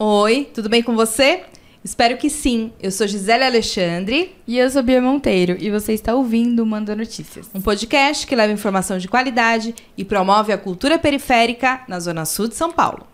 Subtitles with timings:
[0.00, 1.42] Oi, tudo bem com você?
[1.82, 2.70] Espero que sim.
[2.80, 4.32] Eu sou Gisele Alexandre.
[4.46, 5.56] E eu sou Bia Monteiro.
[5.58, 7.50] E você está ouvindo Manda Notícias.
[7.52, 12.46] Um podcast que leva informação de qualidade e promove a cultura periférica na Zona Sul
[12.46, 13.08] de São Paulo.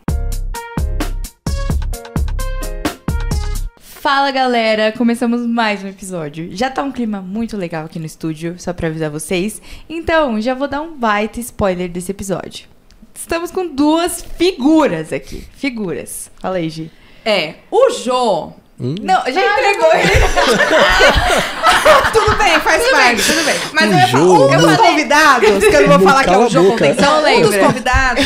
[3.78, 6.54] Fala galera, começamos mais um episódio.
[6.54, 9.62] Já tá um clima muito legal aqui no estúdio, só pra avisar vocês.
[9.88, 12.73] Então, já vou dar um baita spoiler desse episódio.
[13.14, 15.46] Estamos com duas figuras aqui.
[15.56, 16.30] Figuras.
[16.40, 16.90] Fala aí, Gi.
[17.24, 18.52] É, o Jô.
[18.78, 18.96] Hum?
[19.00, 19.88] Não, já entregou.
[22.12, 23.24] tudo bem, faz tudo parte, bem.
[23.24, 23.54] tudo bem.
[23.72, 26.38] Mas o eu ia falar, um dos convidados, que eu não vou falar que é
[26.38, 28.24] o Jô Contenção, um dos convidados,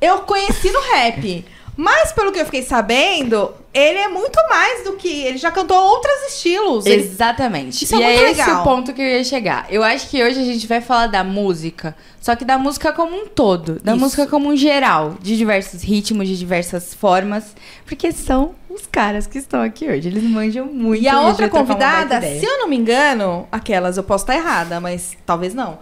[0.00, 1.44] eu conheci no rap.
[1.80, 5.22] Mas pelo que eu fiquei sabendo, ele é muito mais do que.
[5.22, 6.84] Ele já cantou outros estilos.
[6.84, 7.84] Exatamente.
[7.84, 9.64] Isso é e é, é esse o ponto que eu ia chegar.
[9.70, 13.14] Eu acho que hoje a gente vai falar da música, só que da música como
[13.14, 13.78] um todo.
[13.80, 14.00] Da Isso.
[14.00, 15.14] música como um geral.
[15.22, 17.54] De diversos ritmos, de diversas formas.
[17.86, 20.08] Porque são os caras que estão aqui hoje.
[20.08, 21.00] Eles manjam muito.
[21.00, 25.16] E a outra convidada, se eu não me engano, aquelas eu posso estar errada, mas
[25.24, 25.78] talvez não.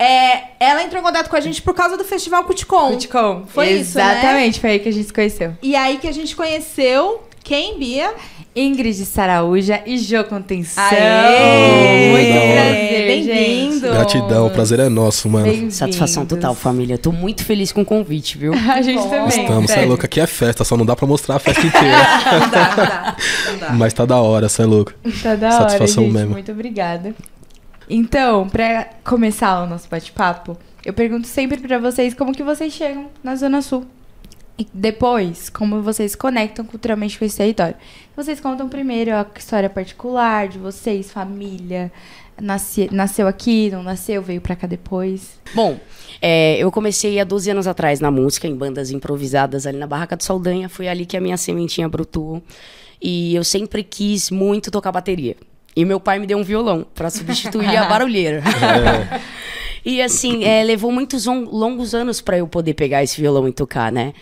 [0.00, 2.92] É, ela entrou em contato com a gente por causa do Festival Cuticom.
[2.92, 3.44] Cuticom.
[3.46, 4.12] Foi Exatamente, isso, né?
[4.12, 5.52] Exatamente, foi aí que a gente se conheceu.
[5.62, 8.14] E aí que a gente conheceu quem, Bia?
[8.56, 10.82] Ingrid Saraúja e Jô Contenção.
[10.82, 12.10] Aê!
[12.12, 13.88] Muito prazer, bem-vindo.
[13.88, 15.70] Gratidão, o prazer é nosso, mano.
[15.70, 16.96] Satisfação total, família.
[16.96, 18.54] Tô muito feliz com o convite, viu?
[18.72, 19.10] a gente Bom.
[19.10, 19.28] também.
[19.28, 20.04] Estamos, você é louco.
[20.04, 21.96] Aqui é festa, só não dá pra mostrar a festa inteira.
[22.40, 23.16] não dá, não dá,
[23.52, 23.72] não dá.
[23.74, 24.94] Mas tá da hora, você é louco.
[25.22, 26.20] Tá da Satisfação hora, gente.
[26.20, 26.30] Mesmo.
[26.32, 27.14] Muito obrigada.
[27.92, 33.08] Então, pra começar o nosso bate-papo, eu pergunto sempre para vocês como que vocês chegam
[33.20, 33.84] na Zona Sul.
[34.56, 37.74] E depois, como vocês conectam culturalmente com esse território.
[38.14, 41.90] Vocês contam primeiro a história particular de vocês, família.
[42.40, 45.40] Nasce, nasceu aqui, não nasceu, veio pra cá depois?
[45.52, 45.78] Bom,
[46.22, 50.16] é, eu comecei há 12 anos atrás na música, em bandas improvisadas ali na Barraca
[50.16, 50.68] do Saldanha.
[50.68, 52.40] Foi ali que a minha sementinha brotou.
[53.02, 55.36] E eu sempre quis muito tocar bateria.
[55.74, 58.42] E meu pai me deu um violão para substituir a barulheira.
[58.42, 59.20] É.
[59.84, 63.90] E assim, é, levou muitos longos anos para eu poder pegar esse violão e tocar,
[63.90, 64.12] né?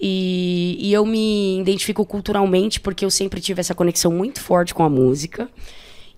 [0.00, 4.82] E, e, eu me identifico culturalmente porque eu sempre tive essa conexão muito forte com
[4.82, 5.48] a música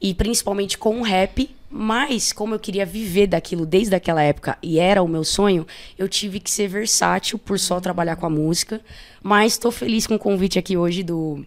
[0.00, 1.50] e principalmente com o rap.
[1.76, 5.66] Mas, como eu queria viver daquilo desde aquela época e era o meu sonho,
[5.98, 8.80] eu tive que ser versátil por só trabalhar com a música.
[9.22, 11.44] Mas estou feliz com o convite aqui hoje do,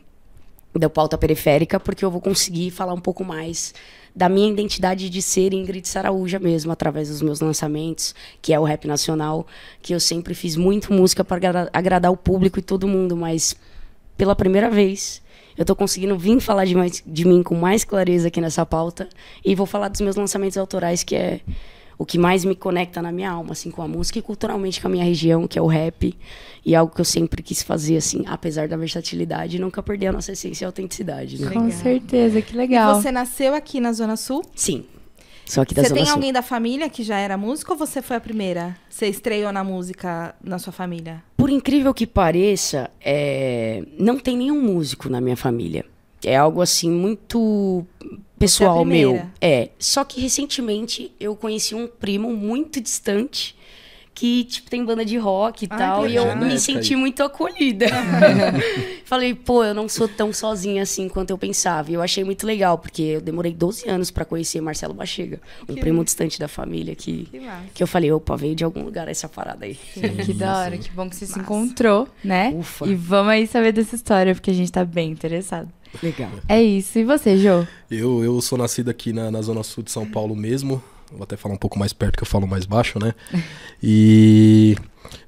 [0.79, 3.73] da pauta periférica, porque eu vou conseguir falar um pouco mais
[4.15, 8.63] da minha identidade de ser Ingrid Saraúja mesmo, através dos meus lançamentos, que é o
[8.63, 9.45] rap nacional,
[9.81, 13.55] que eu sempre fiz muito música para agradar o público e todo mundo, mas
[14.17, 15.21] pela primeira vez
[15.55, 19.07] eu estou conseguindo vir falar de, mais, de mim com mais clareza aqui nessa pauta
[19.45, 21.39] e vou falar dos meus lançamentos autorais, que é
[21.97, 24.87] o que mais me conecta na minha alma, assim, com a música e culturalmente com
[24.87, 26.15] a minha região, que é o rap.
[26.63, 30.33] E algo que eu sempre quis fazer, assim, apesar da versatilidade, nunca perder a nossa
[30.33, 31.49] essência e autenticidade, né?
[31.49, 32.99] Com certeza, que legal.
[32.99, 34.43] E você nasceu aqui na Zona Sul?
[34.55, 34.85] Sim.
[35.45, 36.15] Sou aqui da você Zona tem Sul.
[36.15, 38.75] alguém da família que já era músico ou você foi a primeira?
[38.89, 41.23] Você estreou na música na sua família?
[41.37, 43.81] Por incrível que pareça, é...
[43.97, 45.85] não tem nenhum músico na minha família.
[46.23, 47.85] É algo assim muito
[48.37, 49.21] pessoal meu.
[49.41, 49.69] É.
[49.79, 53.56] Só que recentemente eu conheci um primo muito distante
[54.17, 56.09] que, tipo, tem banda de rock e Ai, tal.
[56.09, 57.85] E eu me senti muito acolhida.
[59.05, 61.91] Falei, pô, eu não sou tão sozinha assim quanto eu pensava.
[61.91, 65.39] E eu achei muito legal, porque eu demorei 12 anos para conhecer Marcelo Bachega,
[65.69, 67.41] um que primo distante da família que, que,
[67.75, 69.77] que, eu falei, opa, veio de algum lugar essa parada aí.
[70.25, 71.33] que da hora, que bom que você massa.
[71.35, 72.51] se encontrou, né?
[72.57, 72.87] Ufa.
[72.87, 75.69] E vamos aí saber dessa história, porque a gente tá bem interessado.
[76.01, 76.31] Legal.
[76.49, 76.97] É isso.
[76.97, 77.67] E você, Jô?
[77.89, 80.81] Eu, eu sou nascido aqui na, na Zona Sul de São Paulo mesmo.
[81.11, 83.13] Vou até falar um pouco mais perto que eu falo mais baixo, né?
[83.81, 84.75] E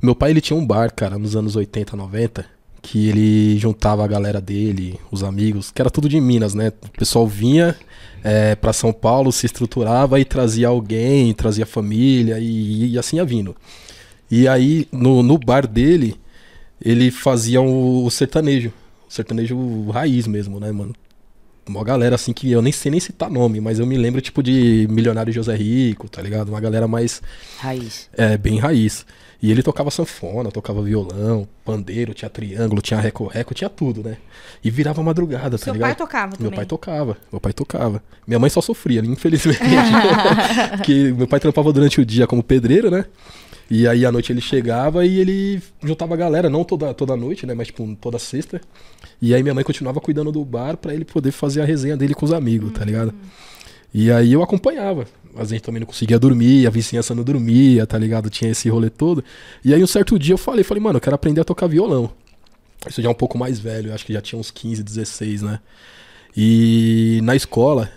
[0.02, 2.46] meu pai ele tinha um bar, cara, nos anos 80, 90,
[2.82, 6.72] que ele juntava a galera dele, os amigos, que era tudo de Minas, né?
[6.84, 7.76] O pessoal vinha
[8.24, 13.26] é, para São Paulo, se estruturava e trazia alguém, trazia família e, e assim ia
[13.26, 13.56] vindo.
[14.32, 16.16] E aí no, no bar dele
[16.82, 18.72] ele fazia o, o sertanejo,
[19.08, 20.96] o sertanejo raiz mesmo, né, mano?
[21.70, 24.42] Uma galera assim que eu nem sei nem citar nome, mas eu me lembro tipo
[24.42, 26.50] de Milionário José Rico, tá ligado?
[26.50, 27.22] Uma galera mais.
[27.60, 28.10] Raiz.
[28.14, 29.06] É, bem raiz.
[29.42, 34.18] E ele tocava sanfona, tocava violão, pandeiro, tinha triângulo, tinha reco-reco, tinha tudo, né?
[34.62, 35.88] E virava madrugada, tá Seu ligado?
[35.88, 36.50] Meu pai tocava também.
[36.50, 38.04] Meu pai tocava, meu pai tocava.
[38.28, 39.62] Minha mãe só sofria, infelizmente.
[40.84, 43.06] que meu pai trampava durante o dia como pedreiro, né?
[43.70, 47.46] E aí à noite ele chegava e ele juntava a galera, não toda, toda noite,
[47.46, 47.54] né?
[47.54, 48.60] Mas tipo, toda sexta.
[49.22, 52.16] E aí minha mãe continuava cuidando do bar para ele poder fazer a resenha dele
[52.16, 53.14] com os amigos, tá ligado?
[53.94, 55.06] E aí eu acompanhava.
[55.36, 58.30] A gente também não conseguia dormir, a vizinhança não dormia, tá ligado?
[58.30, 59.24] Tinha esse rolê todo.
[59.64, 62.12] E aí um certo dia eu falei, falei, mano, eu quero aprender a tocar violão.
[62.88, 65.60] Isso já é um pouco mais velho, acho que já tinha uns 15, 16, né?
[66.36, 67.92] E na escola,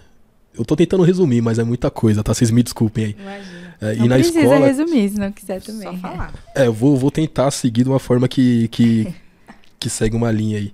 [0.54, 2.34] eu tô tentando resumir, mas é muita coisa, tá?
[2.34, 3.16] Vocês me desculpem aí.
[3.18, 3.71] Imagina.
[3.82, 5.82] É, não e na precisa escola, resumir, se não quiser também.
[5.82, 6.32] Só falar.
[6.54, 9.12] É, eu vou, vou tentar seguir de uma forma que, que,
[9.78, 10.72] que segue uma linha aí.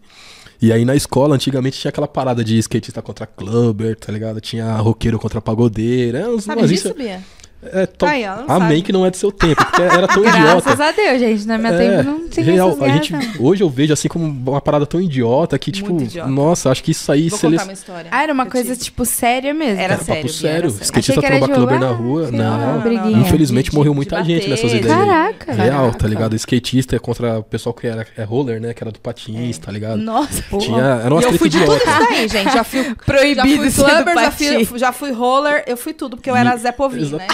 [0.61, 4.41] E aí na escola, antigamente tinha aquela parada de skatista contra clubber, tá ligado?
[4.41, 6.19] Tinha roqueiro contra pagodeira.
[6.19, 7.23] É, Sabe disso, Bia?
[7.61, 8.07] É, to...
[8.07, 8.83] Aí, Amém sabe.
[8.83, 10.61] que não é do seu tempo, porque era tão idiota.
[10.61, 11.47] Graças a Deus, gente.
[11.47, 14.61] Na minha é, tempo não tinha real, a gente Hoje eu vejo assim como uma
[14.61, 16.31] parada tão idiota que, tipo, idiota.
[16.31, 17.29] nossa, acho que isso aí...
[17.29, 18.11] Vou contar uma história.
[18.13, 18.85] Ah, era uma eu coisa, tive.
[18.85, 19.81] tipo, séria mesmo.
[19.81, 20.23] Era, era sério.
[20.23, 20.71] Papo sério.
[20.81, 22.31] Skatista tromba clubber na rua.
[22.31, 24.97] Não, não, não, Infelizmente morreu muita gente nessas ideias.
[24.97, 25.53] Caraca.
[25.53, 26.37] Real, tá ligado?
[26.37, 28.73] Skatista é contra o pessoal que era é roller, né?
[28.73, 29.61] Que era do patins, é.
[29.61, 29.99] tá ligado?
[29.99, 31.23] Nossa, Tinha, era uma.
[31.23, 32.53] Eu fui tudo isso daí, gente.
[32.53, 34.15] Já fui proibido clubber,
[34.77, 37.27] já fui roller, eu fui tudo, porque eu era Zé Povinho, né?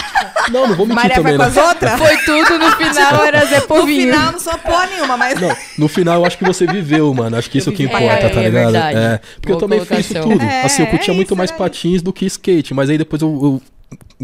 [0.51, 1.99] Não, não vou me Maria vai com as outras?
[1.99, 4.07] Foi tudo, no final era Zé Povinho.
[4.07, 5.39] No final não sou porra nenhuma, mas...
[5.39, 7.35] Não, no final eu acho que você viveu, mano.
[7.37, 8.75] Acho que isso que importa, é, tá ligado?
[8.75, 10.43] É, é porque Boa eu também fiz isso tudo.
[10.43, 13.29] É, assim, eu curtia é muito mais patins do que skate, mas aí depois eu,
[13.29, 13.61] eu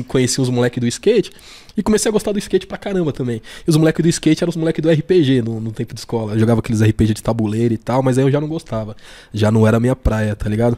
[0.07, 1.31] conheci uns moleques do skate
[1.75, 3.41] e comecei a gostar do skate pra caramba também.
[3.65, 6.33] E os moleques do skate eram os moleques do RPG no, no, tempo de escola.
[6.33, 8.95] Eu jogava aqueles RPG de tabuleiro e tal, mas aí eu já não gostava.
[9.33, 10.77] Já não era a minha praia, tá ligado?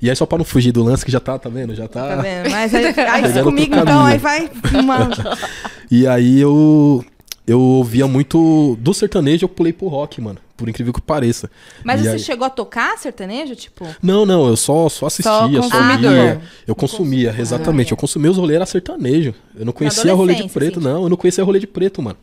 [0.00, 1.74] E aí, só pra não fugir do lance, que já tá, tá vendo?
[1.74, 2.08] Já tá.
[2.08, 2.50] Tá vendo?
[2.50, 4.50] Mas aí, aí comigo então, aí vai.
[4.74, 5.10] Uma...
[5.90, 7.04] e aí eu.
[7.46, 8.76] Eu ouvia muito.
[8.78, 10.38] Do sertanejo eu pulei pro rock, mano.
[10.58, 11.48] Por incrível que pareça.
[11.84, 12.18] Mas e você aí...
[12.18, 13.86] chegou a tocar sertanejo, tipo?
[14.02, 16.42] Não, não, eu só, só assistia, só, só via.
[16.66, 17.86] Eu consumia, exatamente.
[17.86, 17.92] Ah, é.
[17.92, 19.32] Eu consumia os rolês era sertanejo.
[19.56, 21.04] Eu não conhecia rolê de preto, não.
[21.04, 22.18] Eu não conhecia rolê de preto, mano.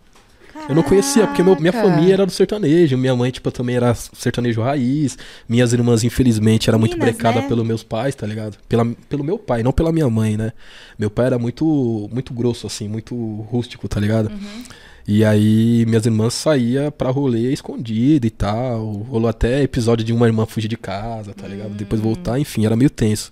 [0.68, 2.98] Eu não conhecia, porque meu, minha família era do sertanejo.
[2.98, 5.18] Minha mãe, tipo, também era sertanejo raiz.
[5.48, 7.48] Minhas irmãs, infelizmente, era muito brecada né?
[7.48, 8.58] pelos meus pais, tá ligado?
[8.68, 10.54] Pela, pelo meu pai, não pela minha mãe, né?
[10.98, 13.16] Meu pai era muito, muito grosso, assim, muito
[13.50, 14.30] rústico, tá ligado?
[14.30, 14.64] Uhum.
[15.08, 18.94] E aí minhas irmãs saía pra rolê escondida e tal.
[19.10, 21.76] Rolou até episódio de uma irmã fugir de casa, tá ligado?
[21.76, 23.32] Depois voltar, enfim, era meio tenso.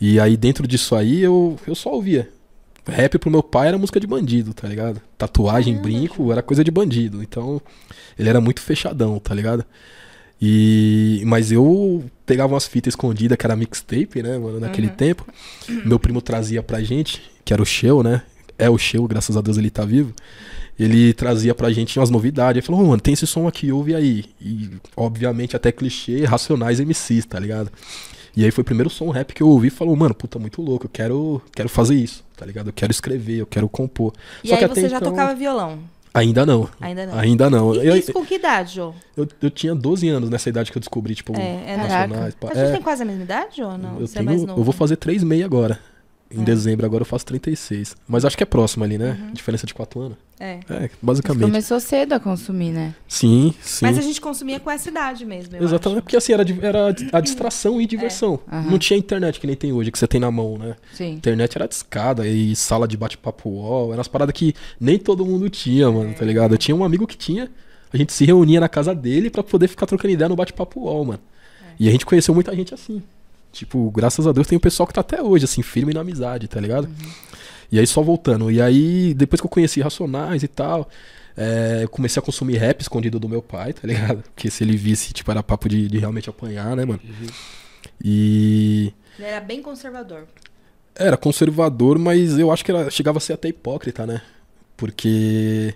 [0.00, 2.28] E aí dentro disso aí eu, eu só ouvia.
[2.86, 5.00] Rap pro meu pai era música de bandido, tá ligado?
[5.16, 7.22] Tatuagem, ah, brinco, era coisa de bandido.
[7.22, 7.60] Então,
[8.18, 9.64] ele era muito fechadão, tá ligado?
[10.40, 14.94] E mas eu pegava umas fitas escondidas que era mixtape, né, mano, naquele uhum.
[14.94, 15.26] tempo.
[15.84, 18.22] Meu primo trazia pra gente, que era o Shell, né?
[18.56, 20.14] É o Shell, graças a Deus ele tá vivo.
[20.78, 22.58] Ele trazia pra gente umas novidades.
[22.58, 24.24] Ele falou, oh, mano, tem esse som aqui, ouve aí.
[24.40, 27.70] E, obviamente, até clichê, Racionais MCs, tá ligado?
[28.36, 30.62] E aí foi o primeiro som rap que eu ouvi e falou, mano, puta, muito
[30.62, 32.68] louco, eu quero, quero fazer isso, tá ligado?
[32.68, 34.12] Eu quero escrever, eu quero compor.
[34.44, 35.10] E Só aí que você já então...
[35.10, 35.80] tocava violão?
[36.14, 36.68] Ainda não.
[36.80, 37.18] Ainda não.
[37.18, 37.74] Ainda não.
[37.74, 38.94] E eu, isso com que idade, Jô?
[39.16, 42.36] Eu, eu tinha 12 anos nessa idade que eu descobri, tipo, é, é nacionais.
[42.40, 44.00] A gente é, tem quase a mesma idade ou não?
[44.00, 45.78] Eu, Você é tenho, é eu vou fazer 3,6 agora.
[46.30, 46.44] Em é.
[46.44, 47.96] dezembro agora eu faço 36.
[48.06, 49.18] Mas acho que é próximo ali, né?
[49.20, 49.32] Uhum.
[49.32, 50.27] Diferença de 4 anos.
[50.40, 50.60] É.
[50.70, 51.40] É, basicamente.
[51.40, 52.94] Você começou cedo a consumir, né?
[53.08, 53.84] Sim, sim.
[53.84, 55.56] Mas a gente consumia com essa idade mesmo.
[55.56, 56.02] Exatamente, acho.
[56.02, 58.38] porque assim, era, era a distração e diversão.
[58.50, 58.56] É.
[58.56, 58.70] Uhum.
[58.70, 60.76] Não tinha internet que nem tem hoje, que você tem na mão, né?
[60.92, 61.12] Sim.
[61.12, 63.92] Internet era discada e sala de bate-papo wall.
[63.92, 66.54] Eram as paradas que nem todo mundo tinha, mano, tá ligado?
[66.54, 67.50] Eu tinha um amigo que tinha.
[67.92, 71.04] A gente se reunia na casa dele para poder ficar trocando ideia no bate-papo wall,
[71.04, 71.20] mano.
[71.62, 71.72] É.
[71.80, 73.02] E a gente conheceu muita gente assim.
[73.50, 76.46] Tipo, graças a Deus tem um pessoal que tá até hoje, assim, firme na amizade,
[76.46, 76.84] tá ligado?
[76.84, 77.10] Uhum.
[77.70, 78.50] E aí só voltando.
[78.50, 80.88] E aí, depois que eu conheci Racionais e tal,
[81.36, 84.22] é, eu comecei a consumir rap escondido do meu pai, tá ligado?
[84.34, 87.00] Porque se ele visse, tipo, era papo de, de realmente apanhar, né, mano?
[87.04, 87.26] Uhum.
[88.02, 88.92] E.
[89.18, 90.26] Ele era bem conservador.
[90.94, 94.20] Era conservador, mas eu acho que era, chegava a ser até hipócrita, né?
[94.76, 95.74] Porque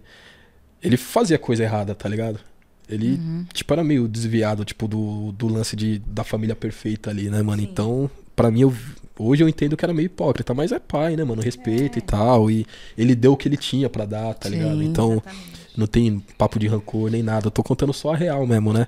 [0.82, 2.40] ele fazia coisa errada, tá ligado?
[2.88, 3.46] Ele, uhum.
[3.52, 7.62] tipo, era meio desviado, tipo, do, do lance de, da família perfeita ali, né, mano?
[7.62, 7.68] Sim.
[7.70, 8.74] Então, para mim, eu,
[9.18, 11.42] hoje eu entendo que era meio hipócrita, mas é pai, né, mano?
[11.42, 11.98] Respeito é.
[11.98, 12.50] e tal.
[12.50, 14.82] E ele deu o que ele tinha para dar, tá Sim, ligado?
[14.82, 15.76] Então, exatamente.
[15.76, 17.46] não tem papo de rancor nem nada.
[17.46, 18.86] Eu tô contando só a real mesmo, né?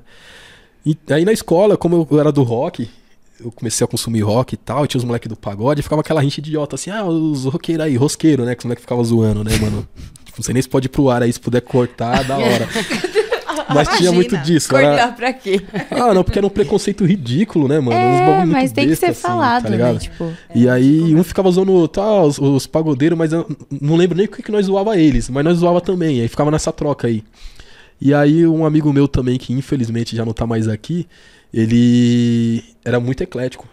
[0.85, 2.89] E aí na escola, como eu era do rock,
[3.41, 6.39] eu comecei a consumir rock e tal, tinha os moleques do pagode, ficava aquela gente
[6.39, 8.55] idiota assim, ah, os roqueiros aí, rosqueiro, né?
[8.55, 9.89] Que os moleques ficavam zoando, né, mano?
[10.25, 12.69] tipo, não sei nem se pode ir pro ar aí, se puder cortar, da hora.
[13.75, 14.69] Mas Imagina, tinha muito disso.
[14.69, 15.13] Cortar era...
[15.13, 15.61] pra quê?
[15.91, 17.97] Ah, não, porque era um preconceito ridículo, né, mano?
[17.97, 19.99] É, mas tem que ser assim, falado, tá né?
[19.99, 23.47] Tipo, e é, aí um ficava zoando tá, os, os pagodeiros, mas eu
[23.81, 26.21] não lembro nem o que, que nós zoava eles, mas nós zoava também.
[26.21, 27.23] Aí ficava nessa troca aí.
[28.01, 31.07] E aí um amigo meu também, que infelizmente já não tá mais aqui,
[31.53, 33.69] ele era muito eclético.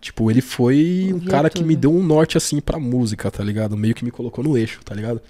[0.00, 1.60] Tipo, ele foi um cara tudo.
[1.60, 3.76] que me deu um norte assim pra música, tá ligado?
[3.76, 5.20] Meio que me colocou no eixo, tá ligado?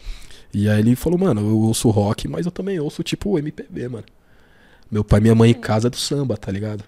[0.58, 4.06] E aí ele falou, mano, eu ouço rock, mas eu também ouço, tipo, MPB, mano.
[4.90, 6.82] Meu pai e minha mãe em casa é do samba, tá ligado?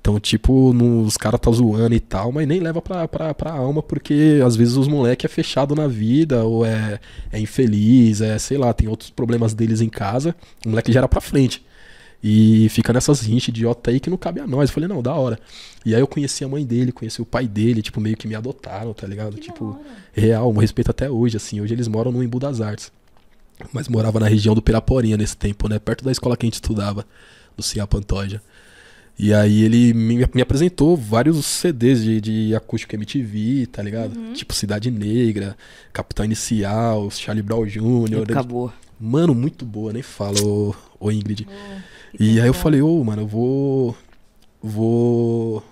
[0.00, 3.52] Então, tipo, no, os caras tá zoando e tal, mas nem leva pra, pra, pra
[3.52, 6.98] alma, porque às vezes os moleques é fechado na vida, ou é,
[7.30, 10.34] é infeliz, é, sei lá, tem outros problemas deles em casa.
[10.64, 11.65] O moleque já era pra frente.
[12.28, 14.68] E fica nessas rinchas idiota aí que não cabe a nós.
[14.68, 15.38] Eu falei, não, da hora.
[15.84, 18.34] E aí eu conheci a mãe dele, conheci o pai dele, tipo, meio que me
[18.34, 19.36] adotaram, tá ligado?
[19.36, 19.78] Que tipo,
[20.12, 21.60] real, um respeito até hoje, assim.
[21.60, 22.90] Hoje eles moram no Embu das Artes.
[23.72, 25.78] Mas morava na região do Piraporinha nesse tempo, né?
[25.78, 27.06] Perto da escola que a gente estudava,
[27.56, 28.42] no Cia Pantoja.
[29.16, 34.16] E aí ele me, me apresentou vários CDs de, de acústico MTV, tá ligado?
[34.16, 34.32] Uhum.
[34.32, 35.56] Tipo Cidade Negra,
[35.92, 38.24] Capitão Inicial, Charlie Brown Jr.
[38.28, 38.72] Acabou.
[38.98, 41.46] Mano, muito boa, nem falo, ô, ô Ingrid.
[41.48, 43.96] Oh, e aí eu falei, ô, oh, mano, eu vou.
[44.62, 45.62] Vou.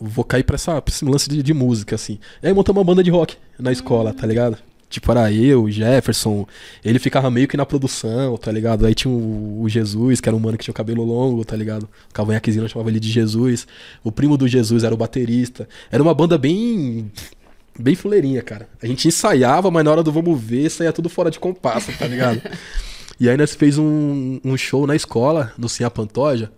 [0.00, 2.18] Vou cair pra, essa, pra esse lance de, de música, assim.
[2.42, 4.58] E aí montamos uma banda de rock na escola, tá ligado?
[4.94, 6.46] Tipo, era eu, Jefferson.
[6.84, 8.86] Ele ficava meio que na produção, tá ligado?
[8.86, 11.56] Aí tinha o, o Jesus, que era um mano que tinha o cabelo longo, tá
[11.56, 11.84] ligado?
[12.10, 13.66] O cavanhaquezinho chamava ele de Jesus.
[14.02, 15.68] O primo do Jesus era o baterista.
[15.90, 17.10] Era uma banda bem.
[17.76, 18.68] Bem fuleirinha, cara.
[18.80, 22.06] A gente ensaiava, mas na hora do vamos ver, saía tudo fora de compasso, tá
[22.06, 22.40] ligado?
[23.18, 26.50] e aí nós fez um, um show na escola, no Sim Pantoja.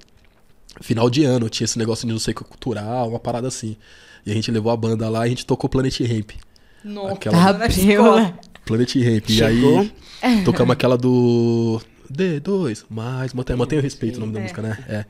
[0.80, 3.76] Final de ano, tinha esse negócio de não sei o que cultural, uma parada assim.
[4.25, 6.32] E a gente levou a banda lá e a gente tocou Planet Ramp.
[6.84, 7.42] Nossa, aquela tá
[8.64, 9.30] Planet Ramp.
[9.30, 9.92] E aí
[10.44, 11.80] tocamos aquela do
[12.12, 14.42] D2, mais, mantenha, mantenha o respeito o nome da é.
[14.42, 14.78] música, né?
[14.88, 15.04] É.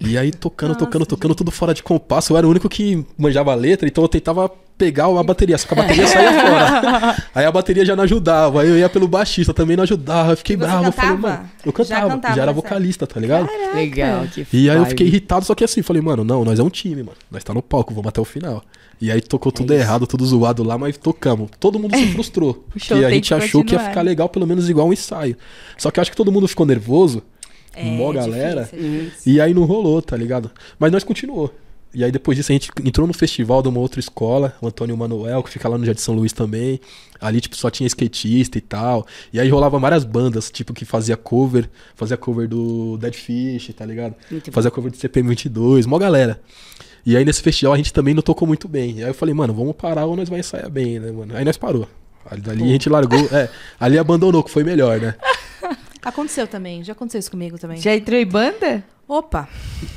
[0.00, 1.38] E aí tocando, Nossa, tocando, tocando, gente.
[1.38, 2.32] tudo fora de compasso.
[2.32, 5.68] Eu era o único que manjava a letra, então eu tentava pegar a bateria, só
[5.68, 7.24] que a bateria saía fora.
[7.34, 10.36] Aí a bateria já não ajudava, aí eu ia pelo baixista, também não ajudava, eu
[10.36, 10.86] fiquei bravo.
[10.86, 13.46] Eu falei, mano, eu cantava, já, cantava, já era vocalista, tá ligado?
[13.46, 13.76] Caraca.
[13.76, 16.62] Legal, que E aí eu fiquei irritado, só que assim, falei, mano, não, nós é
[16.62, 17.16] um time, mano.
[17.30, 18.62] Nós tá no palco, vamos até o final.
[19.00, 21.50] E aí tocou tudo é errado, tudo zoado lá, mas tocamos.
[21.58, 22.64] Todo mundo se frustrou.
[22.70, 23.64] porque a gente achou continuar.
[23.64, 25.36] que ia ficar legal, pelo menos igual um ensaio.
[25.76, 27.22] Só que eu acho que todo mundo ficou nervoso.
[27.74, 28.62] É, mó galera.
[28.62, 29.32] Difícil, é difícil.
[29.32, 30.50] E aí não rolou, tá ligado?
[30.78, 31.52] Mas nós continuou.
[31.92, 34.96] E aí depois disso a gente entrou no festival de uma outra escola, o Antônio
[34.96, 36.80] Manuel, que fica lá no Jardim São Luís também.
[37.20, 39.06] Ali, tipo, só tinha skatista e tal.
[39.32, 43.86] E aí rolava várias bandas, tipo, que fazia cover, fazia cover do Dead Fish, tá
[43.86, 44.14] ligado?
[44.28, 44.74] Muito fazia bom.
[44.74, 46.40] cover do CPM22, mó galera.
[47.06, 49.02] E aí nesse festival a gente também não tocou muito bem.
[49.02, 51.36] Aí eu falei, mano, vamos parar ou nós vai ensaiar bem, né, mano?
[51.36, 51.88] Aí nós parou.
[52.30, 55.14] Ali dali a gente largou, é, ali abandonou, que foi melhor, né?
[56.02, 57.78] Aconteceu também, já aconteceu isso comigo também.
[57.78, 58.84] Já entrou em banda?
[59.08, 59.48] Opa!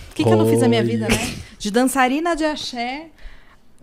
[0.10, 1.36] O que, que eu não fiz na minha vida, né?
[1.60, 3.08] De dançarina de axé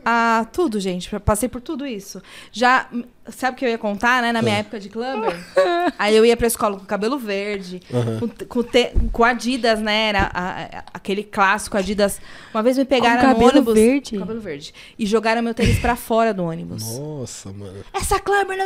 [0.05, 1.09] a tudo, gente.
[1.21, 2.23] Passei por tudo isso.
[2.53, 2.89] Já,
[3.29, 4.33] sabe o que eu ia contar, né?
[4.33, 4.61] Na minha é.
[4.61, 5.35] época de clubber.
[5.99, 8.21] aí eu ia pra escola com cabelo verde, uhum.
[8.21, 10.09] com, com, te, com, Adidas, né?
[10.09, 12.21] Era a, a, aquele clássico Adidas.
[12.53, 13.75] Uma vez me pegaram com cabelo no ônibus.
[13.75, 14.19] Verde.
[14.19, 14.75] cabelo verde.
[14.99, 16.99] E jogaram meu tênis pra fora do ônibus.
[16.99, 17.85] Nossa, mano.
[17.93, 18.59] Essa clubber.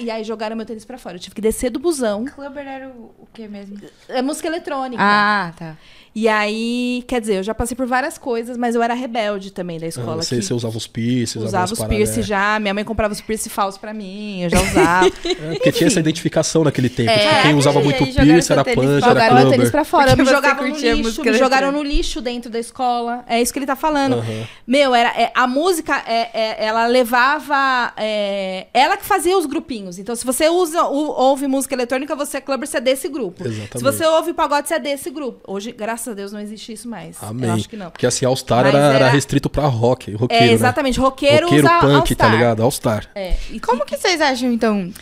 [0.00, 1.16] E aí jogaram meu tênis pra fora.
[1.16, 2.24] Eu tive que descer do busão.
[2.24, 3.78] Clubber era o, o que mesmo?
[4.08, 5.02] É música eletrônica.
[5.02, 5.76] Ah, tá.
[6.14, 9.78] E aí, quer dizer, eu já passei por várias coisas, mas eu era rebelde também
[9.78, 10.20] da escola.
[10.20, 10.42] Ah, você, que...
[10.42, 12.58] você usava os piercings, usava os piercings já.
[12.60, 15.06] Minha mãe comprava os piercing falsos pra mim, eu já usava.
[15.24, 17.10] é, porque tinha essa identificação naquele tempo.
[17.10, 20.14] É, tipo, quem usava muito piercing era punch, era Jogaram tênis pra fora.
[20.14, 23.24] me jogavam no lixo, me jogaram no lixo dentro da escola.
[23.26, 24.16] É isso que ele tá falando.
[24.16, 24.44] Uhum.
[24.66, 27.92] Meu, era, é, a música, é, é ela levava...
[27.96, 29.98] É, ela que fazia os grupinhos.
[29.98, 33.42] Então, se você usa, ouve música eletrônica, você é clubber, você é desse grupo.
[33.42, 33.78] Exatamente.
[33.78, 35.40] Se você ouve pagode, você é desse grupo.
[35.50, 37.16] Hoje, graças graças a Deus não existe isso mais.
[37.22, 37.48] Amém.
[37.48, 37.90] Eu acho que não.
[37.90, 40.52] Porque assim, All Star era, era, restrito pra rock, roqueiro, É, né?
[40.52, 40.98] exatamente.
[40.98, 41.04] Né?
[41.04, 42.62] Roqueiro, roqueiro usa punk, tá ligado?
[42.62, 43.08] All Star.
[43.14, 43.34] É.
[43.50, 44.92] E Como que vocês acham, então,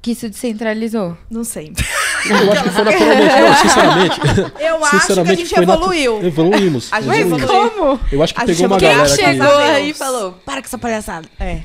[0.00, 1.16] que isso descentralizou?
[1.30, 1.72] Não sei.
[2.28, 3.36] Eu acho que foi naturalmente.
[3.40, 4.20] Não, sinceramente.
[4.60, 6.24] Eu acho que a gente evoluiu.
[6.24, 6.92] Evoluímos.
[6.92, 7.70] A gente evoluiu.
[7.70, 8.00] Como?
[8.10, 11.28] Eu acho que pegou uma galera Quem chegou aí e falou, para com essa palhaçada.
[11.38, 11.60] É.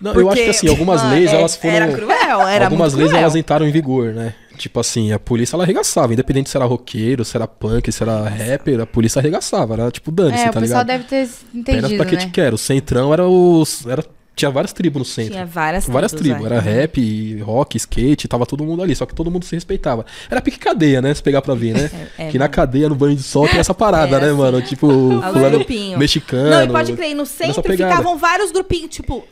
[0.00, 1.74] Não, Porque, eu acho que assim, algumas leis, é, elas foram.
[1.74, 4.32] Era cruel, era Algumas leis, elas entraram em vigor, né?
[4.58, 8.28] Tipo assim, a polícia ela arregaçava, independente se era roqueiro, se era punk, se era
[8.28, 10.90] rapper, a polícia arregaçava, era tipo dane-se, é, tá ligado?
[10.90, 12.20] É, o pessoal deve ter entendido, Apenas pra que né?
[12.22, 12.56] te quero.
[12.56, 13.86] O centrão era os...
[13.86, 14.04] Era,
[14.38, 15.32] tinha várias tribos no centro.
[15.32, 15.94] Tinha várias tribos.
[15.94, 16.46] Várias tribos.
[16.46, 18.94] Era rap, rock, skate, tava todo mundo ali.
[18.94, 20.06] Só que todo mundo se respeitava.
[20.30, 21.12] Era pique cadeia, né?
[21.12, 21.90] Se pegar pra ver, né?
[22.18, 24.36] É, é, que na cadeia, no banho de sol, tem essa parada, é, né, assim,
[24.36, 24.62] mano?
[24.62, 24.88] Tipo,
[25.32, 25.64] fulano
[25.98, 26.50] mexicano.
[26.50, 29.24] Não, e pode crer, no centro ficavam vários grupinhos, tipo,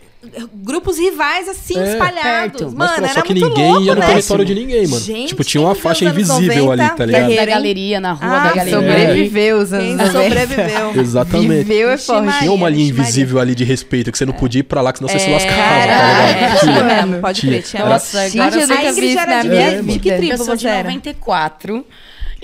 [0.55, 2.61] grupos rivais assim, é, espalhados.
[2.61, 2.65] Perto.
[2.77, 4.07] Mano, Mas, era só que ninguém louco, ia no né?
[4.07, 5.03] território de ninguém, mano.
[5.03, 7.35] Gente, tipo, tinha uma faixa invisível 90, ali, tá ligado?
[7.35, 8.81] Da galeria, na rua ah, da galeria.
[8.81, 11.01] Sobreviveu os anos Quem sobreviveu.
[11.01, 11.65] Exatamente.
[11.65, 12.39] Viveu é forte.
[12.39, 14.99] Tinha uma linha invisível ali de respeito, que você não podia ir pra lá, que
[14.99, 17.15] senão você se é, lascava, tá ligado?
[17.15, 17.63] É, pode crer.
[17.63, 17.85] Tinha.
[17.85, 19.99] Nossa, agora eu nunca vi isso na minha vida.
[19.99, 20.89] Que tribo você era?
[20.89, 21.87] 94.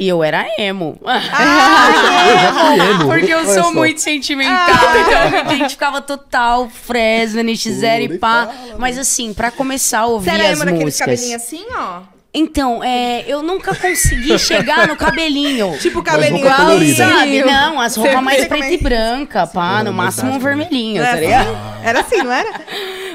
[0.03, 0.99] E eu era emo.
[1.05, 3.07] Ah, eu emo.
[3.07, 4.99] Porque eu sou muito sentimental, ah.
[4.99, 8.53] então eu me identificava total, Fresno, NX0 e pá.
[8.79, 12.01] Mas assim, pra começar a ouvir Você era emo daqueles cabelinhos assim, ó?
[12.35, 15.79] Então, é, eu nunca consegui chegar no cabelinho.
[15.79, 17.45] Tipo cabelinho igual, sabe?
[17.45, 21.57] Não, as roupas mais preta e branca, pá, no máximo um vermelhinho, tá ligado?
[21.85, 22.61] Era assim, não era?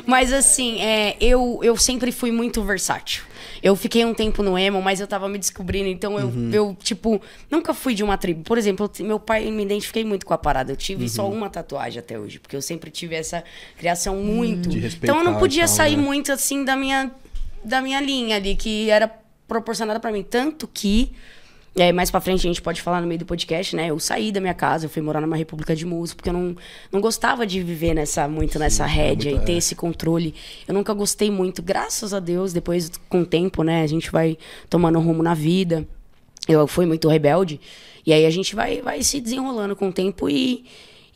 [0.05, 3.26] Mas assim, é, eu, eu sempre fui muito versátil.
[3.61, 6.51] Eu fiquei um tempo no emo, mas eu tava me descobrindo, então eu, uhum.
[6.51, 8.43] eu tipo, nunca fui de uma tribo.
[8.43, 10.71] Por exemplo, meu pai me identifiquei muito com a parada.
[10.71, 11.09] Eu tive uhum.
[11.09, 13.43] só uma tatuagem até hoje, porque eu sempre tive essa
[13.77, 14.69] criação muito.
[14.77, 16.03] então eu não podia tal, sair né?
[16.03, 17.11] muito assim da minha
[17.63, 19.11] da minha linha ali que era
[19.47, 21.11] proporcionada para mim, tanto que
[21.77, 23.87] é, mais pra frente a gente pode falar no meio do podcast, né?
[23.87, 26.55] Eu saí da minha casa, eu fui morar numa república de música, porque eu não,
[26.91, 29.57] não gostava de viver nessa, muito nessa Sim, rédea é muito, e ter é.
[29.57, 30.33] esse controle.
[30.67, 33.83] Eu nunca gostei muito, graças a Deus, depois com o tempo, né?
[33.83, 34.37] A gente vai
[34.69, 35.87] tomando rumo na vida.
[36.47, 37.59] Eu fui muito rebelde.
[38.05, 40.65] E aí a gente vai, vai se desenrolando com o tempo e,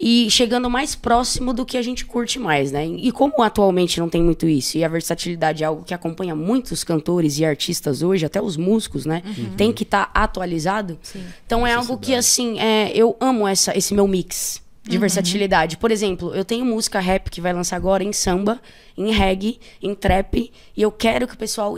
[0.02, 2.88] e chegando mais próximo do que a gente curte mais, né?
[2.88, 6.84] E como atualmente não tem muito isso, e a versatilidade é algo que acompanha muitos
[6.84, 9.22] cantores e artistas hoje, até os músicos, né?
[9.24, 9.56] Uhum.
[9.56, 10.98] Tem que estar tá atualizado.
[11.04, 11.24] Sim.
[11.46, 15.02] Então é algo que, assim, é, eu amo essa, esse meu mix de uhum.
[15.02, 15.78] versatilidade.
[15.78, 18.60] Por exemplo, eu tenho música rap que vai lançar agora em samba,
[18.98, 21.78] em reggae, em trap, e eu quero que o pessoal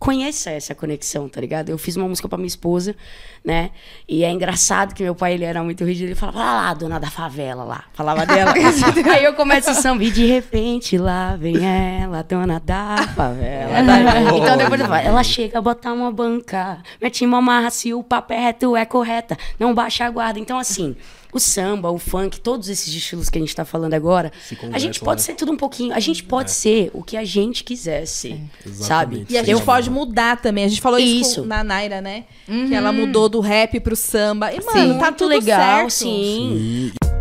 [0.00, 1.68] conheça essa conexão, tá ligado?
[1.68, 2.96] Eu fiz uma música para minha esposa,
[3.44, 3.70] né?
[4.08, 6.98] E é engraçado que meu pai, ele era muito rígido, ele falava, ah lá, dona
[6.98, 7.84] da favela lá.
[7.92, 8.54] Falava dela.
[9.12, 13.72] Aí eu começo o samba e de repente lá vem ela, dona da favela.
[14.34, 18.02] então depois eu falo, ela chega a botar uma banca, mete uma marra se o
[18.02, 20.40] papo é reto, é correta, não baixa a guarda.
[20.40, 20.96] Então assim
[21.32, 24.32] o samba, o funk, todos esses estilos que a gente está falando agora,
[24.72, 25.26] a gente pode né?
[25.26, 25.94] ser tudo um pouquinho.
[25.94, 26.52] A gente pode é.
[26.52, 28.70] ser o que a gente quisesse, é.
[28.70, 29.26] sabe?
[29.28, 30.64] E a gente pode mudar também.
[30.64, 31.46] A gente falou isso, isso.
[31.46, 32.24] na Naira, né?
[32.48, 32.68] Uhum.
[32.68, 34.52] Que ela mudou do rap pro samba.
[34.52, 35.90] E, mano, sim, tá tudo legal, certo.
[35.90, 36.92] sim.
[36.92, 37.19] sim.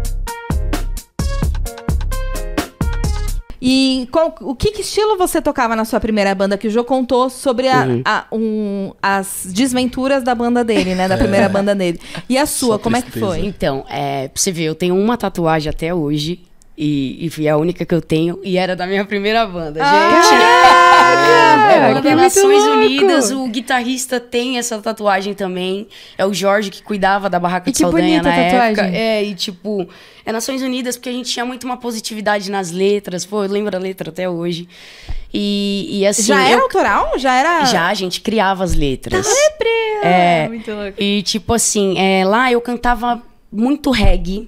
[3.61, 6.57] E qual, o que, que, estilo você tocava na sua primeira banda?
[6.57, 8.01] Que o Jô contou sobre a, uhum.
[8.05, 11.07] a, um, as desventuras da banda dele, né?
[11.07, 11.49] Da primeira é.
[11.49, 11.99] banda dele.
[12.29, 13.25] E a sua, Só como tristeza.
[13.25, 13.45] é que foi?
[13.45, 16.41] Então, é, pra você ver, eu tenho uma tatuagem até hoje.
[16.81, 18.39] E, e é a única que eu tenho.
[18.41, 20.41] E era da minha primeira banda, ah, gente.
[20.41, 23.31] Ah, é, banda Nações Unidas.
[23.31, 25.89] O guitarrista tem essa tatuagem também.
[26.17, 28.87] É o Jorge que cuidava da barraca e de Saldanha na época.
[28.87, 29.89] É, e tipo,
[30.25, 33.25] é Nações Unidas porque a gente tinha muito uma positividade nas letras.
[33.25, 34.65] Pô, eu lembro a letra até hoje.
[35.33, 36.23] E, e assim.
[36.23, 36.61] Já era eu...
[36.61, 37.19] autoral?
[37.19, 37.65] Já era.
[37.65, 39.27] Já, a gente criava as letras.
[39.27, 40.93] Tá é, muito louco.
[40.97, 44.47] E tipo assim, é, lá eu cantava muito reggae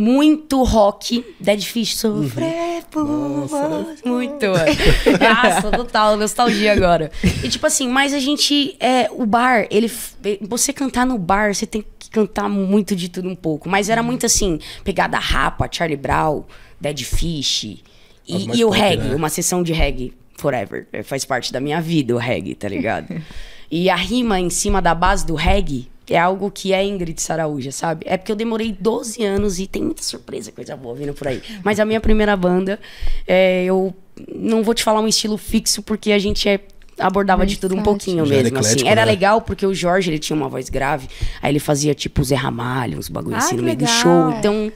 [0.00, 1.22] muito rock.
[1.38, 2.82] Dead Fish, sofrer uhum.
[2.90, 4.08] por você.
[4.08, 4.46] Muito.
[4.46, 7.12] Nossa, total, nostalgia agora.
[7.44, 8.76] E tipo assim, mas a gente.
[8.80, 9.92] É, o bar, ele.
[10.48, 13.68] Você cantar no bar, você tem que cantar muito de tudo um pouco.
[13.68, 16.44] Mas era muito assim, pegada rapa, Charlie Brown,
[16.80, 17.64] Dead Fish.
[18.26, 19.14] E, e o reggae, né?
[19.14, 20.86] uma sessão de reggae forever.
[20.92, 23.22] É, faz parte da minha vida o reggae, tá ligado?
[23.70, 27.72] e a rima em cima da base do reggae é algo que é Ingrid Saraúja,
[27.72, 28.04] sabe?
[28.06, 31.42] É porque eu demorei 12 anos e tem muita surpresa, coisa boa vindo por aí.
[31.62, 32.78] Mas a minha primeira banda,
[33.26, 33.94] é, eu
[34.34, 36.60] não vou te falar um estilo fixo, porque a gente é
[37.00, 38.86] abordava de tudo um pouquinho Já mesmo, assim.
[38.86, 39.10] Era né?
[39.10, 41.08] legal porque o Jorge, ele tinha uma voz grave,
[41.40, 43.94] aí ele fazia tipo Zé Ramalho, uns bagulho ah, assim no meio legal.
[43.94, 44.30] do show.
[44.38, 44.72] Então,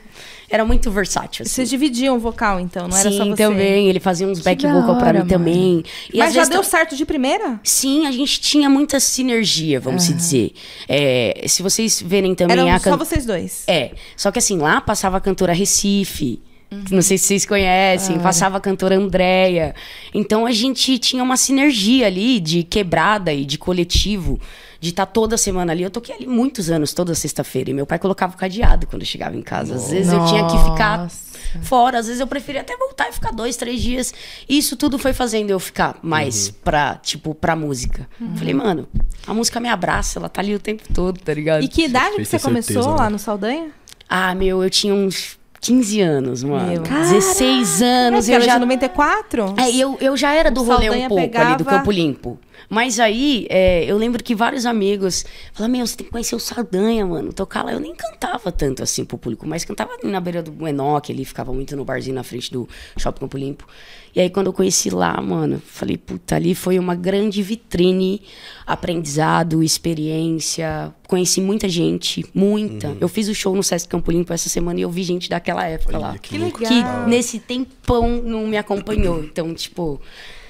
[0.54, 1.42] era muito versátil.
[1.42, 1.52] Assim.
[1.52, 3.42] Vocês dividiam o vocal, então, não era Sim, só você?
[3.42, 3.88] também.
[3.88, 5.28] Ele fazia uns back vocal pra mim mano.
[5.28, 5.84] também.
[6.12, 7.58] E Mas já deu certo de primeira?
[7.64, 10.16] Sim, a gente tinha muita sinergia, vamos uhum.
[10.16, 10.52] dizer.
[10.88, 12.56] É, se vocês verem também...
[12.56, 12.92] Eram a can...
[12.92, 13.64] só vocês dois?
[13.66, 13.90] É.
[14.16, 16.40] Só que assim, lá passava a cantora Recife...
[16.74, 16.84] Uhum.
[16.90, 19.74] Não sei se vocês conhecem, ah, passava a cantora Andréia.
[20.12, 24.38] Então a gente tinha uma sinergia ali de quebrada e de coletivo
[24.84, 25.82] de estar tá toda semana ali.
[25.82, 27.70] Eu toquei ali muitos anos, toda sexta-feira.
[27.70, 29.76] E meu pai colocava o cadeado quando eu chegava em casa.
[29.76, 30.34] Às vezes Nossa.
[30.34, 31.10] eu tinha que ficar
[31.62, 34.12] fora, às vezes eu preferia até voltar e ficar dois, três dias.
[34.46, 36.54] E isso tudo foi fazendo eu ficar mais uhum.
[36.62, 38.06] pra, tipo, pra música.
[38.20, 38.36] Uhum.
[38.36, 38.88] Falei, mano,
[39.26, 41.62] a música me abraça, ela tá ali o tempo todo, tá ligado?
[41.62, 43.10] E que idade que você começou certeza, lá né?
[43.10, 43.70] no Saldanha?
[44.06, 46.66] Ah, meu, eu tinha uns 15 anos, mano.
[46.66, 46.82] Meu.
[46.82, 48.28] 16 anos.
[48.28, 49.54] É, eu já 94?
[49.56, 51.48] É, eu, eu já era do rolê um pouco pegava...
[51.48, 52.38] ali do Campo Limpo.
[52.68, 56.40] Mas aí, é, eu lembro que vários amigos falaram: Meu, você tem que conhecer o
[56.40, 57.32] Saldanha, mano.
[57.32, 57.72] Tocar lá.
[57.72, 61.52] Eu nem cantava tanto assim pro público, mas cantava na beira do Enoque, ele ficava
[61.52, 63.66] muito no barzinho na frente do Shopping Campo Limpo.
[64.14, 68.22] E aí, quando eu conheci lá, mano, falei: Puta, ali foi uma grande vitrine,
[68.66, 70.94] aprendizado, experiência.
[71.08, 72.88] Conheci muita gente, muita.
[72.88, 72.98] Uhum.
[73.00, 75.66] Eu fiz o show no Sesc Campo Limpo essa semana e eu vi gente daquela
[75.66, 76.18] época Olha, lá.
[76.18, 76.60] Que, que legal.
[76.60, 79.22] Que nesse tempão não me acompanhou.
[79.22, 80.00] Então, tipo.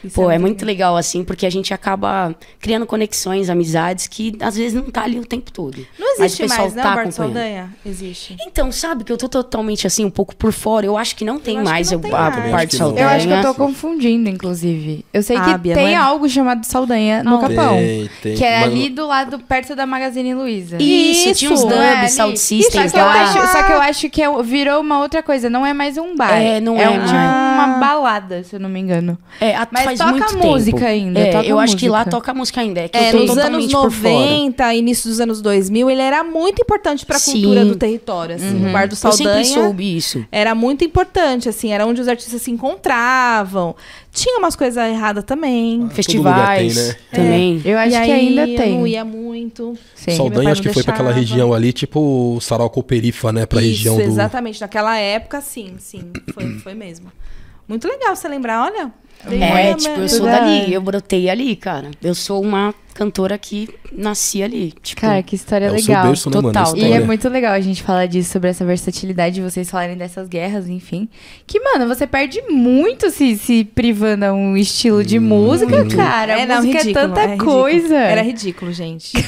[0.05, 0.97] Isso Pô, é, é muito legal.
[0.97, 5.25] assim, porque a gente acaba criando conexões, amizades que às vezes não tá ali o
[5.25, 5.87] tempo todo.
[5.99, 7.75] Não existe mais, né, tá Saldanha?
[7.85, 8.37] Existe.
[8.47, 10.87] Então, sabe que eu tô totalmente assim, um pouco por fora.
[10.87, 12.71] Eu acho que não tem mais não tem a mais.
[12.73, 13.05] Saldanha.
[13.05, 15.05] Eu acho que eu tô confundindo, inclusive.
[15.12, 15.97] Eu sei que Bia, tem é?
[15.97, 17.77] algo chamado Saldanha no Capão.
[17.77, 18.37] Tem, tem.
[18.37, 20.77] Que é Mas ali do lado, perto da Magazine Luiza.
[20.81, 23.23] Isso, Isso, tinha uns dubs, é Sound Systems só lá.
[23.23, 25.49] Acho, só que eu acho que é, virou uma outra coisa.
[25.49, 26.33] Não é mais um bar.
[26.33, 29.19] É, não é, é tipo uma balada, se eu não me engano.
[29.40, 30.89] É, Mas faz toca muito música tempo.
[30.91, 31.21] ainda.
[31.21, 32.11] É, toca eu acho que lá música.
[32.11, 32.81] toca música ainda.
[32.81, 34.15] É, que É, nos anos totalmente por fora.
[34.15, 37.33] 90, início dos anos 2000, ele era muito importante pra Sim.
[37.33, 38.67] cultura do território, assim.
[38.69, 40.25] O Bar do Eu sempre Saldanha soube isso.
[40.31, 43.75] era muito importante, assim, era onde os artistas se encontravam.
[44.13, 45.89] Tinha umas coisas erradas também.
[45.91, 46.95] Festivais lugar tem, né?
[47.11, 47.63] também.
[47.65, 48.79] Eu acho e que aí, ainda eu tem.
[48.79, 49.77] não ia muito.
[49.95, 50.17] Sim.
[50.17, 53.45] Saldanha acho que foi pra aquela região ali, tipo Sarau Coperifa, né?
[53.45, 54.03] Pra Isso, região do.
[54.03, 54.61] exatamente.
[54.61, 56.13] Naquela época, sim, sim.
[56.33, 57.11] Foi, foi mesmo.
[57.67, 58.93] Muito legal você lembrar, olha.
[59.27, 61.91] É, minha- tipo, eu sou da dali, eu brotei ali, cara.
[62.03, 64.73] Eu sou uma cantora que nasci ali.
[64.83, 66.07] Tipo, Cara, que história É o seu legal.
[66.07, 66.49] berço, né, mano?
[66.53, 66.75] total.
[66.75, 69.97] A E é muito legal a gente falar disso, sobre essa versatilidade de vocês falarem
[69.97, 71.09] dessas guerras, enfim.
[71.47, 75.97] Que, mano, você perde muito se, se privando a um estilo de música, muito.
[75.97, 76.39] cara.
[76.39, 77.51] É, a não, música ridículo, é tanta é ridículo.
[77.53, 77.97] coisa.
[77.97, 79.13] Era ridículo, gente.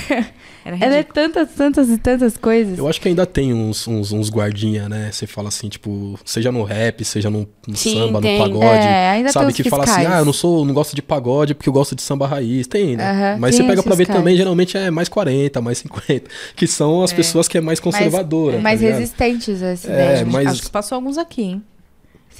[0.80, 2.78] Ela é tantas, tantas e tantas coisas.
[2.78, 5.10] Eu acho que ainda tem uns, uns, uns guardinha, né?
[5.12, 8.38] Você fala assim, tipo, seja no rap, seja no, no Sim, samba, tem.
[8.38, 8.86] no pagode.
[8.86, 9.52] É, ainda sabe?
[9.52, 10.14] que fala assim, fiscais.
[10.16, 12.66] ah, eu não sou, não gosto de pagode porque eu gosto de samba raiz.
[12.66, 13.36] Tem, né?
[13.38, 14.18] Mas tem você pega pra ver fiscais.
[14.18, 16.30] também, geralmente é mais 40, mais 50.
[16.56, 18.58] Que são as pessoas que é mais conservadora.
[18.58, 18.98] mais tá ligado?
[19.00, 20.26] resistentes a essa É, ideia.
[20.26, 21.62] mas- Acho que passou alguns aqui, hein?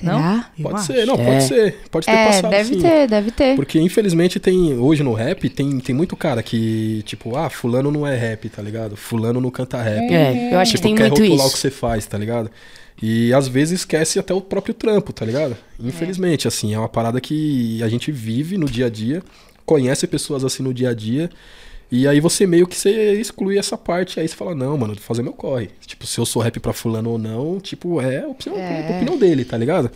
[0.00, 0.50] Será?
[0.59, 0.87] Eu Pode acho.
[0.87, 1.24] ser, não, É.
[1.24, 1.76] pode ser.
[1.90, 2.80] Pode ter É, passado deve sim.
[2.82, 3.56] ter, deve ter.
[3.56, 8.06] Porque infelizmente tem, hoje no rap, tem, tem muito cara que, tipo, ah, fulano não
[8.06, 8.96] é rap, tá ligado?
[8.96, 10.12] Fulano não canta rap.
[10.12, 11.62] É, eu acho que Tipo, tem quer muito rotular o que isso.
[11.62, 12.50] você faz, tá ligado?
[13.02, 15.56] E às vezes esquece até o próprio trampo, tá ligado?
[15.78, 19.22] Infelizmente, assim, é uma parada que a gente vive no dia a dia,
[19.66, 21.28] conhece pessoas assim no dia a dia,
[21.90, 25.03] e aí você meio que você exclui essa parte, aí você fala, não, mano, vou
[25.03, 25.70] fazer meu corre.
[25.87, 28.96] Tipo, se eu sou rap pra fulano ou não, tipo, é opinião, É.
[28.96, 29.90] opinião dele, tá ligado?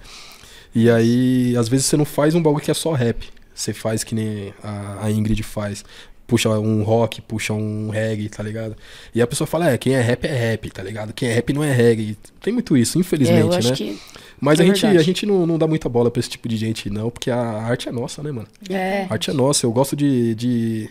[0.74, 3.26] E aí, às vezes você não faz um bagulho que é só rap.
[3.54, 5.84] Você faz que nem a, a Ingrid faz.
[6.26, 8.76] Puxa um rock, puxa um reggae, tá ligado?
[9.12, 11.12] E a pessoa fala, é, quem é rap é rap, tá ligado?
[11.12, 12.16] Quem é rap não é reggae.
[12.40, 13.74] Tem muito isso, É, infelizmente, acho né?
[13.76, 13.98] que.
[14.40, 14.98] Mas que a é gente, verdade.
[14.98, 17.36] a gente não, não dá muita bola pra esse tipo de gente, não, porque a
[17.40, 18.46] arte é nossa, né, mano?
[18.70, 19.06] É.
[19.10, 19.66] A arte é nossa.
[19.66, 20.36] Eu gosto de.
[20.36, 20.88] de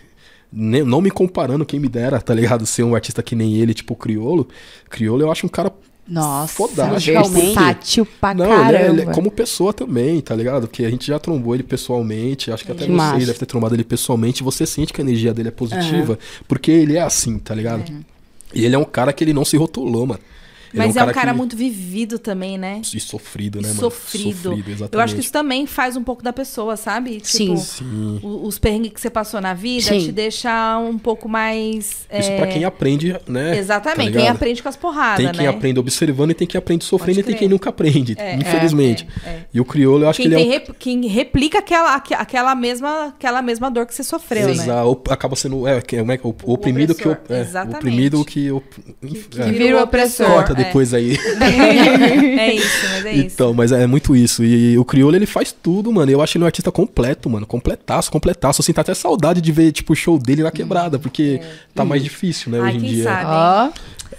[0.52, 2.66] ne- não me comparando, quem me dera, tá ligado?
[2.66, 4.48] Ser um artista que nem ele, tipo o Criolo.
[4.90, 5.72] Criolo eu acho um cara
[6.08, 7.30] Nossa, Fodástico.
[7.30, 8.70] versátil pra não, caramba.
[8.70, 10.68] ele é, ele é como pessoa também, tá ligado?
[10.68, 13.76] Porque a gente já trombou ele pessoalmente, acho que até Que você deve ter trombado
[13.76, 17.54] ele pessoalmente, você sente que a energia dele é positiva, porque ele é assim, tá
[17.54, 17.84] ligado?
[18.54, 20.20] E ele é um cara que ele não se rotulou, mano.
[20.74, 22.82] Ele Mas é um cara que- muito vivido também, né?
[22.94, 23.80] E sofrido, né, mano?
[23.80, 24.54] Sofrido.
[24.54, 24.94] exatamente.
[24.94, 27.20] Eu acho que isso também faz um pouco da pessoa, sabe?
[27.24, 27.56] Sim.
[27.56, 28.20] Tipo, Sim.
[28.22, 30.00] o- os perrengues que você passou na vida Sim.
[30.00, 32.06] te deixa um pouco mais.
[32.12, 33.58] Isso é, pra quem aprende, né?
[33.58, 35.50] Exatamente, tá quem aprende com as porradas, Tem quem né?
[35.50, 39.08] aprende observando e tem quem aprende sofrendo e tem quem nunca aprende, É, infelizmente.
[39.26, 39.46] é, é.
[39.54, 40.60] E o crioulo, eu acho Quem, que ele tem é um...
[40.60, 44.84] rep- quem replica aquela, aque- aquela, mesma, aquela mesma dor que você sofreu, né?
[44.84, 47.76] O- acaba sendo é, que- é que- o, o oprimido que o, é, o exatamente.
[47.78, 49.52] oprimido que, o- Que é.
[49.52, 50.28] vira o opressor.
[50.28, 50.59] corta é.
[50.64, 51.18] Depois aí
[52.38, 53.26] é isso, mas é isso.
[53.34, 54.44] Então, mas é muito isso.
[54.44, 56.12] E o Criolo, ele faz tudo, mano.
[56.12, 57.46] Eu acho ele um artista completo, mano.
[57.46, 58.62] Completaço, completaço.
[58.62, 61.42] Eu sinto até saudade de ver, tipo, o show dele na quebrada, porque
[61.74, 63.04] tá mais difícil, né, Ai, hoje em quem dia.
[63.04, 63.26] sabe?
[63.26, 63.70] Ó,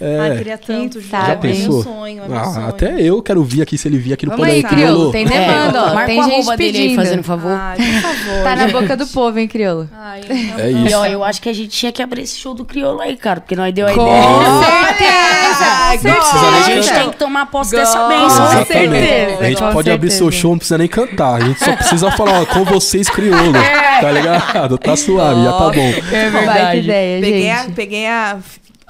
[0.01, 0.19] É.
[0.19, 1.83] Ai, queria Quem tanto, sabe, Já É meu pensou?
[1.83, 2.67] sonho, é Ah, sonho.
[2.67, 5.11] até eu quero vir aqui se ele vir aqui no Vamos aí, Criolo.
[5.11, 5.93] Tem demanda, ó.
[5.93, 6.95] Marca Tem o gente dele aí, pedindo.
[6.95, 7.51] fazendo favor.
[7.51, 8.43] Ai, por favor.
[8.43, 9.87] Tá na boca do povo, hein, Criolo?
[9.93, 10.21] Ai,
[10.57, 10.97] É E isso.
[10.97, 13.41] ó, eu acho que a gente tinha que abrir esse show do Criolo aí, cara,
[13.41, 14.23] porque nós deu a Com ideia.
[14.65, 15.91] certeza!
[15.91, 16.93] Com com A gente certeza.
[16.95, 18.47] tem que tomar posse dessa Com bênção.
[18.51, 18.89] certeza.
[18.89, 18.97] né?
[18.97, 19.43] Exatamente.
[19.43, 20.41] A gente com pode abrir seu certeza.
[20.41, 21.35] show, não precisa nem cantar.
[21.35, 23.53] A gente só precisa falar, ó, com vocês, crioulo.
[24.01, 24.77] Tá ligado?
[24.77, 25.93] Tá suave, já tá bom.
[26.15, 26.79] É verdade.
[26.79, 27.71] ideia, Peguei a, gente.
[27.73, 28.37] peguei a.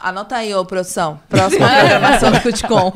[0.01, 1.19] Anota aí, ô, produção.
[1.29, 2.93] Próxima programação do Cuticom.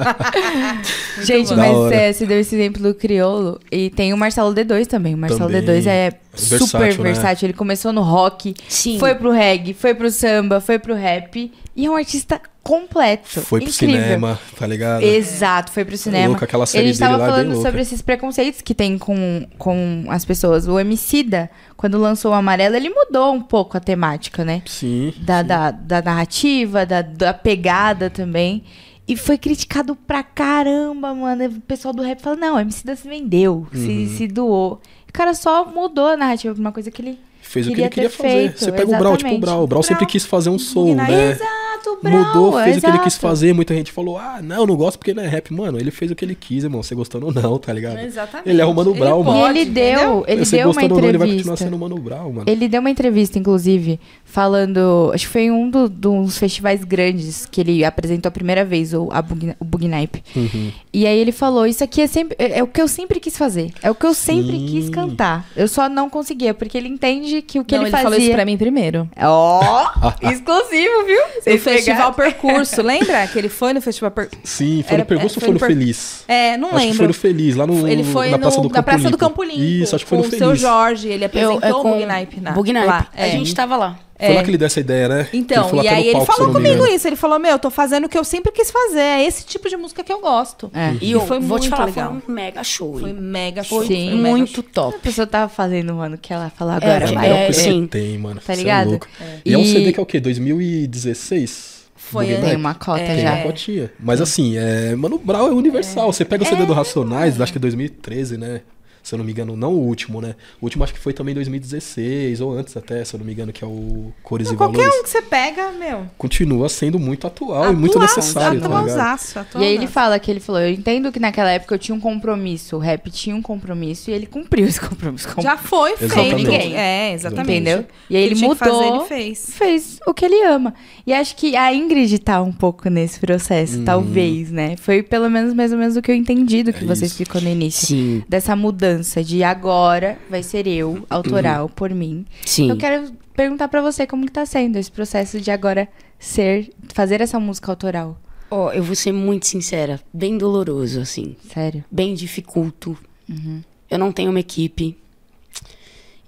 [1.21, 3.59] Gente, mas é, você deu esse exemplo do Criolo.
[3.71, 5.13] E tem o Marcelo D2 também.
[5.13, 5.63] O Marcelo Também.
[5.63, 7.11] D2 é super Versátil, né?
[7.13, 7.45] versátil.
[7.47, 8.99] Ele começou no rock, Sim.
[8.99, 11.51] foi pro reggae, foi pro samba, foi pro rap.
[11.75, 13.41] E é um artista completo.
[13.41, 13.95] Foi pro incrível.
[14.01, 15.03] cinema, tá ligado?
[15.03, 16.29] Exato, foi pro cinema.
[16.29, 17.67] louco, aquela E série a gente dele tava lá é bem falando louca.
[17.69, 20.67] sobre esses preconceitos que tem com, com as pessoas.
[20.67, 24.61] O Emicida, quando lançou o Amarelo, ele mudou um pouco a temática, né?
[24.65, 25.13] Sim.
[25.17, 25.47] Da, sim.
[25.47, 28.63] da, da narrativa, da, da pegada também.
[29.07, 31.45] E foi criticado pra caramba, mano.
[31.45, 33.79] O pessoal do rap falou, não, o Emicida se vendeu, Uhum.
[33.79, 34.81] se, se doou.
[35.15, 37.17] O cara só mudou a narrativa pra uma coisa que ele...
[37.41, 38.27] Fez o que ele queria fazer.
[38.29, 39.39] feito, Você pega o Brau, tipo o exatamente.
[39.39, 39.63] Brau.
[39.63, 40.11] O Brau sempre Brau.
[40.11, 41.11] quis fazer um soul, Ignition.
[41.13, 41.31] né?
[41.31, 43.21] Exato, Brau, Mudou, fez o que ele quis exato.
[43.21, 43.53] fazer.
[43.53, 45.53] Muita gente falou, ah, não, não gosto porque não é rap.
[45.53, 46.81] Mano, ele fez o que ele quis, irmão.
[46.81, 47.99] Você gostando ou não, tá ligado?
[47.99, 48.49] Exatamente.
[48.49, 49.37] Ele é o Mano Brown, mano.
[49.37, 51.35] E ele deu, ele Você deu uma ou não, ele vai entrevista.
[51.35, 52.43] continuar sendo o Mano Brown, mano.
[52.49, 55.11] Ele deu uma entrevista, inclusive, falando.
[55.13, 58.93] Acho que foi em um do- dos festivais grandes que ele apresentou a primeira vez,
[58.93, 60.23] o, a Bug, o Bugnipe.
[60.35, 60.71] Uhum.
[60.91, 63.37] E aí ele falou: Isso aqui é, sempre, é, é o que eu sempre quis
[63.37, 63.71] fazer.
[63.81, 64.65] É o que eu sempre Sim.
[64.65, 65.45] quis cantar.
[65.55, 68.03] Eu só não conseguia, porque ele entende que o que Não, ele, ele fazia.
[68.09, 69.09] falou isso pra mim primeiro.
[69.17, 69.89] Ó,
[70.23, 71.21] exclusivo, viu?
[71.41, 73.27] Vocês têm Festival Percurso, lembra?
[73.27, 74.41] Que ele foi no Festival Percurso.
[74.43, 75.67] Sim, foi Era, no Percurso é, ou foi no per...
[75.69, 76.23] Feliz?
[76.27, 76.91] É, não acho lembro.
[76.91, 79.11] Que foi no Feliz, lá no, ele foi na Praça, no, do, Campo Praça Limpo.
[79.11, 79.61] do Campo Limpo.
[79.61, 80.43] Isso, acho que foi no com Feliz.
[80.45, 82.39] Com o seu Jorge, ele apresentou Eu, é o Bugnipe.
[82.53, 83.07] Bugnipe.
[83.15, 83.99] A gente tava lá.
[84.17, 84.33] Foi é.
[84.33, 85.27] lá que ele deu essa ideia, né?
[85.33, 87.05] Então, e aí ele falou comigo isso.
[87.05, 88.99] Ele falou: Meu, eu tô fazendo o que eu sempre quis fazer.
[88.99, 90.71] É esse tipo de música que eu gosto.
[90.73, 90.93] É.
[91.01, 92.15] E, e foi vou muito te falar, legal.
[92.21, 92.97] Foi um mega show.
[92.97, 93.79] Foi mega show.
[93.79, 94.63] Foi sim, muito show.
[94.63, 94.95] top.
[94.95, 97.05] A pessoa tava fazendo, mano, o que ela falou agora.
[97.25, 97.87] É, é, sim.
[97.87, 98.39] Tem, mano.
[98.39, 98.99] Tá ligado?
[99.19, 100.19] É e, e é um CD que é o quê?
[100.21, 101.75] 2016?
[101.95, 103.17] Foi Tem uma cota é.
[103.17, 103.31] já.
[103.31, 103.91] Tem uma cotinha.
[103.99, 106.09] Mas assim, é, Mano Brown é universal.
[106.09, 106.13] É.
[106.13, 108.61] Você pega o CD do Racionais, acho que é 2013, né?
[109.05, 110.33] Se eu não me engano, não o último, né?
[110.59, 113.33] O último acho que foi também em 2016, ou antes até, se eu não me
[113.33, 114.95] engano, que é o Cores não, e qualquer Valores.
[114.95, 116.07] Qualquer um que você pega, meu.
[116.17, 120.17] Continua sendo muito atual, atual e muito necessário, tá atualzaço, atual E aí ele fala
[120.17, 123.35] que ele falou, eu entendo que naquela época eu tinha um compromisso, o rap tinha
[123.35, 125.27] um compromisso e ele cumpriu esse compromisso.
[125.27, 125.39] Com...
[125.39, 126.35] Já foi feito.
[126.35, 126.75] ninguém.
[126.75, 127.61] É, exatamente.
[127.61, 127.85] Entendeu?
[128.09, 129.49] E aí ele, ele mudou, fazer, ele fez.
[129.51, 130.73] fez o que ele ama.
[131.05, 133.85] E acho que a Ingrid tá um pouco nesse processo, hum.
[133.85, 134.75] talvez, né?
[134.77, 137.13] Foi pelo menos mais ou menos o que eu entendi do que é você isso.
[137.13, 137.85] explicou no início.
[137.85, 138.23] Sim.
[138.27, 141.69] Dessa mudança de agora agora vai ser eu, autoral, uhum.
[141.69, 142.25] por mim.
[142.45, 142.69] Sim.
[142.69, 145.87] Eu quero perguntar para você como que tá sendo esse processo de agora
[146.19, 148.19] ser, fazer essa música autoral.
[148.51, 151.35] Ó, oh, eu vou ser muito sincera, bem doloroso, assim.
[151.51, 151.83] Sério?
[151.91, 152.97] Bem dificulto.
[153.27, 153.63] Uhum.
[153.89, 154.97] Eu não tenho uma equipe.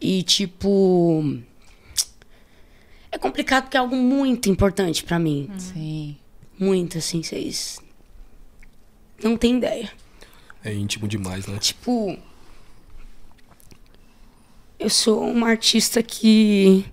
[0.01, 1.37] E, tipo.
[3.11, 5.49] É complicado porque é algo muito importante para mim.
[5.57, 6.17] Sim.
[6.59, 7.79] Muito, assim, vocês.
[9.23, 9.91] Não tem ideia.
[10.63, 11.57] É íntimo demais, né?
[11.59, 12.17] Tipo,
[14.79, 16.85] eu sou uma artista que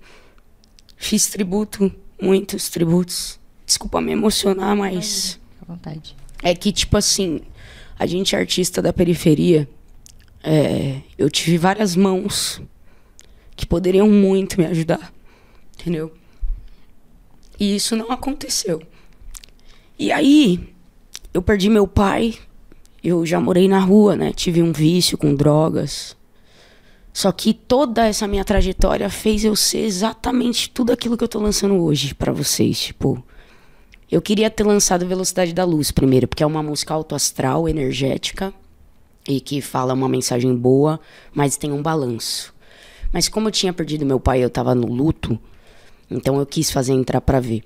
[0.97, 3.39] fiz tributo, muitos tributos.
[3.67, 5.39] Desculpa me emocionar, mas.
[5.51, 6.17] Fica à vontade.
[6.43, 7.41] É que, tipo assim,
[7.99, 9.69] a gente é artista da periferia.
[10.43, 12.61] É, eu tive várias mãos
[13.57, 15.13] que poderiam muito me ajudar.
[15.79, 16.13] Entendeu?
[17.59, 18.83] E isso não aconteceu.
[19.99, 20.75] E aí,
[21.33, 22.35] eu perdi meu pai.
[23.03, 24.33] Eu já morei na rua, né?
[24.33, 26.17] Tive um vício com drogas.
[27.15, 31.39] Só que toda essa minha trajetória fez eu ser exatamente tudo aquilo que eu tô
[31.39, 33.25] lançando hoje para vocês, tipo,
[34.11, 38.53] eu queria ter lançado Velocidade da Luz primeiro, porque é uma música autoastral, energética
[39.29, 40.99] e que fala uma mensagem boa,
[41.33, 42.53] mas tem um balanço.
[43.13, 45.39] Mas como eu tinha perdido meu pai, eu tava no luto,
[46.11, 47.63] então eu quis fazer entrar para ver.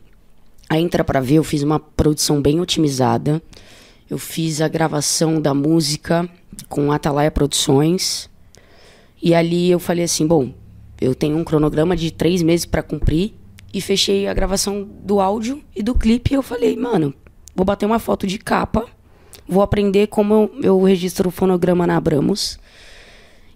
[0.68, 3.42] A Entra para ver eu fiz uma produção bem otimizada.
[4.10, 6.28] Eu fiz a gravação da música
[6.68, 8.28] com Atalaia Produções
[9.22, 10.52] e ali eu falei assim: bom,
[11.00, 13.34] eu tenho um cronograma de três meses para cumprir.
[13.72, 16.32] E fechei a gravação do áudio e do clipe.
[16.32, 17.12] E eu falei, mano,
[17.54, 18.86] vou bater uma foto de capa.
[19.46, 22.58] Vou aprender como eu, eu registro o fonograma na Abramos.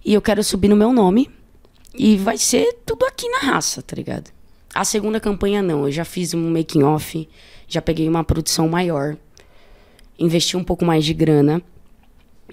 [0.05, 1.31] E eu quero subir no meu nome.
[1.97, 4.31] E vai ser tudo aqui na raça, tá ligado?
[4.75, 5.87] A segunda campanha não.
[5.87, 7.29] Eu já fiz um making off.
[7.67, 9.17] Já peguei uma produção maior.
[10.19, 11.63] Investi um pouco mais de grana.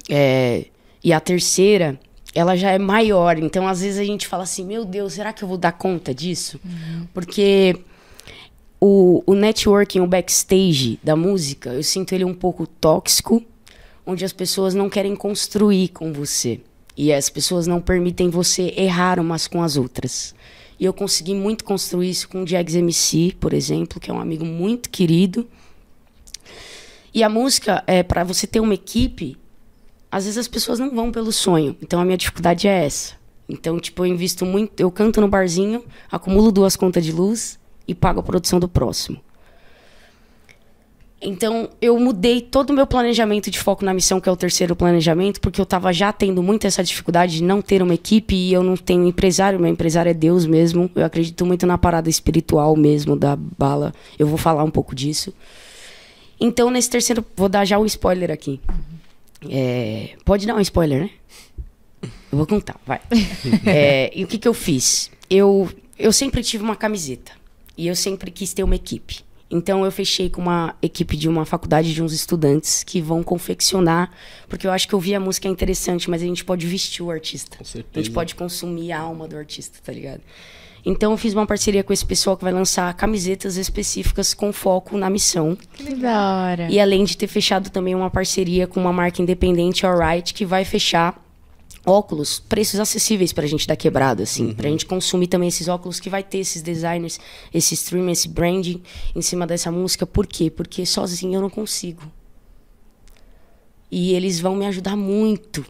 [0.09, 0.65] É,
[1.03, 1.99] e a terceira
[2.33, 3.37] ela já é maior.
[3.37, 6.13] Então, às vezes a gente fala assim: meu Deus, será que eu vou dar conta
[6.13, 6.59] disso?
[6.63, 7.07] Uhum.
[7.13, 7.75] Porque
[8.79, 13.43] o, o networking, o backstage da música, eu sinto ele um pouco tóxico,
[14.05, 16.61] onde as pessoas não querem construir com você.
[16.95, 20.35] E as pessoas não permitem você errar umas com as outras.
[20.79, 24.19] E eu consegui muito construir isso com o Jags MC, por exemplo, que é um
[24.19, 25.47] amigo muito querido.
[27.13, 29.37] E a música, é para você ter uma equipe,
[30.11, 31.75] às vezes as pessoas não vão pelo sonho.
[31.81, 33.19] Então a minha dificuldade é essa.
[33.47, 37.95] Então, tipo, eu invisto muito, eu canto no barzinho, acumulo duas contas de luz e
[37.95, 39.19] pago a produção do próximo.
[41.21, 44.73] Então, eu mudei todo o meu planejamento de foco na missão, que é o terceiro
[44.73, 48.53] planejamento, porque eu estava já tendo muito essa dificuldade de não ter uma equipe e
[48.53, 49.59] eu não tenho empresário.
[49.59, 50.89] Meu empresário é Deus mesmo.
[50.95, 53.93] Eu acredito muito na parada espiritual mesmo da bala.
[54.17, 55.33] Eu vou falar um pouco disso.
[56.39, 58.61] Então, nesse terceiro, vou dar já um spoiler aqui.
[59.47, 61.09] É, pode dar um spoiler, né?
[62.31, 63.01] Eu vou contar, vai.
[63.65, 65.11] é, e o que, que eu fiz?
[65.29, 67.31] Eu, eu sempre tive uma camiseta.
[67.77, 69.23] E eu sempre quis ter uma equipe.
[69.49, 74.11] Então eu fechei com uma equipe de uma faculdade de uns estudantes que vão confeccionar,
[74.47, 77.09] porque eu acho que ouvir a música é interessante, mas a gente pode vestir o
[77.09, 77.57] artista.
[77.57, 77.99] Com certeza.
[77.99, 80.21] A gente pode consumir a alma do artista, tá ligado?
[80.85, 84.97] Então eu fiz uma parceria com esse pessoal que vai lançar camisetas específicas com foco
[84.97, 85.57] na missão.
[85.73, 86.69] Que da hora.
[86.69, 90.63] E além de ter fechado também uma parceria com uma marca independente, Alright, que vai
[90.63, 91.23] fechar
[91.85, 94.47] óculos, preços acessíveis pra gente dar quebrada, assim.
[94.47, 94.53] Uhum.
[94.53, 97.19] Pra gente consumir também esses óculos que vai ter esses designers,
[97.53, 98.81] esse streaming, esse branding
[99.15, 100.05] em cima dessa música.
[100.05, 100.49] Por quê?
[100.49, 102.03] Porque sozinho eu não consigo.
[103.91, 105.65] E eles vão me ajudar muito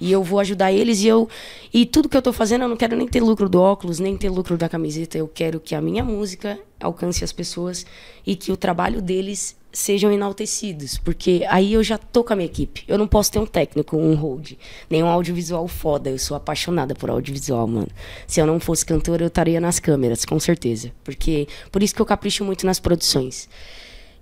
[0.00, 1.28] E eu vou ajudar eles e eu.
[1.72, 4.16] E tudo que eu tô fazendo, eu não quero nem ter lucro do óculos, nem
[4.16, 5.18] ter lucro da camiseta.
[5.18, 7.84] Eu quero que a minha música alcance as pessoas
[8.24, 10.98] e que o trabalho deles sejam enaltecidos.
[10.98, 12.84] Porque aí eu já tô com a minha equipe.
[12.86, 14.52] Eu não posso ter um técnico, um hold,
[14.88, 16.10] nem um audiovisual foda.
[16.10, 17.88] Eu sou apaixonada por audiovisual, mano.
[18.26, 20.92] Se eu não fosse cantora, eu estaria nas câmeras, com certeza.
[21.02, 21.48] Porque.
[21.72, 23.48] Por isso que eu capricho muito nas produções.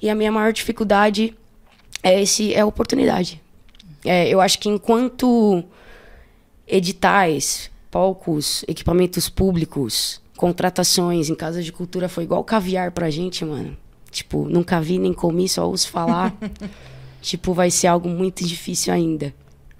[0.00, 1.34] E a minha maior dificuldade
[2.02, 3.40] é esse é a oportunidade
[4.06, 5.62] é, eu acho que enquanto
[6.66, 13.76] editais, palcos, equipamentos públicos, contratações em casas de cultura foi igual caviar pra gente, mano.
[14.10, 16.34] Tipo, nunca vi nem comi, só ouço falar.
[17.20, 19.34] tipo, vai ser algo muito difícil ainda,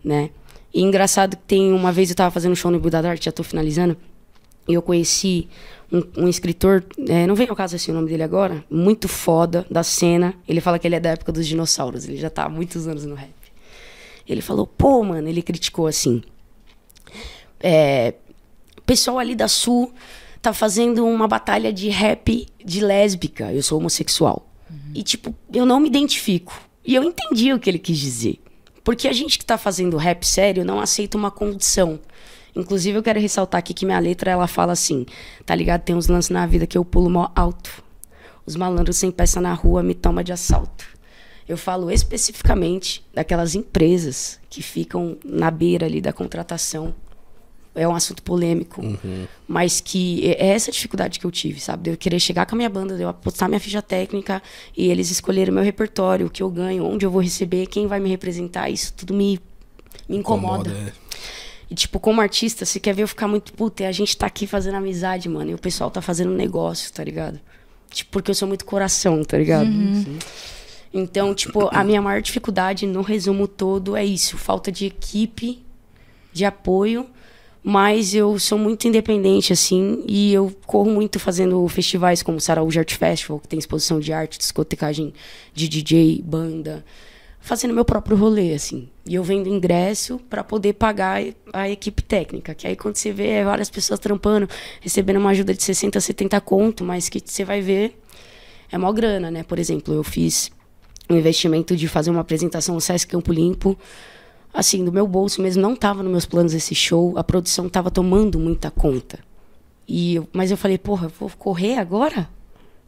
[0.04, 0.30] né?
[0.72, 3.26] E engraçado que tem uma vez eu tava fazendo um show no Buda da Arte,
[3.26, 3.96] já tô finalizando,
[4.68, 5.48] e eu conheci
[5.90, 9.64] um, um escritor, é, não vem ao caso assim o nome dele agora, muito foda
[9.70, 10.34] da cena.
[10.46, 13.04] Ele fala que ele é da época dos dinossauros, ele já tá há muitos anos
[13.04, 13.30] no rap.
[14.26, 16.22] Ele falou, pô, mano, ele criticou assim.
[17.60, 18.14] É,
[18.86, 19.92] pessoal ali da Sul
[20.40, 23.52] tá fazendo uma batalha de rap de lésbica.
[23.52, 24.46] Eu sou homossexual.
[24.70, 24.92] Uhum.
[24.94, 26.58] E, tipo, eu não me identifico.
[26.84, 28.40] E eu entendi o que ele quis dizer.
[28.84, 31.98] Porque a gente que tá fazendo rap sério não aceita uma condição.
[32.54, 35.04] Inclusive, eu quero ressaltar aqui que minha letra ela fala assim:
[35.44, 35.82] tá ligado?
[35.82, 37.82] Tem uns lances na vida que eu pulo mó alto.
[38.46, 40.86] Os malandros sem peça na rua me toma de assalto.
[41.48, 46.94] Eu falo especificamente daquelas empresas que ficam na beira ali da contratação.
[47.74, 49.26] É um assunto polêmico, uhum.
[49.46, 51.84] mas que é, é essa dificuldade que eu tive, sabe?
[51.84, 54.42] De eu querer chegar com a minha banda, de eu apostar minha ficha técnica
[54.74, 57.86] e eles escolherem o meu repertório, o que eu ganho, onde eu vou receber, quem
[57.86, 58.70] vai me representar.
[58.70, 59.38] Isso tudo me,
[60.08, 60.70] me incomoda.
[60.70, 61.06] incomoda é.
[61.70, 64.46] E, tipo, como artista, se quer ver eu ficar muito puta, a gente tá aqui
[64.46, 67.40] fazendo amizade, mano, e o pessoal tá fazendo negócio, tá ligado?
[67.90, 69.68] Tipo, porque eu sou muito coração, tá ligado?
[69.68, 70.18] Uhum.
[70.92, 75.62] Então, tipo, a minha maior dificuldade no resumo todo é isso: falta de equipe,
[76.32, 77.06] de apoio.
[77.68, 82.78] Mas eu sou muito independente, assim, e eu corro muito fazendo festivais como o Saraújo
[82.78, 85.12] Art Festival, que tem exposição de arte, discotecagem
[85.52, 86.84] de DJ, banda,
[87.40, 88.88] fazendo meu próprio rolê, assim.
[89.04, 91.20] E eu vendo ingresso para poder pagar
[91.52, 92.54] a equipe técnica.
[92.54, 94.48] Que aí quando você vê é várias pessoas trampando,
[94.80, 97.98] recebendo uma ajuda de 60, 70 conto, mas que você vai ver
[98.70, 99.42] é mó grana, né?
[99.42, 100.50] Por exemplo, eu fiz
[101.08, 103.78] um investimento de fazer uma apresentação no Sesc Campo Limpo.
[104.52, 107.90] Assim, do meu bolso mesmo, não estava nos meus planos esse show, a produção estava
[107.90, 109.18] tomando muita conta.
[109.86, 112.28] E eu, mas eu falei, porra, vou correr agora?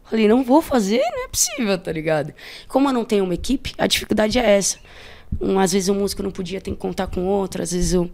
[0.05, 2.33] Falei, não vou fazer, não é possível, tá ligado?
[2.67, 4.79] Como eu não tenho uma equipe, a dificuldade é essa.
[5.41, 8.11] Um, às vezes o músico não podia, tem que contar com outro, às vezes o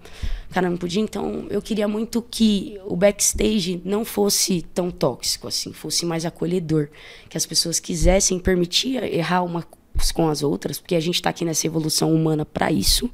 [0.51, 1.01] cara não podia.
[1.01, 6.89] Então, eu queria muito que o backstage não fosse tão tóxico assim, fosse mais acolhedor.
[7.29, 9.65] Que as pessoas quisessem permitir errar uma
[10.13, 13.11] com as outras, porque a gente está aqui nessa evolução humana para isso.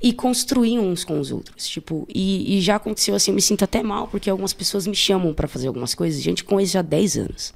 [0.00, 1.66] E construir uns com os outros.
[1.66, 4.94] Tipo, e, e, já aconteceu assim, eu me sinto até mal, porque algumas pessoas me
[4.94, 7.54] chamam para fazer algumas coisas, gente com eles já há 10 anos.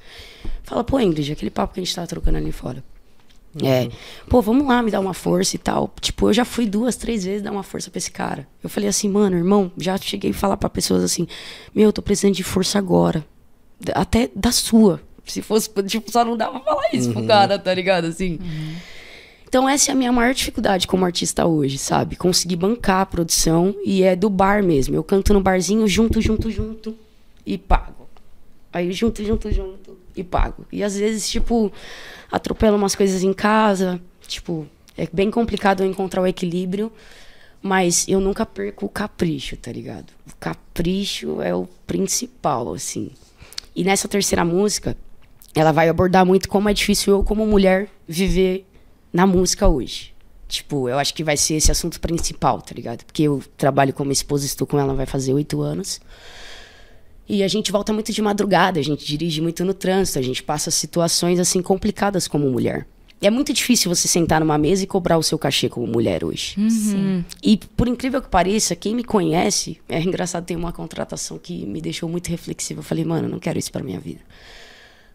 [0.63, 2.83] Fala, pô, Ingrid, aquele papo que a gente tava trocando ali fora.
[3.55, 3.69] Uhum.
[3.69, 3.89] É,
[4.29, 5.93] pô, vamos lá me dar uma força e tal.
[6.01, 8.47] Tipo, eu já fui duas, três vezes dar uma força pra esse cara.
[8.63, 11.27] Eu falei assim, mano, irmão, já cheguei a falar para pessoas assim:
[11.75, 13.25] Meu, eu tô precisando de força agora.
[13.95, 15.01] Até da sua.
[15.31, 17.15] Se fosse, tipo, só não dava pra falar isso uhum.
[17.15, 18.07] pro cara, tá ligado?
[18.07, 18.39] Assim.
[18.41, 18.75] Uhum.
[19.51, 22.15] Então, essa é a minha maior dificuldade como artista hoje, sabe?
[22.15, 24.95] Conseguir bancar a produção e é do bar mesmo.
[24.95, 26.97] Eu canto no barzinho junto, junto, junto
[27.45, 28.09] e pago.
[28.73, 30.65] Aí junto, junto, junto e pago.
[30.71, 31.73] E às vezes, tipo,
[32.31, 34.01] atropelo umas coisas em casa.
[34.29, 36.93] Tipo, é bem complicado eu encontrar o equilíbrio.
[37.61, 40.13] Mas eu nunca perco o capricho, tá ligado?
[40.27, 43.11] O capricho é o principal, assim.
[43.75, 44.97] E nessa terceira música,
[45.55, 48.67] ela vai abordar muito como é difícil eu, como mulher, viver
[49.13, 50.13] na música hoje.
[50.49, 53.05] Tipo, eu acho que vai ser esse assunto principal, tá ligado?
[53.05, 56.01] Porque eu trabalho como esposa, estou com ela, vai fazer oito anos.
[57.29, 60.43] E a gente volta muito de madrugada, a gente dirige muito no trânsito, a gente
[60.43, 62.87] passa situações assim complicadas como mulher.
[63.23, 66.25] E é muito difícil você sentar numa mesa e cobrar o seu cachê como mulher
[66.25, 66.55] hoje.
[66.59, 67.23] Uhum.
[67.43, 71.81] E por incrível que pareça, quem me conhece, é engraçado, tem uma contratação que me
[71.81, 72.81] deixou muito reflexiva.
[72.81, 74.21] Eu falei, mano, eu não quero isso para minha vida.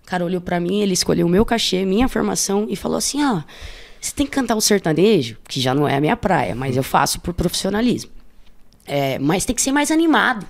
[0.06, 3.24] O cara olhou para mim, ele escolheu o meu cachê, minha formação e falou assim:
[3.24, 3.44] ah,
[4.00, 6.84] você tem que cantar um sertanejo, que já não é a minha praia, mas eu
[6.84, 8.12] faço por profissionalismo.
[8.86, 10.46] É, mas tem que ser mais animado.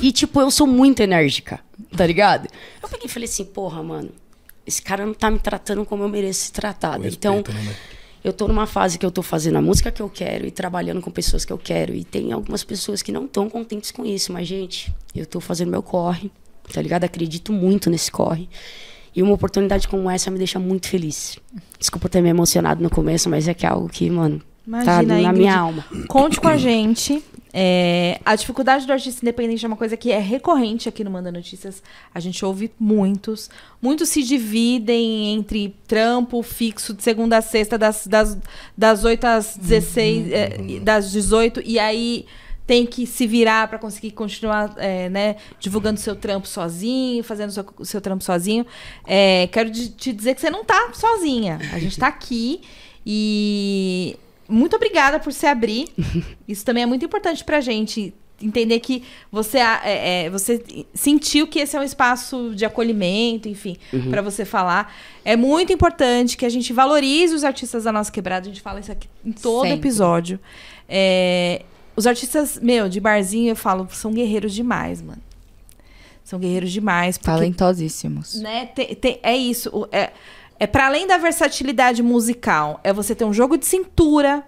[0.00, 1.60] E, tipo, eu sou muito enérgica,
[1.96, 2.48] tá ligado?
[2.82, 4.10] Eu peguei e falei assim: porra, mano,
[4.66, 7.06] esse cara não tá me tratando como eu mereço ser tratado.
[7.06, 7.44] Então.
[7.46, 7.76] Né?
[8.24, 11.00] eu tô numa fase que eu tô fazendo a música que eu quero e trabalhando
[11.00, 11.94] com pessoas que eu quero.
[11.94, 15.70] E tem algumas pessoas que não estão contentes com isso, mas, gente, eu tô fazendo
[15.70, 16.32] meu corre
[16.72, 17.04] tá ligado?
[17.04, 18.48] Acredito muito nesse corre.
[19.14, 21.38] E uma oportunidade como essa me deixa muito feliz.
[21.78, 25.02] Desculpa ter me emocionado no começo, mas é que é algo que, mano, Imagina, tá
[25.02, 25.84] na Ingrid, minha alma.
[26.08, 27.22] Conte com a gente.
[27.56, 31.30] É, a dificuldade do artista independente é uma coisa que é recorrente aqui no Manda
[31.30, 31.80] Notícias.
[32.12, 33.48] A gente ouve muitos.
[33.80, 38.36] Muitos se dividem entre trampo fixo de segunda a sexta, das, das,
[38.76, 40.32] das 8 às 16, uhum.
[40.32, 42.26] é, das 18, e aí
[42.66, 47.64] tem que se virar para conseguir continuar é, né, divulgando seu trampo sozinho, fazendo seu,
[47.82, 48.66] seu trampo sozinho.
[49.06, 51.58] É, quero te dizer que você não está sozinha.
[51.72, 52.62] A gente está aqui
[53.04, 54.16] e
[54.48, 55.88] muito obrigada por se abrir.
[56.48, 60.62] Isso também é muito importante pra gente entender que você, é, é, você
[60.92, 64.10] sentiu que esse é um espaço de acolhimento, enfim, uhum.
[64.10, 64.94] para você falar.
[65.24, 68.46] É muito importante que a gente valorize os artistas da nossa quebrada.
[68.46, 69.78] A gente fala isso aqui em todo Sempre.
[69.78, 70.40] episódio.
[70.88, 71.62] É,
[71.96, 75.22] os artistas, meu, de barzinho, eu falo, são guerreiros demais, mano.
[76.24, 77.18] São guerreiros demais.
[77.18, 78.34] Porque, Talentosíssimos.
[78.40, 79.86] Né, tem, tem, é isso.
[79.92, 80.10] É,
[80.58, 84.42] é para além da versatilidade musical, é você ter um jogo de cintura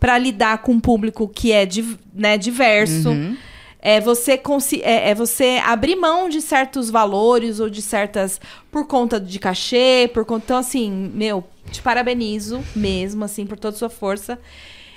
[0.00, 1.66] para lidar com um público que é
[2.12, 3.10] né, diverso.
[3.10, 3.36] Uhum.
[3.84, 4.40] É você,
[4.82, 8.40] é, é, você abrir mão de certos valores ou de certas.
[8.70, 10.44] por conta de cachê, por conta.
[10.44, 14.38] Então, assim, meu, te parabenizo mesmo, assim, por toda a sua força.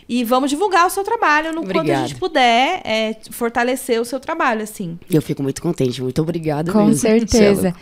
[0.08, 1.88] E vamos divulgar o seu trabalho no Obrigada.
[1.88, 5.00] quanto a gente puder é, fortalecer o seu trabalho, assim.
[5.10, 6.02] Eu fico muito contente.
[6.02, 6.72] Muito obrigada.
[6.72, 7.02] Com mesmo.
[7.02, 7.74] certeza.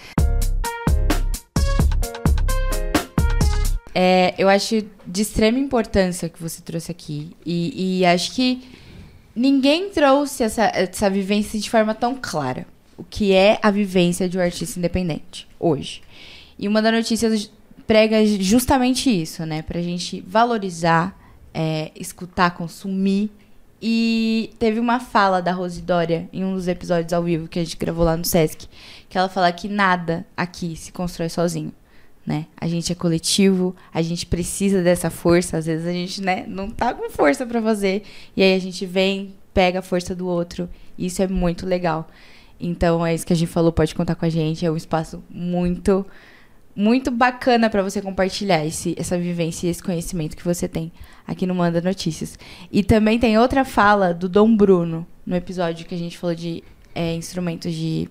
[3.93, 7.35] É, eu acho de extrema importância que você trouxe aqui.
[7.45, 8.63] E, e acho que
[9.35, 12.65] ninguém trouxe essa, essa vivência de forma tão clara.
[12.97, 16.01] O que é a vivência de um artista independente hoje.
[16.57, 17.51] E uma das notícias
[17.85, 19.61] prega justamente isso, né?
[19.61, 21.17] Pra gente valorizar,
[21.53, 23.31] é, escutar, consumir.
[23.81, 27.63] E teve uma fala da Rose Dória em um dos episódios ao vivo que a
[27.63, 28.67] gente gravou lá no Sesc,
[29.09, 31.73] que ela fala que nada aqui se constrói sozinho
[32.25, 32.45] né?
[32.59, 36.69] A gente é coletivo, a gente precisa dessa força, às vezes a gente, né, não
[36.69, 38.03] tá com força para fazer,
[38.35, 42.09] e aí a gente vem, pega a força do outro, e isso é muito legal.
[42.59, 45.21] Então é isso que a gente falou, pode contar com a gente, é um espaço
[45.29, 46.05] muito
[46.75, 50.91] muito bacana para você compartilhar esse, essa vivência e esse conhecimento que você tem
[51.27, 52.37] aqui no Manda Notícias.
[52.71, 56.63] E também tem outra fala do Dom Bruno, no episódio que a gente falou de
[56.95, 58.09] é, instrumentos de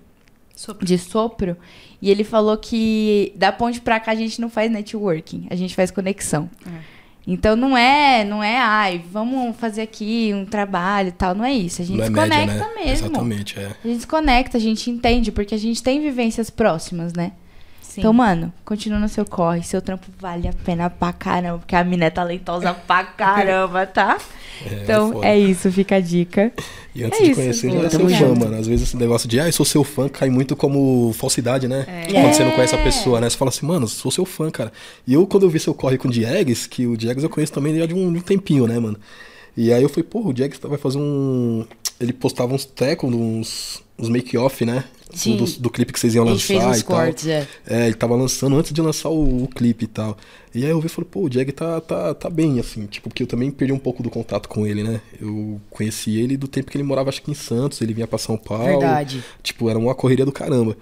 [0.55, 0.85] Sopro.
[0.85, 1.57] de sopro.
[2.01, 5.75] E ele falou que da ponte pra cá a gente não faz networking, a gente
[5.75, 6.49] faz conexão.
[6.65, 6.93] É.
[7.25, 11.53] Então não é, não é, ai, vamos fazer aqui um trabalho e tal, não é
[11.53, 11.81] isso.
[11.81, 12.75] A gente não se é conecta média, né?
[12.75, 13.07] mesmo.
[13.07, 13.71] Exatamente, é.
[13.83, 17.31] A gente se conecta, a gente entende, porque a gente tem vivências próximas, né?
[17.93, 18.01] Sim.
[18.01, 19.61] Então, mano, continua no seu corre.
[19.61, 24.17] Seu trampo vale a pena pra caramba, porque a mina é talentosa pra caramba, tá?
[24.65, 26.53] É, então, é, é isso, fica a dica.
[26.95, 28.55] E antes é de isso, conhecer, já é seu fã, mano.
[28.55, 31.85] Às vezes esse negócio de, ah, eu sou seu fã, cai muito como falsidade, né?
[31.87, 32.13] É.
[32.13, 33.29] Quando você não conhece a pessoa, né?
[33.29, 34.71] Você fala assim, mano, sou seu fã, cara.
[35.05, 37.51] E eu, quando eu vi seu corre com o Diegues, que o Diegues eu conheço
[37.51, 38.97] também já de um, de um tempinho, né, mano?
[39.57, 41.65] E aí eu falei, pô, o Diegues vai fazer um.
[41.99, 44.83] Ele postava uns tecos, uns, uns make-off, né?
[45.13, 45.37] Sim.
[45.37, 47.33] Do, do, clipe que vocês iam lançar fez uns e cortes, tal.
[47.33, 47.47] É.
[47.67, 50.17] é, ele tava lançando antes de lançar o, o, clipe e tal.
[50.53, 53.09] E aí eu vi e falei, pô, o Jag tá, tá, tá bem, assim, tipo,
[53.09, 55.01] porque eu também perdi um pouco do contato com ele, né?
[55.19, 58.19] Eu conheci ele do tempo que ele morava, acho que em Santos, ele vinha pra
[58.19, 58.65] São Paulo.
[58.65, 59.23] Verdade.
[59.41, 60.77] Tipo, era uma correria do caramba.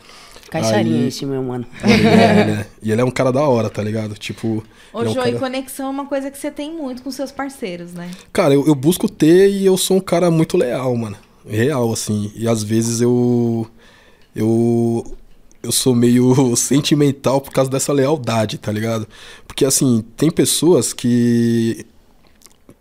[0.52, 1.66] Caixarinha esse, meu mano.
[1.82, 2.66] É, né?
[2.84, 4.16] E ele é um cara da hora, tá ligado?
[4.16, 4.62] Tipo.
[4.92, 5.30] Ô, é um Jô, cara...
[5.30, 8.12] e conexão é uma coisa que você tem muito com seus parceiros, né?
[8.34, 11.16] Cara, eu, eu busco ter e eu sou um cara muito leal, mano.
[11.48, 12.34] Real, assim.
[12.36, 13.66] E às vezes eu
[14.36, 15.18] eu
[15.64, 19.08] eu sou meio sentimental por causa dessa lealdade, tá ligado?
[19.48, 21.86] Porque assim, tem pessoas que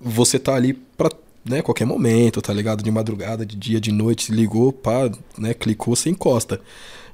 [0.00, 1.10] você tá ali pra
[1.44, 2.82] né, qualquer momento, tá ligado?
[2.82, 6.60] De madrugada, de dia, de noite, ligou, pá, né, clicou, você encosta.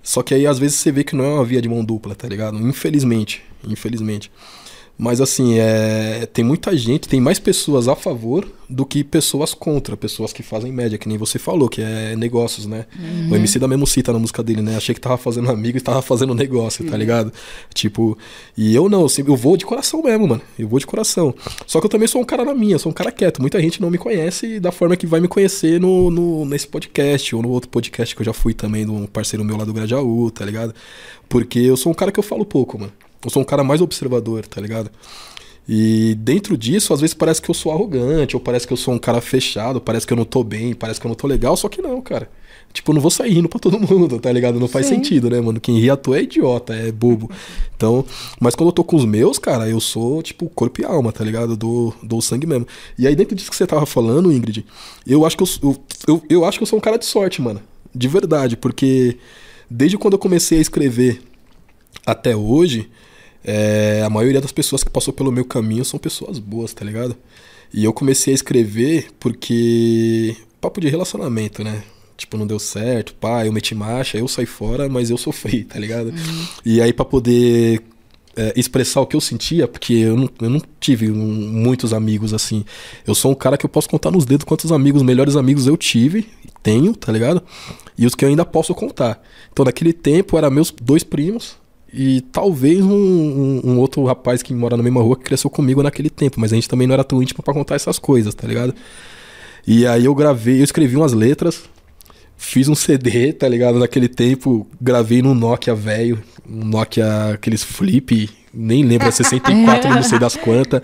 [0.02, 2.14] Só que aí às vezes você vê que não é uma via de mão dupla,
[2.14, 2.56] tá ligado?
[2.58, 4.30] Infelizmente, infelizmente.
[4.98, 9.96] Mas assim, é, tem muita gente, tem mais pessoas a favor do que pessoas contra,
[9.96, 12.86] pessoas que fazem média, que nem você falou, que é negócios, né?
[12.98, 13.32] Uhum.
[13.32, 14.74] O MC da mesmo cita na música dele, né?
[14.74, 16.98] Achei que tava fazendo amigo e tava fazendo negócio, tá uhum.
[16.98, 17.32] ligado?
[17.74, 18.16] Tipo,
[18.56, 20.42] e eu não, eu vou de coração mesmo, mano.
[20.58, 21.34] Eu vou de coração.
[21.66, 23.40] Só que eu também sou um cara na minha, sou um cara quieto.
[23.40, 27.36] Muita gente não me conhece da forma que vai me conhecer no, no, nesse podcast
[27.36, 29.74] ou no outro podcast que eu já fui também, de um parceiro meu lá do
[29.74, 30.74] Grajaú, tá ligado?
[31.28, 32.92] Porque eu sou um cara que eu falo pouco, mano.
[33.24, 34.90] Eu sou um cara mais observador, tá ligado?
[35.68, 38.94] E dentro disso, às vezes parece que eu sou arrogante, ou parece que eu sou
[38.94, 41.56] um cara fechado, parece que eu não tô bem, parece que eu não tô legal,
[41.56, 42.30] só que não, cara.
[42.72, 44.60] Tipo, eu não vou sair rindo pra todo mundo, tá ligado?
[44.60, 44.96] Não faz Sim.
[44.96, 45.60] sentido, né, mano?
[45.60, 47.30] Quem ri à toa é idiota, é bobo.
[47.74, 48.04] Então,
[48.38, 51.24] mas quando eu tô com os meus, cara, eu sou, tipo, corpo e alma, tá
[51.24, 51.54] ligado?
[51.54, 52.66] Eu dou, dou sangue mesmo.
[52.96, 54.64] E aí, dentro disso que você tava falando, Ingrid,
[55.06, 57.42] eu acho que eu, eu, eu, eu acho que eu sou um cara de sorte,
[57.42, 57.60] mano.
[57.94, 59.16] De verdade, porque
[59.70, 61.20] desde quando eu comecei a escrever
[62.04, 62.90] até hoje,
[63.44, 67.16] é, a maioria das pessoas que passou pelo meu caminho são pessoas boas, tá ligado?
[67.72, 70.36] E eu comecei a escrever porque.
[70.60, 71.82] Papo de relacionamento, né?
[72.16, 75.78] Tipo, não deu certo, pá, eu meti marcha, eu saí fora, mas eu sofri, tá
[75.78, 76.06] ligado?
[76.06, 76.46] Uhum.
[76.64, 77.82] E aí, para poder
[78.34, 82.32] é, expressar o que eu sentia, porque eu não, eu não tive um, muitos amigos
[82.32, 82.64] assim.
[83.06, 85.76] Eu sou um cara que eu posso contar nos dedos quantos amigos, melhores amigos eu
[85.76, 86.28] tive,
[86.62, 87.42] tenho, tá ligado?
[87.98, 89.22] E os que eu ainda posso contar.
[89.52, 91.56] Então, naquele tempo, eram meus dois primos,
[91.96, 95.82] e talvez um, um, um, outro rapaz que mora na mesma rua que cresceu comigo
[95.82, 98.46] naquele tempo, mas a gente também não era tão íntimo para contar essas coisas, tá
[98.46, 98.74] ligado?
[99.66, 101.64] E aí eu gravei, eu escrevi umas letras,
[102.36, 103.78] fiz um CD, tá ligado?
[103.78, 110.18] Naquele tempo, gravei num Nokia velho, um Nokia aqueles flip, nem lembro, 64, não sei
[110.18, 110.80] das quantas.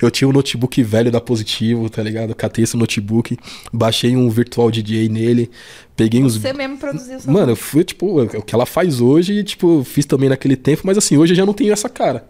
[0.00, 2.34] Eu tinha um notebook velho da Positivo, tá ligado?
[2.34, 3.36] Catei esse notebook,
[3.72, 5.50] baixei um virtual DJ nele,
[5.96, 6.36] peguei uns.
[6.36, 10.28] Você mesmo produziu Mano, eu fui, tipo, o que ela faz hoje, tipo, fiz também
[10.28, 12.24] naquele tempo, mas assim, hoje eu já não tenho essa cara.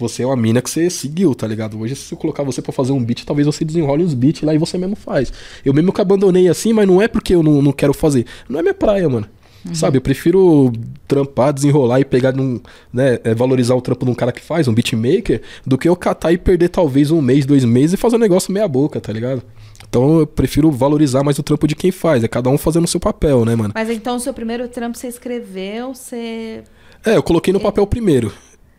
[0.00, 1.78] Você é uma mina que você seguiu, tá ligado?
[1.78, 4.54] Hoje, se eu colocar você para fazer um beat, talvez você desenrole os beats lá
[4.54, 5.30] e você mesmo faz.
[5.62, 8.24] Eu mesmo que abandonei assim, mas não é porque eu não, não quero fazer.
[8.48, 9.26] Não é minha praia, mano.
[9.62, 9.74] Uhum.
[9.74, 10.72] Sabe, eu prefiro
[11.06, 12.58] trampar, desenrolar e pegar num.
[12.90, 15.94] Né, é, valorizar o trampo de um cara que faz, um beatmaker, do que eu
[15.94, 19.12] catar e perder talvez um mês, dois meses e fazer um negócio meia boca, tá
[19.12, 19.42] ligado?
[19.86, 22.24] Então eu prefiro valorizar mais o trampo de quem faz.
[22.24, 23.72] É cada um fazendo o seu papel, né, mano?
[23.74, 26.62] Mas então o seu primeiro trampo você escreveu, você.
[27.04, 28.32] É, eu coloquei no papel primeiro.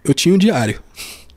[0.03, 0.79] Eu tinha um diário.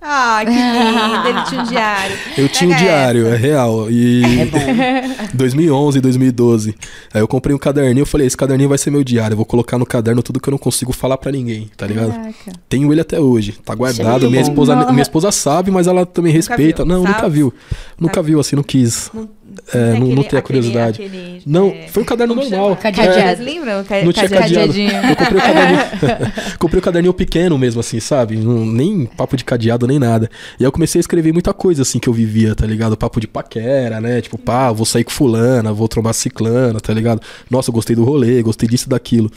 [0.07, 2.17] Ah, que lindo, ele tinha um diário.
[2.37, 3.35] Eu tinha um diário, essa.
[3.35, 3.91] é real.
[3.91, 4.59] E é bom.
[5.33, 6.75] 2011, 2012.
[7.15, 9.47] Aí eu comprei um caderninho, eu falei, esse caderninho vai ser meu diário, eu vou
[9.47, 12.13] colocar no caderno tudo que eu não consigo falar para ninguém, tá ligado?
[12.13, 12.53] Caraca.
[12.69, 14.31] Tenho ele até hoje, tá guardado.
[14.31, 16.85] Minha esposa, minha esposa sabe, mas ela também nunca respeita.
[16.85, 17.15] Viu, não, sabe?
[17.15, 17.55] nunca viu.
[17.99, 18.23] Nunca tá.
[18.23, 19.11] viu assim, não quis.
[19.15, 19.27] Não
[19.73, 21.03] é, não, aquele, não tem a curiosidade.
[21.03, 22.77] Aquele, aquele, não, é, foi um caderno normal.
[22.77, 23.85] Cadeado, é, lembra?
[23.85, 24.73] Ca não tinha cadeado.
[24.79, 28.37] Eu comprei o caderninho, comprei o caderninho pequeno mesmo, assim, sabe?
[28.37, 30.31] Não, nem papo de cadeado, nem nada.
[30.59, 32.97] E aí eu comecei a escrever muita coisa, assim, que eu vivia, tá ligado?
[32.97, 34.21] Papo de paquera, né?
[34.21, 37.21] Tipo, pá, vou sair com fulana, vou trombar ciclana, tá ligado?
[37.51, 39.31] Nossa, eu gostei do rolê, gostei disso e daquilo.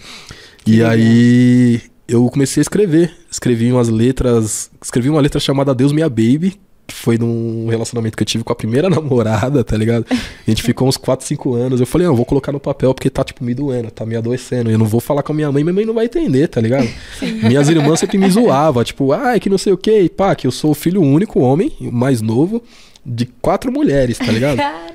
[0.65, 3.11] E aí eu comecei a escrever.
[3.29, 4.69] Escrevi umas letras.
[4.81, 8.53] Escrevi uma letra chamada Deus Minha Baby, que foi num relacionamento que eu tive com
[8.53, 10.05] a primeira namorada, tá ligado?
[10.09, 11.79] A gente ficou uns 4, 5 anos.
[11.81, 14.71] Eu falei, não, vou colocar no papel porque tá, tipo, me doendo, tá me adoecendo.
[14.71, 16.87] Eu não vou falar com a minha mãe, minha mãe não vai entender, tá ligado?
[17.19, 17.41] Sim.
[17.43, 20.51] Minhas irmãs sempre me zoavam, tipo, ah, que não sei o que, pá, que eu
[20.51, 22.63] sou o filho único, homem, mais novo,
[23.05, 24.57] de quatro mulheres, tá ligado?
[24.57, 24.87] Caraca.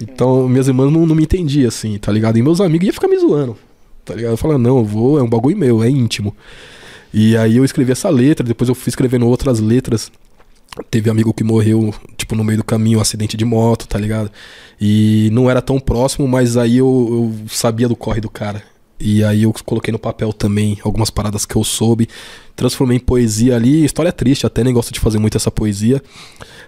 [0.00, 2.38] Então, minhas irmãs não, não me entendiam, assim, tá ligado?
[2.38, 3.56] E meus amigos iam ficar me zoando,
[4.04, 4.32] tá ligado?
[4.32, 6.34] Eu falava, não, eu vou, é um bagulho meu, é íntimo.
[7.12, 10.10] E aí eu escrevi essa letra, depois eu fui escrevendo outras letras
[10.90, 14.30] Teve amigo que morreu, tipo, no meio do caminho, um acidente de moto, tá ligado?
[14.80, 18.62] E não era tão próximo, mas aí eu, eu sabia do corre do cara.
[18.98, 22.08] E aí eu coloquei no papel também algumas paradas que eu soube.
[22.56, 23.84] Transformei em poesia ali.
[23.84, 26.02] História triste, até nem gosto de fazer muito essa poesia.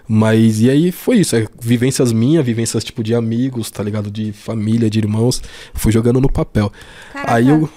[0.07, 1.35] Mas e aí foi isso.
[1.35, 4.11] É, vivências minhas, vivências tipo de amigos, tá ligado?
[4.11, 5.41] De família, de irmãos.
[5.73, 6.71] Fui jogando no papel.
[7.11, 7.33] Caraca.
[7.33, 7.69] Aí eu.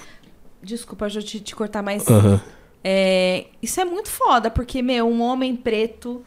[0.62, 2.06] Desculpa, eu te, te cortar mais.
[2.06, 2.38] Uhum.
[2.82, 6.24] É, isso é muito foda, porque, meu, um homem preto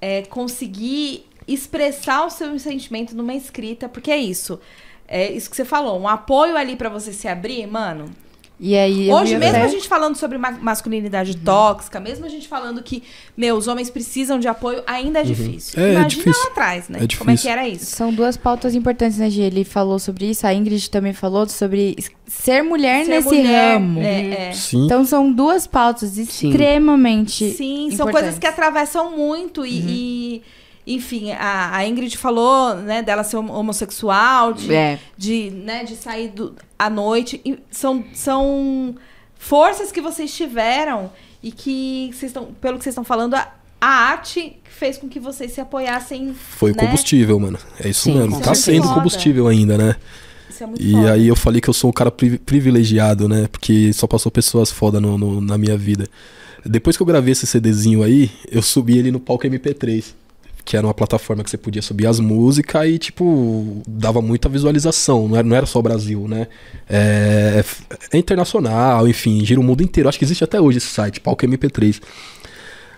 [0.00, 4.60] é, conseguir expressar o seu sentimento numa escrita, porque é isso.
[5.06, 8.10] É isso que você falou, um apoio ali para você se abrir, mano.
[8.58, 11.44] E aí, Hoje, mesmo a gente falando sobre ma masculinidade uhum.
[11.44, 13.02] tóxica, mesmo a gente falando que,
[13.36, 15.28] meu, os homens precisam de apoio, ainda é uhum.
[15.28, 15.78] difícil.
[15.78, 16.42] É, é Imagina é difícil.
[16.42, 16.98] lá atrás, né?
[17.02, 17.84] É Como é que era isso?
[17.84, 19.42] São duas pautas importantes, né, Gi?
[19.42, 21.96] Ele falou sobre isso, a Ingrid também falou sobre
[22.26, 24.00] ser mulher ser nesse mulher, ramo.
[24.00, 24.52] É, é.
[24.72, 29.86] Então são duas pautas extremamente Sim, são coisas que atravessam muito e, uhum.
[29.88, 30.42] e
[30.86, 35.00] enfim, a, a, Ingrid falou, né, dela ser homossexual, de, é.
[35.18, 37.40] de, né, de sair do, à noite.
[37.44, 38.94] E são, são
[39.36, 41.10] forças que vocês tiveram
[41.42, 45.18] e que, vocês estão, pelo que vocês estão falando, a, a arte fez com que
[45.18, 46.32] vocês se apoiassem.
[46.34, 46.76] Foi né?
[46.76, 47.58] o combustível, mano.
[47.80, 48.40] É isso Sim, mesmo.
[48.40, 49.96] Tá sendo combustível ainda, né?
[50.48, 51.12] Isso é muito e foda.
[51.12, 53.48] aí eu falei que eu sou um cara privilegiado, né?
[53.50, 56.06] Porque só passou pessoas foda no, no, na minha vida.
[56.64, 60.14] Depois que eu gravei esse CDzinho aí, eu subi ele no palco MP3
[60.66, 65.28] que era uma plataforma que você podia subir as músicas e, tipo, dava muita visualização.
[65.28, 66.48] Não era, não era só Brasil, né?
[66.90, 67.64] É,
[68.12, 70.08] é internacional, enfim, gira o mundo inteiro.
[70.08, 72.02] Acho que existe até hoje esse site, Palco MP3.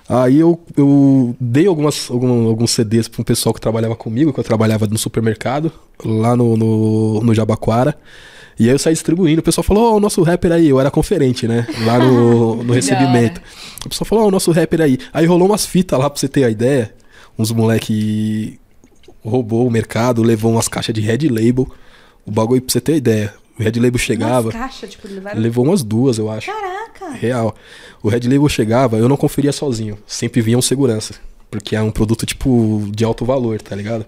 [0.09, 4.41] Aí eu, eu dei algumas, algum, alguns CDs para um pessoal que trabalhava comigo, que
[4.41, 5.71] eu trabalhava no supermercado,
[6.03, 7.99] lá no, no, no Jabaquara.
[8.59, 10.81] E aí eu saí distribuindo, o pessoal falou, ó, oh, o nosso rapper aí, eu
[10.81, 11.67] era conferente, né?
[11.85, 13.43] Lá no, no recebimento.
[13.85, 14.99] O pessoal falou, ó, oh, o nosso rapper aí.
[15.13, 16.95] Aí rolou umas fitas lá pra você ter a ideia
[17.39, 18.59] uns moleque
[19.25, 21.71] roubou o mercado, levou umas caixas de Red Label.
[22.27, 24.53] O bagulho, pra você ter ideia, O Red Label chegava.
[24.53, 25.41] Caixa, tipo, levaram...
[25.41, 26.47] Levou umas duas, eu acho.
[26.47, 27.11] Caraca!
[27.11, 27.55] Real.
[28.03, 29.99] O Red Label chegava, eu não conferia sozinho.
[30.07, 31.15] Sempre vinha um segurança.
[31.51, 34.07] Porque é um produto, tipo, de alto valor, tá ligado?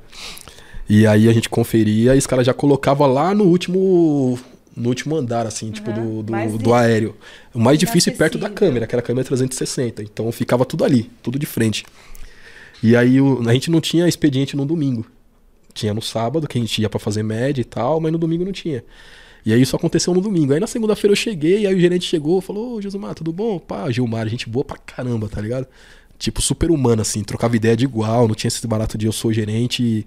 [0.89, 4.39] E aí a gente conferia e os caras já colocava lá no último.
[4.77, 7.17] No último andar, assim, uhum, tipo, do, do, do aéreo.
[7.53, 10.03] O mais difícil perto da câmera, que era a câmera 360.
[10.03, 11.85] Então ficava tudo ali, tudo de frente.
[12.83, 15.07] E aí o, a gente não tinha expediente no domingo.
[15.73, 18.45] Tinha no sábado, que a gente ia para fazer média e tal, mas no domingo
[18.45, 18.83] não tinha.
[19.45, 20.53] E aí isso aconteceu no domingo.
[20.53, 23.59] Aí na segunda-feira eu cheguei, aí o gerente chegou, falou, ô Josumar, tudo bom?
[23.59, 25.67] Pá, Gilmar, gente boa pra caramba, tá ligado?
[26.19, 29.33] Tipo, super humano, assim, trocava ideia de igual, não tinha esse barato de eu sou
[29.33, 29.83] gerente.
[29.83, 30.05] E,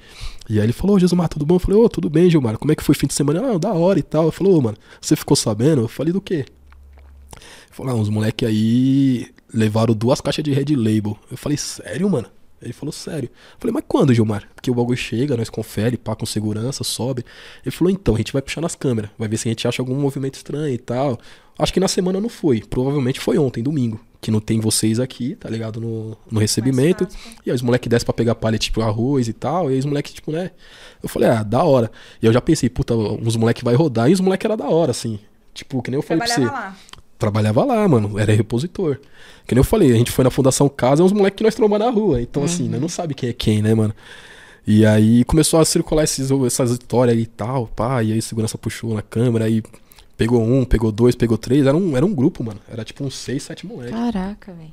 [0.48, 1.56] e aí ele falou, ô Josumar, tudo bom?
[1.56, 3.54] Eu falei, ô, tudo bem, Gilmar, como é que foi o fim de semana?
[3.54, 4.24] Ah, da hora e tal.
[4.24, 5.82] Ele falou, ô, mano, você ficou sabendo?
[5.82, 6.46] Eu falei, do quê?
[6.46, 11.18] Ele falou, ah, uns moleque aí levaram duas caixas de Red Label.
[11.32, 12.28] Eu falei, sério, mano?
[12.64, 13.30] Ele falou, sério.
[13.54, 14.48] Eu falei, mas quando, Gilmar?
[14.56, 17.24] Porque o bagulho chega, nós confere, pá, com segurança, sobe.
[17.66, 19.82] Ele falou, então, a gente vai puxar nas câmeras, vai ver se a gente acha
[19.82, 21.20] algum movimento estranho e tal.
[21.58, 25.36] Acho que na semana não foi, provavelmente foi ontem, domingo, que não tem vocês aqui,
[25.36, 27.08] tá ligado, no, no recebimento.
[27.46, 29.86] E aí os moleques descem pra pegar palha, tipo, arroz e tal, e aí os
[29.86, 30.52] moleques, tipo, né?
[31.02, 31.92] Eu falei, ah, da hora.
[32.22, 34.92] E eu já pensei, puta, uns moleques vai rodar, e os moleques era da hora,
[34.92, 35.20] assim.
[35.54, 36.42] Tipo, que nem eu falei pra você.
[36.42, 36.76] Lá.
[37.18, 39.00] Trabalhava lá, mano, era repositor.
[39.46, 41.56] Que nem eu falei, a gente foi na Fundação Casa, é uns moleques que nós
[41.56, 42.22] trombamos na rua.
[42.22, 42.70] Então, assim, uhum.
[42.70, 43.94] assim, né, não sabe quem é quem, né, mano?
[44.66, 48.94] E aí começou a circular esses, essas histórias e tal, pá, e aí segurança puxou
[48.94, 49.62] na câmera, aí
[50.16, 52.60] pegou um, pegou dois, pegou três, era um, era um grupo, mano.
[52.72, 53.94] Era tipo uns seis, sete moleques.
[53.94, 54.72] Caraca, velho.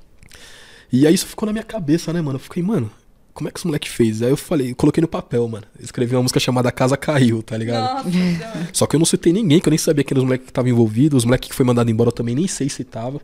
[0.93, 2.37] E aí isso ficou na minha cabeça, né, mano?
[2.37, 2.91] Eu fiquei, mano,
[3.35, 4.23] como é que esse moleque fez?
[4.23, 5.65] Aí eu falei, coloquei no papel, mano.
[5.81, 8.05] Escrevi uma música chamada Casa Caiu, tá ligado?
[8.05, 10.47] Nossa, Só que eu não citei ninguém, que eu nem sabia quem eram os moleques
[10.47, 11.19] que estavam envolvidos.
[11.19, 13.21] Os moleques que foi mandado embora eu também nem sei se tava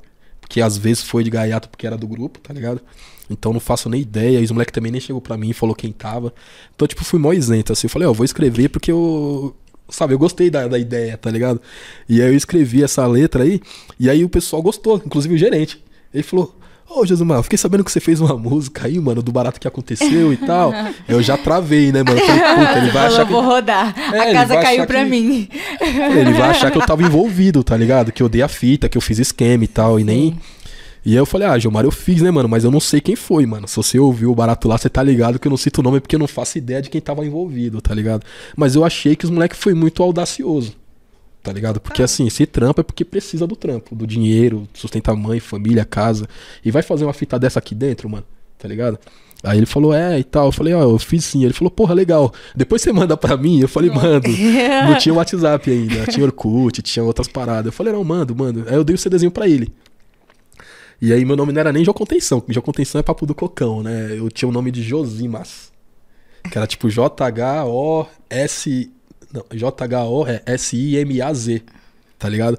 [0.48, 2.80] que às vezes foi de gaiato porque era do grupo, tá ligado?
[3.28, 4.40] Então não faço nem ideia.
[4.40, 6.32] E os moleques também nem chegou pra mim e falou quem tava.
[6.74, 7.86] Então, tipo, fui mó isento, assim.
[7.86, 9.54] Eu falei, ó, oh, vou escrever porque eu.
[9.88, 11.60] Sabe, eu gostei da, da ideia, tá ligado?
[12.08, 13.60] E aí eu escrevi essa letra aí.
[13.98, 15.82] E aí o pessoal gostou, inclusive o gerente.
[16.12, 16.56] Ele falou,
[16.88, 20.32] Ô, Josumar, fiquei sabendo que você fez uma música aí, mano, do barato que aconteceu
[20.32, 20.72] e tal.
[21.08, 22.20] Eu já travei, né, mano?
[22.20, 23.32] Falei, puta, ele vai achar que.
[23.32, 23.94] vou rodar.
[24.14, 25.10] É, a casa caiu pra que...
[25.10, 25.48] mim.
[25.80, 28.12] Ele vai achar que eu tava envolvido, tá ligado?
[28.12, 30.38] Que eu dei a fita, que eu fiz esquema e tal, e nem.
[31.04, 32.48] E aí eu falei, ah, Gilmar, eu fiz, né, mano?
[32.48, 33.68] Mas eu não sei quem foi, mano.
[33.68, 36.00] Se você ouviu o barato lá, você tá ligado que eu não cito o nome
[36.00, 38.24] porque eu não faço ideia de quem tava envolvido, tá ligado?
[38.56, 40.74] Mas eu achei que os moleques foi muito audacioso
[41.46, 41.80] tá ligado?
[41.80, 42.06] Porque ah.
[42.06, 46.28] assim, se trampa é porque precisa do trampo, do dinheiro, sustenta a mãe, família, casa.
[46.64, 48.26] E vai fazer uma fita dessa aqui dentro, mano,
[48.58, 48.98] tá ligado?
[49.44, 50.46] Aí ele falou, é, e tal.
[50.46, 51.44] Eu falei, ó, oh, eu fiz sim.
[51.44, 52.34] Ele falou, porra, legal.
[52.56, 53.60] Depois você manda pra mim?
[53.60, 54.28] Eu falei, mando.
[54.88, 57.66] não tinha WhatsApp ainda, tinha Orkut, tinha outras paradas.
[57.66, 58.64] Eu falei, não, mando, mando.
[58.66, 59.72] Aí eu dei o CDzinho pra ele.
[61.00, 64.18] E aí meu nome não era nem Jocontenção, porque Jocontenção é papo do cocão, né?
[64.18, 65.70] Eu tinha o nome de Josimas.
[66.50, 67.36] Que era tipo J-H-O-S
[69.52, 71.62] J-H-O-S-I-M-A-Z.
[72.18, 72.58] Tá ligado?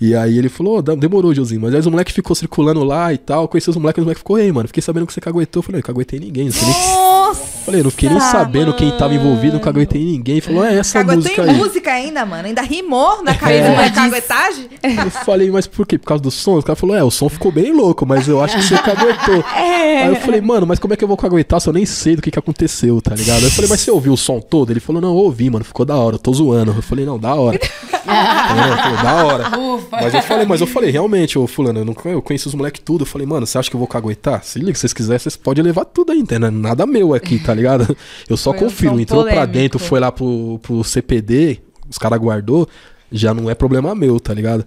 [0.00, 1.60] E aí ele falou, oh, demorou, Josinho.
[1.60, 3.46] Mas aí o moleque ficou circulando lá e tal.
[3.48, 5.60] Conheci os moleques, os moleques ficou, ei, mano, fiquei sabendo que você caguetou.
[5.60, 6.46] Eu falei, eu caguetei ninguém.
[6.46, 7.09] Não sei nem...
[7.30, 7.60] Nossa!
[7.64, 10.40] Falei, não fiquei nem sabendo quem tava envolvido, não caguetei ninguém.
[10.40, 11.56] Falou, é essa Caguetei música aí.
[11.56, 12.48] música ainda, mano.
[12.48, 13.76] Ainda rimou na cabeça é.
[13.76, 14.68] da caguetagem.
[14.82, 15.98] Eu falei, mas por quê?
[15.98, 16.58] Por causa do som?
[16.58, 19.44] O cara falou, é, o som ficou bem louco, mas eu acho que você caguetou.
[19.60, 20.04] É.
[20.04, 22.16] Aí eu falei, mano, mas como é que eu vou caguetar se eu nem sei
[22.16, 23.38] do que que aconteceu, tá ligado?
[23.38, 24.70] Aí eu falei, mas você ouviu o som todo?
[24.70, 26.72] Ele falou, não, eu ouvi, mano, ficou da hora, eu tô zoando.
[26.72, 27.58] Eu falei, não, da hora.
[27.60, 29.58] é, da hora.
[29.58, 29.96] Ufa.
[30.00, 32.82] Mas eu falei, mas eu falei, realmente, ô fulano, eu, não, eu conheço os moleques
[32.84, 33.02] tudo.
[33.02, 34.42] Eu falei, mano, você acha que eu vou caguetar?
[34.44, 36.50] Se liga, se vocês quiserem, vocês podem levar tudo aí, entendeu?
[36.50, 37.96] Nada meu aqui, tá ligado?
[38.28, 38.96] Eu só foi confirmo.
[38.96, 39.44] Um Entrou polêmico.
[39.44, 42.68] pra dentro, foi lá pro, pro CPD, os caras guardou,
[43.12, 44.64] já não é problema meu, tá ligado?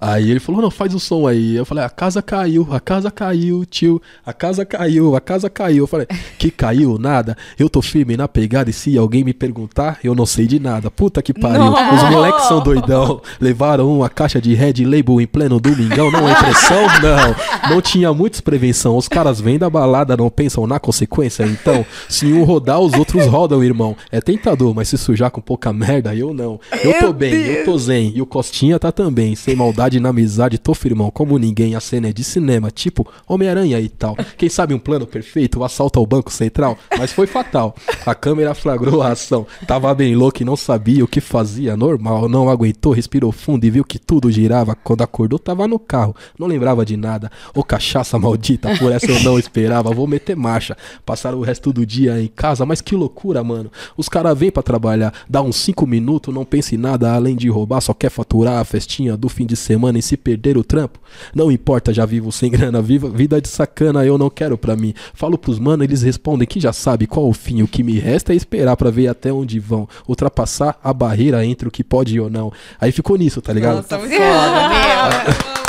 [0.00, 1.54] Aí ele falou, não, faz o som aí.
[1.54, 5.84] Eu falei, a casa caiu, a casa caiu, tio, a casa caiu, a casa caiu.
[5.84, 6.06] Eu falei,
[6.38, 6.98] que caiu?
[6.98, 7.36] Nada.
[7.58, 10.90] Eu tô firme na pegada e se alguém me perguntar, eu não sei de nada.
[10.90, 11.64] Puta que pariu.
[11.64, 11.94] Não.
[11.94, 13.20] Os moleques são doidão.
[13.40, 16.10] Levaram uma caixa de Red Label em pleno domingão.
[16.10, 16.84] Não é pressão?
[17.02, 17.70] Não.
[17.74, 18.96] Não tinha muitos prevenção.
[18.96, 21.44] Os caras vêm da balada, não pensam na consequência.
[21.44, 23.96] Então, se um rodar, os outros rodam, irmão.
[24.10, 26.60] É tentador, mas se sujar com pouca merda, eu não.
[26.82, 28.12] Eu tô bem, eu tô zen.
[28.14, 31.74] E o Costinha tá também, sem maldade na amizade, tô firmão como ninguém.
[31.74, 34.16] A cena é de cinema, tipo Homem-Aranha e tal.
[34.36, 36.78] Quem sabe um plano perfeito, o assalto ao Banco Central.
[36.98, 37.74] Mas foi fatal.
[38.04, 39.46] A câmera flagrou a ação.
[39.66, 41.76] Tava bem louco e não sabia o que fazia.
[41.76, 44.74] Normal, não aguentou, respirou fundo e viu que tudo girava.
[44.74, 46.16] Quando acordou, tava no carro.
[46.38, 47.30] Não lembrava de nada.
[47.54, 49.92] Ô cachaça maldita, por essa eu não esperava.
[49.92, 50.76] Vou meter marcha.
[51.04, 53.70] Passaram o resto do dia em casa, mas que loucura, mano.
[53.96, 57.48] Os caras vêm para trabalhar, dá uns 5 minutos, não pensa em nada além de
[57.48, 60.64] roubar, só quer faturar a festinha do fim de semana semana e se perder o
[60.64, 61.00] trampo?
[61.34, 64.94] Não importa, já vivo sem grana, viva, vida de sacana eu não quero pra mim.
[65.12, 67.62] Falo pros mano, eles respondem que já sabe qual o fim.
[67.62, 69.88] O que me resta é esperar pra ver até onde vão.
[70.08, 72.52] Ultrapassar a barreira entre o que pode ou não.
[72.80, 73.76] Aí ficou nisso, tá ligado?
[73.76, 75.54] Nossa, foda, meu.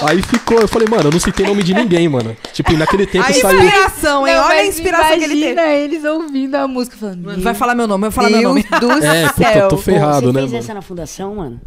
[0.00, 2.36] Aí ficou, eu falei, mano, eu não citei nome de ninguém, mano.
[2.52, 3.60] Tipo, naquele tempo a saiu.
[3.60, 4.34] Inspiração, hein?
[4.36, 5.60] Não, Olha a inspiração que ele teve.
[5.60, 7.42] eles ouvindo a música falando.
[7.42, 8.64] Vai falar meu nome, eu vou falar meu nome.
[8.80, 10.40] Do é, puta, tô ferrado, você né?
[10.42, 11.60] Você fez essa na fundação, mano?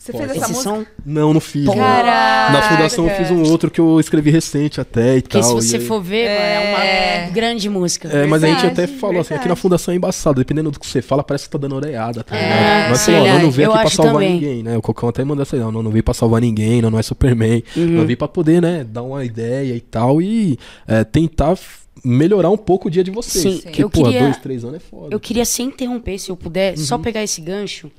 [0.00, 0.62] Você fez essa música?
[0.62, 0.86] Som?
[1.04, 1.66] Não, não fiz.
[1.66, 2.52] Caraca.
[2.54, 5.50] Na fundação eu fiz um outro que eu escrevi recente até e Porque tal.
[5.50, 5.84] Porque se você aí...
[5.84, 6.54] for ver, é...
[6.54, 7.30] é uma é.
[7.30, 8.08] grande música.
[8.08, 9.20] É, mas a gente até falou verdade.
[9.26, 10.38] assim, aqui na fundação é embaçado.
[10.38, 13.38] Dependendo do que você fala, parece que tá dando oreada, tá é, Mas falou, não,
[13.40, 14.32] não veio aqui pra salvar também.
[14.32, 14.78] ninguém, né?
[14.78, 17.02] O Cocão até mandou essa não, não, não veio pra salvar ninguém, não, não é
[17.02, 17.62] Superman.
[17.76, 17.86] Uhum.
[17.86, 21.58] Não veio pra poder, né, dar uma ideia e tal e é, tentar
[22.02, 23.56] melhorar um pouco o dia de vocês.
[23.56, 25.14] Sim, Porque, eu porra, queria, dois, três anos é foda.
[25.14, 26.84] Eu queria, sem interromper, se eu puder, uhum.
[26.84, 27.90] só pegar esse gancho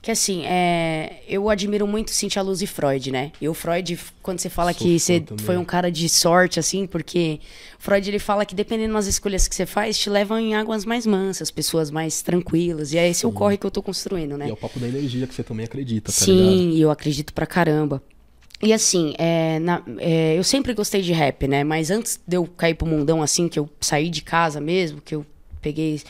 [0.00, 3.32] que assim, é, eu admiro muito Cintia Luz e Freud, né?
[3.40, 5.44] E o Freud, quando você fala Sou que você também.
[5.44, 7.40] foi um cara de sorte, assim, porque
[7.78, 11.04] Freud ele fala que dependendo das escolhas que você faz, te levam em águas mais
[11.04, 12.92] mansas, pessoas mais tranquilas.
[12.92, 13.26] E é esse Sim.
[13.26, 14.46] o corre que eu tô construindo, né?
[14.46, 17.32] E é o papo da energia que você também acredita, tá Sim, e eu acredito
[17.32, 18.02] pra caramba.
[18.62, 21.62] E assim, é, na, é, eu sempre gostei de rap, né?
[21.62, 25.14] Mas antes de eu cair pro mundão assim, que eu saí de casa mesmo, que
[25.14, 25.24] eu
[25.60, 26.00] peguei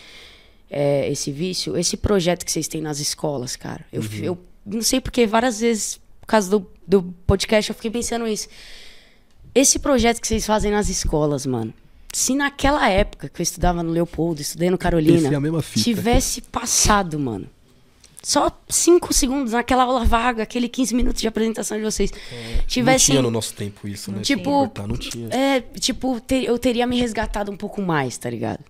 [0.71, 3.85] é, esse vício, esse projeto que vocês têm nas escolas, cara.
[3.93, 4.19] Eu, uhum.
[4.23, 8.49] eu não sei porque várias vezes, por causa do, do podcast, eu fiquei pensando isso.
[9.55, 11.73] Esse projeto que vocês fazem nas escolas, mano.
[12.13, 17.49] Se naquela época que eu estudava no Leopoldo, estudei no Carolina, é tivesse passado, mano.
[18.23, 22.11] Só cinco segundos naquela aula vaga, aquele 15 minutos de apresentação de vocês.
[22.33, 24.21] É, tivesse, não tinha no nosso tempo isso, né?
[24.23, 25.29] Tipo, não tinha.
[25.29, 28.61] É, tipo, ter, eu teria me resgatado um pouco mais, tá ligado?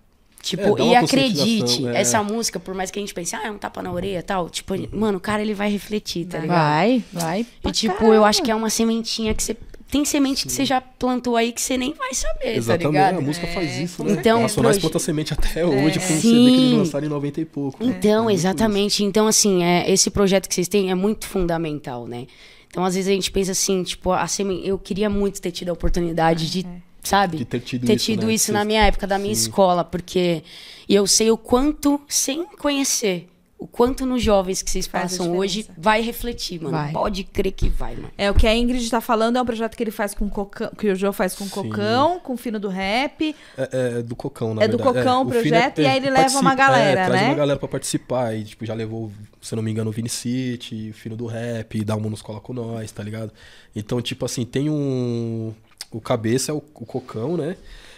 [0.41, 2.01] Tipo, é, e acredite, é.
[2.01, 4.23] essa música, por mais que a gente pense, ah, é um tapa na orelha e
[4.23, 4.87] tal, tipo, uhum.
[4.91, 6.57] mano, o cara ele vai refletir, tá ligado?
[6.57, 7.45] Vai, vai.
[7.65, 8.15] E tipo, caramba.
[8.15, 9.57] eu acho que é uma sementinha que você.
[9.91, 10.47] Tem semente Sim.
[10.47, 13.17] que você já plantou aí que você nem vai saber, tá Exatamente, tá ligado?
[13.17, 13.53] a música é.
[13.53, 14.11] faz isso, né?
[14.11, 14.79] Então, Racionais proje...
[14.81, 16.01] planta semente até hoje, é.
[16.01, 17.83] com um CD que eles lançaram em 90 e pouco.
[17.83, 19.03] Então, é exatamente.
[19.03, 22.27] Então, assim, é, esse projeto que vocês têm é muito fundamental, né?
[22.67, 25.69] Então, às vezes a gente pensa assim, tipo, a semente, eu queria muito ter tido
[25.69, 27.37] a oportunidade de é sabe?
[27.37, 28.33] De ter tido ter isso, tido né?
[28.33, 29.41] isso na minha época, da minha Sim.
[29.41, 30.43] escola, porque
[30.87, 36.01] eu sei o quanto, sem conhecer, o quanto nos jovens que vocês passam hoje vai
[36.01, 36.77] refletir, mano.
[36.77, 36.93] Vai.
[36.93, 38.11] Pode crer que vai, mano.
[38.17, 40.69] É, o que a Ingrid está falando é um projeto que ele faz com Cocão,
[40.77, 43.35] que o João faz com o Cocão, com o Fino do Rap.
[43.57, 44.89] É, é do Cocão, na é verdade.
[44.89, 47.05] É do Cocão o projeto, e aí ele leva uma galera, é, né?
[47.05, 48.33] Traz uma galera pra participar.
[48.33, 51.25] E, tipo, já levou, se eu não me engano, o Vini City, o Fino do
[51.25, 53.33] Rap, dá um nos cola com nós, tá ligado?
[53.75, 55.53] Então, tipo assim, tem um
[55.91, 57.55] o cabeça é o, o cocão, né?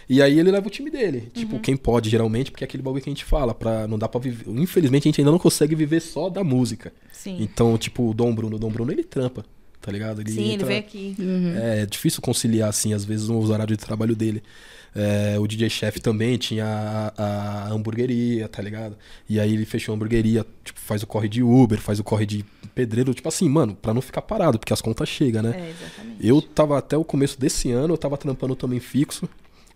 [0.08, 1.30] E aí ele leva o time dele.
[1.32, 1.62] Tipo, uhum.
[1.62, 4.20] quem pode, geralmente, porque é aquele bagulho que a gente fala, pra, não dá pra
[4.20, 4.44] viver.
[4.48, 6.92] Infelizmente, a gente ainda não consegue viver só da música.
[7.12, 7.38] Sim.
[7.40, 9.44] Então, tipo, o Dom Bruno, o Dom Bruno, ele trampa,
[9.80, 10.20] tá ligado?
[10.20, 11.16] Ele Sim, entra, ele vem aqui.
[11.18, 11.54] Uhum.
[11.56, 14.42] É difícil conciliar, assim, às vezes, os horários de trabalho dele.
[14.94, 18.96] É, o DJ Chef também tinha a, a, hamburgueria, tá ligado?
[19.28, 22.26] E aí ele fechou a hamburgueria, tipo, faz o corre de Uber, faz o corre
[22.26, 25.54] de pedreiro, tipo assim, mano, pra não ficar parado, porque as contas chegam, né?
[25.56, 26.26] É, exatamente.
[26.26, 29.28] Eu tava até o começo desse ano, eu tava trampando também fixo,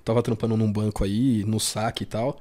[0.04, 2.38] tava trampando num banco aí, no saque e tal.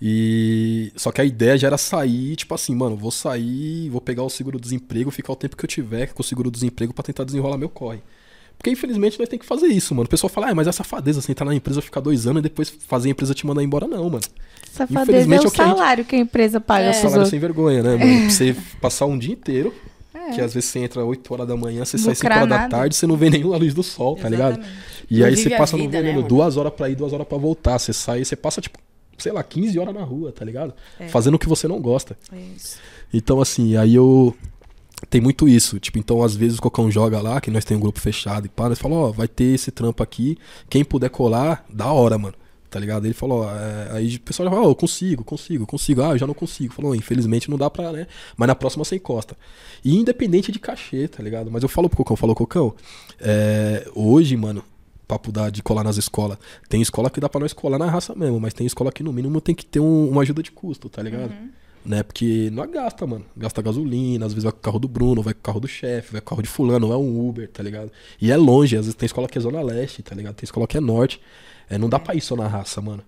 [0.00, 4.22] E só que a ideia já era sair, tipo assim, mano, vou sair, vou pegar
[4.22, 7.68] o seguro-desemprego, ficar o tempo que eu tiver com o seguro-desemprego para tentar desenrolar meu
[7.68, 8.02] corre.
[8.58, 10.06] Porque infelizmente nós temos que fazer isso, mano.
[10.06, 12.42] O pessoal fala, ah, mas é safadeza, você entrar na empresa, ficar dois anos e
[12.44, 14.22] depois fazer a empresa te mandar embora, não, mano.
[14.72, 16.06] Safadeza é o, é o salário que a, gente...
[16.06, 16.86] que a empresa paga.
[16.86, 16.92] É.
[16.92, 18.30] Salário sem vergonha, né, mano?
[18.30, 19.72] Você passar um dia inteiro,
[20.14, 20.30] é.
[20.30, 22.62] que às vezes você entra 8 horas da manhã, você sai 5 horas nada.
[22.62, 24.60] da tarde, você não vê nenhuma luz do sol, tá Exatamente.
[24.60, 24.74] ligado?
[25.10, 27.26] E não aí você passa vida, no veneno né, duas horas pra ir, duas horas
[27.26, 27.78] pra voltar.
[27.78, 28.78] Você sai, você passa, tipo,
[29.18, 30.72] sei lá, 15 horas na rua, tá ligado?
[30.98, 31.08] É.
[31.08, 32.16] Fazendo o que você não gosta.
[32.32, 32.38] É.
[33.12, 34.34] Então, assim, aí eu
[35.08, 35.78] tem muito isso.
[35.78, 38.48] Tipo, então às vezes o Cocão joga lá, que nós tem um grupo fechado e
[38.48, 40.36] pá, nós falamos, ó, vai ter esse trampo aqui,
[40.68, 42.34] quem puder colar, da hora, mano.
[42.70, 43.04] Tá ligado?
[43.04, 43.90] Ele falou, é...
[43.92, 46.02] aí o pessoal já falou, ó, eu consigo, consigo, consigo.
[46.02, 46.74] Ah, eu já não consigo.
[46.74, 48.08] Falou, infelizmente não dá pra, né?
[48.36, 49.36] Mas na próxima você encosta.
[49.84, 51.52] E independente de cachê, tá ligado?
[51.52, 52.74] Mas eu falo pro Cocão, falou, Cocão,
[53.20, 53.88] é...
[53.94, 54.64] hoje, mano,
[55.06, 56.36] papo da, de colar nas escolas.
[56.68, 59.12] Tem escola que dá pra nós colar na raça mesmo, mas tem escola que no
[59.12, 61.30] mínimo tem que ter um, uma ajuda de custo, tá ligado?
[61.30, 62.02] Uhum né?
[62.02, 63.24] Porque não gasta, mano.
[63.36, 65.68] Gasta gasolina, às vezes vai com o carro do Bruno, vai com o carro do
[65.68, 67.90] chefe, vai com o carro de fulano, é um Uber, tá ligado?
[68.20, 70.34] E é longe, às vezes tem escola que é zona leste, tá ligado?
[70.34, 71.20] Tem escola que é norte.
[71.68, 73.02] É, não dá pra ir só na raça, mano.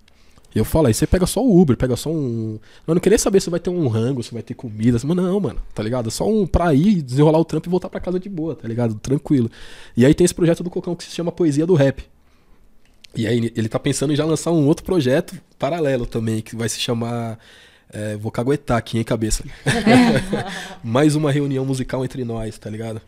[0.55, 2.59] Eu falo, aí você pega só o Uber, pega só um.
[2.87, 4.99] Eu não queria saber se vai ter um rango, se vai ter comida.
[5.05, 6.09] Mas não, mano, tá ligado?
[6.09, 8.66] É só um pra ir, desenrolar o trampo e voltar pra casa de boa, tá
[8.66, 8.95] ligado?
[8.95, 9.51] Tranquilo.
[9.95, 12.03] E aí tem esse projeto do Cocão que se chama Poesia do Rap.
[13.14, 16.68] E aí ele tá pensando em já lançar um outro projeto paralelo também, que vai
[16.70, 17.39] se chamar
[17.91, 19.45] é, vou caguetar aqui, hein, cabeça.
[20.82, 23.01] Mais uma reunião musical entre nós, tá ligado?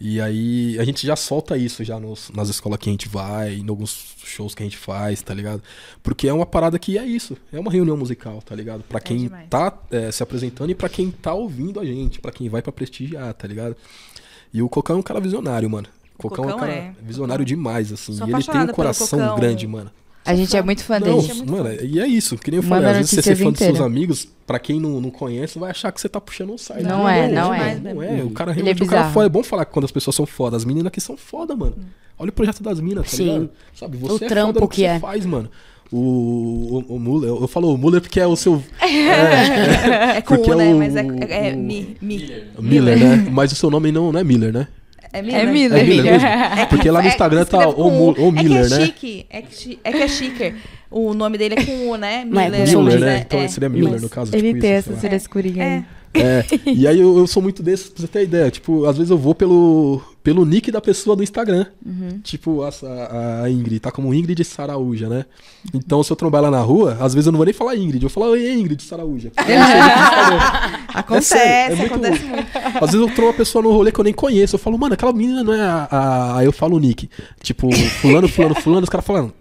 [0.00, 3.54] E aí a gente já solta isso já nos, nas escolas que a gente vai,
[3.54, 5.62] em alguns shows que a gente faz, tá ligado?
[6.02, 8.82] Porque é uma parada que é isso, é uma reunião musical, tá ligado?
[8.82, 12.20] Pra é quem é tá é, se apresentando e pra quem tá ouvindo a gente,
[12.20, 13.76] pra quem vai pra prestigiar, tá ligado?
[14.52, 15.88] E o Cocão é um cara visionário, mano.
[16.18, 16.94] O Cocão, Cocão é um cara é.
[17.02, 17.56] visionário Cocão.
[17.56, 18.14] demais, assim.
[18.14, 19.90] Sou e ele tem um coração grande, mano.
[20.24, 21.16] A gente é muito fã dele.
[21.44, 23.58] Não, mano, e é isso, que nem eu falei, às vezes você ser fã dos
[23.58, 26.82] seus amigos, pra quem não, não conhece, vai achar que você tá puxando um site.
[26.82, 27.74] Não, não é, não, não é.
[27.74, 29.26] Não é, o cara é realmente, é o cara é foda.
[29.26, 30.56] É bom falar quando as pessoas são foda.
[30.56, 31.76] As meninas aqui são foda, mano.
[32.18, 33.24] Olha o projeto das minas, tá Sim.
[33.24, 33.50] ligado?
[33.74, 34.98] Sabe, você o é trampo foda que, que é.
[34.98, 35.50] faz, mano.
[35.92, 35.98] O,
[36.88, 38.62] o, o Muller, eu, eu falo o Muller porque é o seu.
[38.80, 40.72] É, é com U, né?
[40.72, 42.48] Mas é, é, é Mi, Miller.
[42.58, 43.28] Miller, né?
[43.30, 44.68] Mas o seu nome não, não é Miller, né?
[45.14, 45.40] É Miller.
[45.40, 45.78] É Miller.
[45.78, 46.28] É Miller mesmo?
[46.60, 48.82] É Porque lá no Instagram tá o, o Miller, né?
[48.82, 49.78] É que é chique.
[49.84, 50.54] É que é chique.
[50.90, 52.24] O nome dele é com U, né?
[52.24, 52.68] Miller.
[52.68, 53.24] Miller, né?
[53.26, 54.34] Então seria Miller, no caso.
[54.34, 55.84] Ele tipo tem essa frescurinha aí.
[56.16, 58.50] É, e aí eu, eu, sou muito desse, pra você ter ideia.
[58.50, 61.66] Tipo, às vezes eu vou pelo, pelo nick da pessoa do Instagram.
[61.84, 62.18] Uhum.
[62.24, 62.70] Tipo, a,
[63.42, 65.26] a, Ingrid, tá como Ingrid Saraúja, né?
[65.74, 68.02] Então, se eu trombar lá na rua, às vezes eu não vou nem falar Ingrid,
[68.02, 69.30] eu vou falar, oi, Ingrid Saraúja.
[70.94, 72.46] acontece, é, é muito, acontece muito.
[72.56, 74.94] Às vezes eu trombo uma pessoa no rolê que eu nem conheço, eu falo, mano,
[74.94, 75.88] aquela menina não é a.
[75.90, 76.38] a...
[76.38, 77.10] Aí eu falo o nick.
[77.42, 77.70] Tipo,
[78.00, 79.34] fulano, fulano, fulano, os caras falando.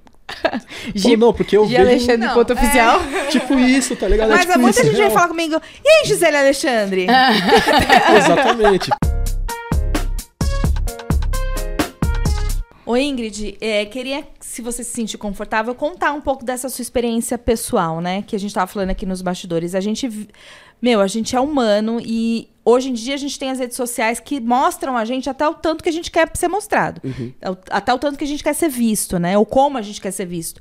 [0.94, 1.16] G...
[1.16, 1.90] não, porque eu G vejo...
[1.90, 2.56] Alexandre não, ponto é...
[2.56, 3.00] oficial.
[3.32, 4.30] Tipo isso, tá ligado?
[4.30, 5.10] Mas é tipo muita isso, gente real.
[5.10, 7.08] vai falar comigo, e aí, Gisele Alexandre?
[8.18, 8.90] Exatamente.
[12.86, 17.38] Ô Ingrid, é, queria, se você se sentir confortável, contar um pouco dessa sua experiência
[17.38, 18.22] pessoal, né?
[18.24, 19.74] Que a gente tava falando aqui nos bastidores.
[19.74, 20.28] A gente,
[20.82, 24.20] meu, a gente é humano e hoje em dia a gente tem as redes sociais
[24.20, 27.02] que mostram a gente até o tanto que a gente quer ser mostrado.
[27.04, 27.32] Uhum.
[27.70, 29.38] Até o tanto que a gente quer ser visto, né?
[29.38, 30.60] Ou como a gente quer ser visto.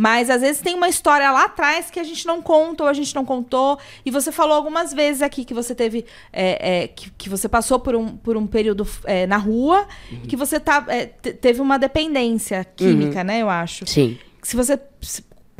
[0.00, 2.92] Mas às vezes tem uma história lá atrás que a gente não conta ou a
[2.94, 3.78] gente não contou.
[4.02, 6.06] E você falou algumas vezes aqui que você teve.
[6.32, 10.22] É, é, que, que você passou por um, por um período é, na rua, uhum.
[10.22, 13.26] que você tá, é, teve uma dependência química, uhum.
[13.26, 13.42] né?
[13.42, 13.86] Eu acho.
[13.86, 14.18] Sim.
[14.42, 14.80] Se você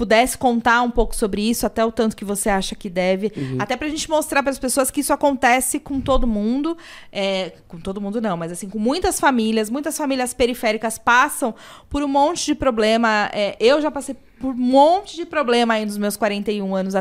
[0.00, 3.58] pudesse contar um pouco sobre isso, até o tanto que você acha que deve, uhum.
[3.58, 6.74] até pra gente mostrar para as pessoas que isso acontece com todo mundo,
[7.12, 11.54] é, com todo mundo não, mas assim, com muitas famílias, muitas famílias periféricas passam
[11.90, 13.28] por um monte de problema.
[13.34, 16.94] É, eu já passei por um monte de problema aí nos meus 41 anos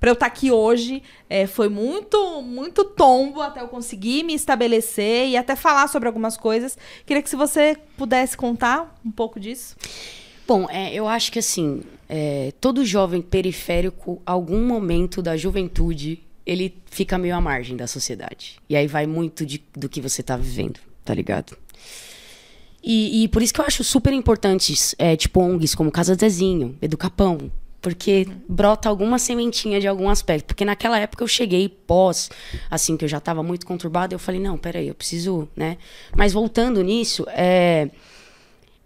[0.00, 1.02] para eu estar tá aqui hoje.
[1.28, 6.38] É, foi muito, muito tombo até eu conseguir me estabelecer e até falar sobre algumas
[6.38, 6.78] coisas.
[7.04, 9.76] Queria que se você pudesse contar um pouco disso.
[10.48, 16.74] Bom, é, eu acho que assim, é, todo jovem periférico, algum momento da juventude, ele
[16.86, 18.56] fica meio à margem da sociedade.
[18.68, 21.56] E aí vai muito de, do que você tá vivendo, tá ligado?
[22.82, 26.78] E, e por isso que eu acho super importantes, é, tipo, ONGs como Casa Zezinho,
[26.80, 27.50] Educapão,
[27.82, 30.46] porque brota alguma sementinha de algum aspecto.
[30.46, 32.30] Porque naquela época eu cheguei pós,
[32.70, 35.78] assim, que eu já estava muito conturbada, eu falei, não, peraí, eu preciso, né?
[36.16, 37.90] Mas voltando nisso, é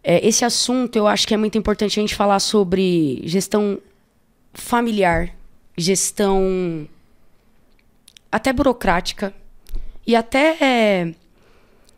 [0.02, 3.78] é, esse assunto eu acho que é muito importante a gente falar sobre gestão
[4.54, 5.34] familiar,
[5.76, 6.88] gestão
[8.32, 9.34] até burocrática
[10.06, 11.14] e até é,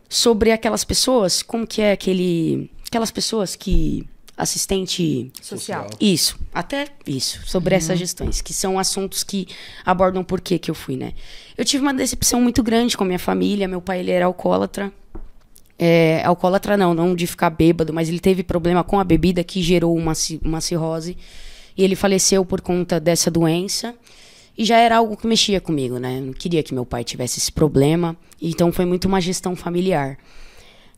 [0.09, 5.89] sobre aquelas pessoas, como que é aquele, aquelas pessoas que assistente social.
[6.01, 7.79] Isso, até isso, sobre uhum.
[7.79, 9.47] essas gestões, que são assuntos que
[9.85, 11.13] abordam por que que eu fui, né?
[11.57, 14.93] Eu tive uma decepção muito grande com a minha família, meu pai ele era alcoólatra,
[15.85, 19.61] é, alcoólatra não, não de ficar bêbado, mas ele teve problema com a bebida que
[19.61, 20.13] gerou uma,
[20.45, 21.17] uma cirrose.
[21.77, 23.93] E ele faleceu por conta dessa doença.
[24.57, 26.19] E já era algo que mexia comigo, né?
[26.19, 28.17] Eu não queria que meu pai tivesse esse problema.
[28.41, 30.19] Então foi muito uma gestão familiar.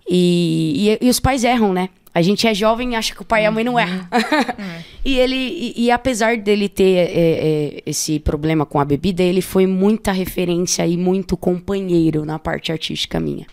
[0.06, 1.88] E, e, e os pais erram, né?
[2.12, 4.00] A gente é jovem e acha que o pai e a mãe não erram.
[4.00, 4.82] Uhum.
[5.02, 9.40] e ele, e, e, apesar dele ter é, é, esse problema com a bebida, ele
[9.40, 13.46] foi muita referência e muito companheiro na parte artística minha.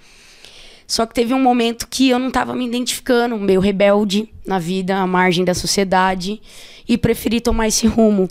[0.91, 4.97] Só que teve um momento que eu não estava me identificando, meio rebelde na vida,
[4.97, 6.41] à margem da sociedade,
[6.85, 8.27] e preferi tomar esse rumo,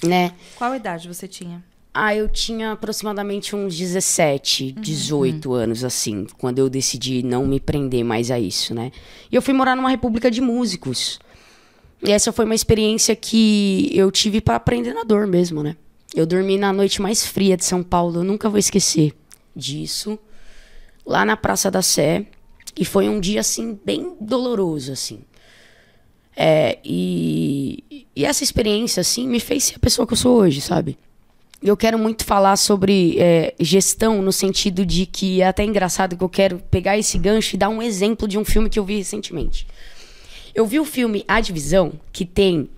[0.00, 0.30] né?
[0.54, 1.60] Qual idade você tinha?
[1.92, 5.54] Ah, eu tinha aproximadamente uns 17, 18 uhum.
[5.56, 8.92] anos, assim, quando eu decidi não me prender mais a isso, né?
[9.28, 11.18] E eu fui morar numa república de músicos.
[12.00, 15.76] E essa foi uma experiência que eu tive para aprender na dor mesmo, né?
[16.14, 19.12] Eu dormi na noite mais fria de São Paulo, eu nunca vou esquecer
[19.56, 20.16] disso
[21.04, 22.26] lá na Praça da Sé.
[22.76, 25.20] E foi um dia, assim, bem doloroso, assim.
[26.34, 30.60] É, e, e essa experiência, assim, me fez ser a pessoa que eu sou hoje,
[30.60, 30.96] sabe?
[31.62, 36.24] Eu quero muito falar sobre é, gestão no sentido de que é até engraçado que
[36.24, 38.96] eu quero pegar esse gancho e dar um exemplo de um filme que eu vi
[38.96, 39.66] recentemente.
[40.54, 42.68] Eu vi o filme A Divisão, que tem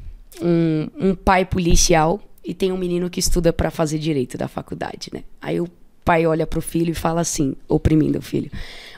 [0.42, 5.08] um, um pai policial e tem um menino que estuda para fazer direito da faculdade,
[5.12, 5.24] né?
[5.40, 5.68] Aí o
[6.04, 8.50] pai olha pro filho e fala assim, oprimindo o filho: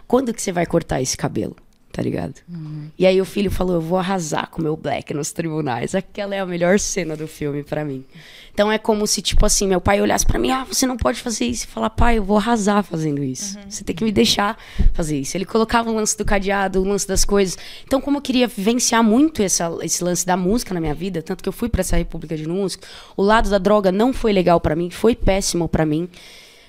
[0.07, 1.57] quando que você vai cortar esse cabelo?
[1.97, 2.35] tá ligado?
[2.47, 2.91] Uhum.
[2.99, 5.95] E aí o filho falou, eu vou arrasar com o meu black nos tribunais.
[5.95, 8.05] Aquela é a melhor cena do filme para mim.
[8.53, 11.23] Então é como se, tipo assim, meu pai olhasse para mim, ah, você não pode
[11.23, 11.65] fazer isso.
[11.65, 13.57] E falar, pai, eu vou arrasar fazendo isso.
[13.57, 13.71] Uhum.
[13.71, 14.59] Você tem que me deixar
[14.93, 15.39] fazer isso.
[15.39, 17.57] Ele colocava o lance do cadeado, o lance das coisas.
[17.87, 21.43] Então, como eu queria vivenciar muito essa, esse lance da música na minha vida, tanto
[21.43, 22.87] que eu fui para essa República de Música,
[23.17, 26.11] o lado da droga não foi legal para mim, foi péssimo para mim.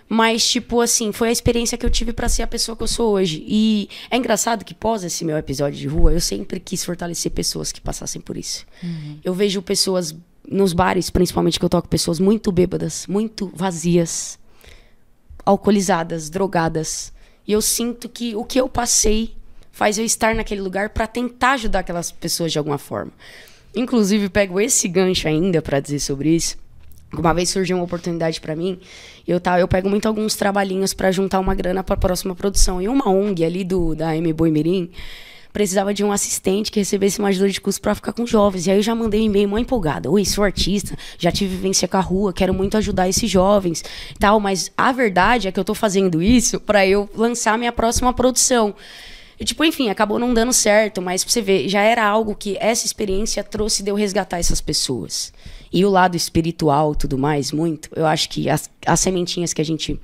[0.09, 2.87] Mas, tipo, assim, foi a experiência que eu tive para ser a pessoa que eu
[2.87, 3.43] sou hoje.
[3.45, 7.71] E é engraçado que, pós esse meu episódio de rua, eu sempre quis fortalecer pessoas
[7.73, 8.65] que passassem por isso.
[8.81, 9.19] Uhum.
[9.23, 10.15] Eu vejo pessoas
[10.49, 14.39] nos bares, principalmente que eu toco, pessoas muito bêbadas, muito vazias,
[15.45, 17.11] alcoolizadas, drogadas.
[17.45, 19.35] E eu sinto que o que eu passei
[19.73, 23.11] faz eu estar naquele lugar para tentar ajudar aquelas pessoas de alguma forma.
[23.75, 26.57] Inclusive, pego esse gancho ainda para dizer sobre isso
[27.13, 28.79] uma vez surgiu uma oportunidade para mim,
[29.27, 32.81] eu tá, eu pego muito alguns trabalhinhos para juntar uma grana para a próxima produção.
[32.81, 34.89] E uma ONG ali do da M Boi Mirim
[35.57, 38.67] precisava de um assistente que recebesse uma ajuda de custo para ficar com jovens.
[38.67, 40.09] E aí eu já mandei um e-mail mó empolgada.
[40.09, 43.83] Oi, sou artista, já tive vivência com a rua, quero muito ajudar esses jovens,
[44.19, 48.13] tal, mas a verdade é que eu tô fazendo isso para eu lançar minha próxima
[48.13, 48.75] produção.
[49.39, 52.57] E, tipo, enfim, acabou não dando certo, mas pra você ver, já era algo que
[52.59, 55.31] essa experiência trouxe de eu resgatar essas pessoas.
[55.77, 59.63] E o lado espiritual tudo mais, muito, eu acho que as, as sementinhas que a
[59.63, 59.99] gente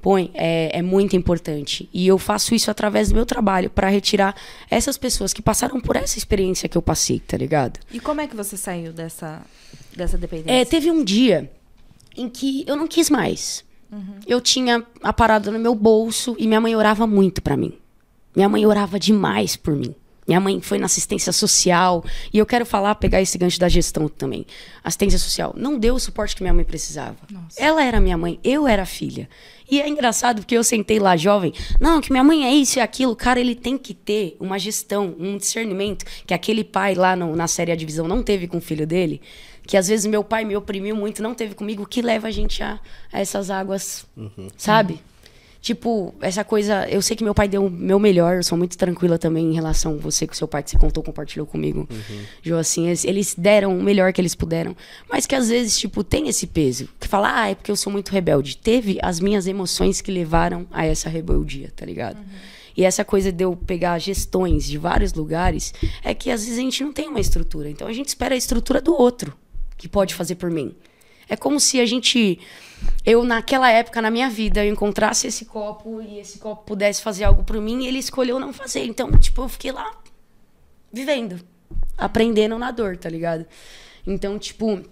[0.00, 1.88] põe é, é muito importante.
[1.92, 4.36] E eu faço isso através do meu trabalho, para retirar
[4.70, 7.80] essas pessoas que passaram por essa experiência que eu passei, tá ligado?
[7.92, 9.42] E como é que você saiu dessa,
[9.96, 10.60] dessa dependência?
[10.60, 11.50] É, teve um dia
[12.16, 13.64] em que eu não quis mais.
[13.90, 14.20] Uhum.
[14.28, 17.76] Eu tinha a parada no meu bolso e minha mãe orava muito para mim.
[18.32, 19.92] Minha mãe orava demais por mim.
[20.26, 22.04] Minha mãe foi na assistência social.
[22.32, 24.44] E eu quero falar, pegar esse gancho da gestão também.
[24.82, 25.54] Assistência social.
[25.56, 27.16] Não deu o suporte que minha mãe precisava.
[27.30, 27.60] Nossa.
[27.60, 29.28] Ela era minha mãe, eu era filha.
[29.70, 31.52] E é engraçado porque eu sentei lá jovem.
[31.80, 33.14] Não, que minha mãe é isso e aquilo.
[33.14, 37.46] Cara, ele tem que ter uma gestão, um discernimento que aquele pai lá no, na
[37.48, 39.20] série A Divisão não teve com o filho dele.
[39.66, 42.62] Que às vezes meu pai me oprimiu muito, não teve comigo, que leva a gente
[42.62, 42.78] a,
[43.12, 44.48] a essas águas, uhum.
[44.56, 44.94] sabe?
[44.94, 45.15] Uhum.
[45.60, 46.88] Tipo, essa coisa.
[46.88, 49.54] Eu sei que meu pai deu o meu melhor, eu sou muito tranquila também em
[49.54, 51.88] relação a você, com seu pai, que você contou, compartilhou comigo.
[51.90, 52.22] Uhum.
[52.42, 54.76] Jo, assim, eles, eles, deram o melhor que eles puderam.
[55.10, 56.88] Mas que às vezes, tipo, tem esse peso.
[57.00, 58.56] Que fala, ah, é porque eu sou muito rebelde.
[58.56, 62.18] Teve as minhas emoções que levaram a essa rebeldia, tá ligado?
[62.18, 62.56] Uhum.
[62.76, 65.72] E essa coisa de eu pegar gestões de vários lugares
[66.04, 67.70] é que às vezes a gente não tem uma estrutura.
[67.70, 69.34] Então a gente espera a estrutura do outro
[69.78, 70.74] que pode fazer por mim.
[71.28, 72.38] É como se a gente,
[73.04, 77.24] eu naquela época na minha vida, eu encontrasse esse copo e esse copo pudesse fazer
[77.24, 78.84] algo por mim ele escolheu não fazer.
[78.84, 79.96] Então, tipo, eu fiquei lá
[80.92, 81.40] vivendo,
[81.96, 83.46] aprendendo na dor, tá ligado?
[84.06, 84.82] Então, tipo,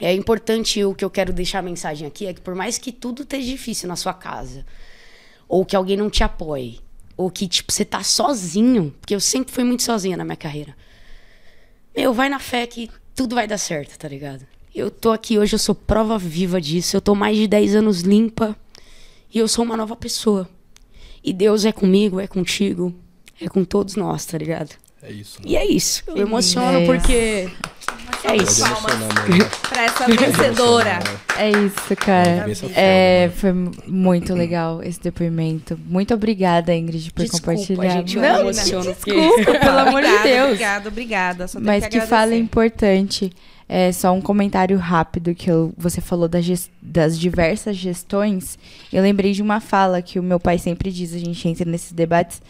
[0.00, 2.92] é importante o que eu quero deixar a mensagem aqui é que por mais que
[2.92, 4.64] tudo esteja difícil na sua casa,
[5.48, 6.80] ou que alguém não te apoie,
[7.16, 10.76] ou que tipo você tá sozinho, porque eu sempre fui muito sozinha na minha carreira.
[11.96, 14.46] Meu, vai na fé que tudo vai dar certo, tá ligado?
[14.78, 16.96] Eu tô aqui hoje, eu sou prova viva disso.
[16.96, 18.56] Eu tô mais de 10 anos limpa
[19.34, 20.48] e eu sou uma nova pessoa.
[21.22, 22.94] E Deus é comigo, é contigo,
[23.40, 24.76] é com todos nós, tá ligado?
[25.02, 25.40] É isso.
[25.42, 25.48] Né?
[25.50, 26.04] E é isso.
[26.06, 27.50] Eu emociono é porque.
[28.24, 28.62] É isso.
[29.68, 30.98] pra essa vencedora.
[31.36, 32.46] É isso, cara.
[32.74, 33.52] É, foi
[33.86, 35.78] muito legal esse depoimento.
[35.86, 37.90] Muito obrigada, Ingrid, por desculpa, compartilhar.
[37.90, 38.94] Gente, eu Não, emociono.
[38.94, 40.46] Desculpa, pelo amor de Deus.
[40.46, 41.46] Obrigada, obrigada.
[41.60, 43.32] Mas que, que fala importante.
[43.68, 48.58] É, só um comentário rápido que eu, você falou das, das diversas gestões.
[48.92, 51.92] Eu lembrei de uma fala que o meu pai sempre diz, a gente entra nesses
[51.92, 52.40] debates.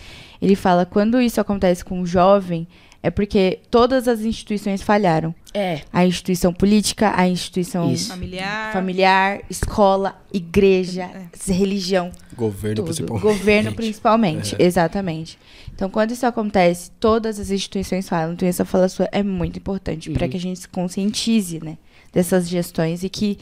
[0.40, 2.68] Ele fala, quando isso acontece com um jovem,
[3.02, 5.34] é porque todas as instituições falharam.
[5.54, 5.80] É.
[5.92, 8.72] A instituição política, a instituição familiar.
[8.72, 11.52] familiar, escola, igreja, é.
[11.52, 12.10] religião.
[12.36, 12.86] Governo tudo.
[12.86, 13.22] principalmente.
[13.22, 14.64] Governo principalmente, é.
[14.64, 15.38] exatamente.
[15.78, 18.32] Então, quando isso acontece, todas as instituições falam.
[18.32, 20.14] Então, essa fala sua é muito importante uhum.
[20.16, 21.78] para que a gente se conscientize, né,
[22.12, 23.38] dessas gestões e que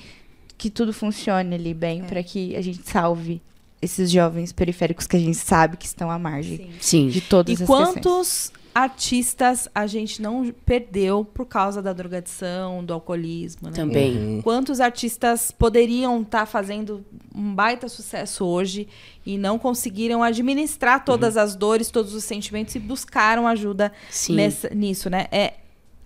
[0.59, 2.05] que tudo funcione ali bem é.
[2.05, 3.41] para que a gente salve
[3.81, 7.09] esses jovens periféricos que a gente sabe que estão à margem Sim.
[7.09, 12.85] de todas e as quantos questões artistas a gente não perdeu por causa da drogadição,
[12.85, 13.71] do alcoolismo.
[13.71, 13.75] Né?
[13.75, 14.19] Também.
[14.19, 14.43] Uhum.
[14.43, 17.03] Quantos artistas poderiam estar tá fazendo
[17.35, 18.87] um baita sucesso hoje
[19.25, 21.43] e não conseguiram administrar todas uhum.
[21.43, 23.91] as dores, todos os sentimentos e buscaram ajuda
[24.29, 25.27] nessa, nisso, né?
[25.33, 25.55] É,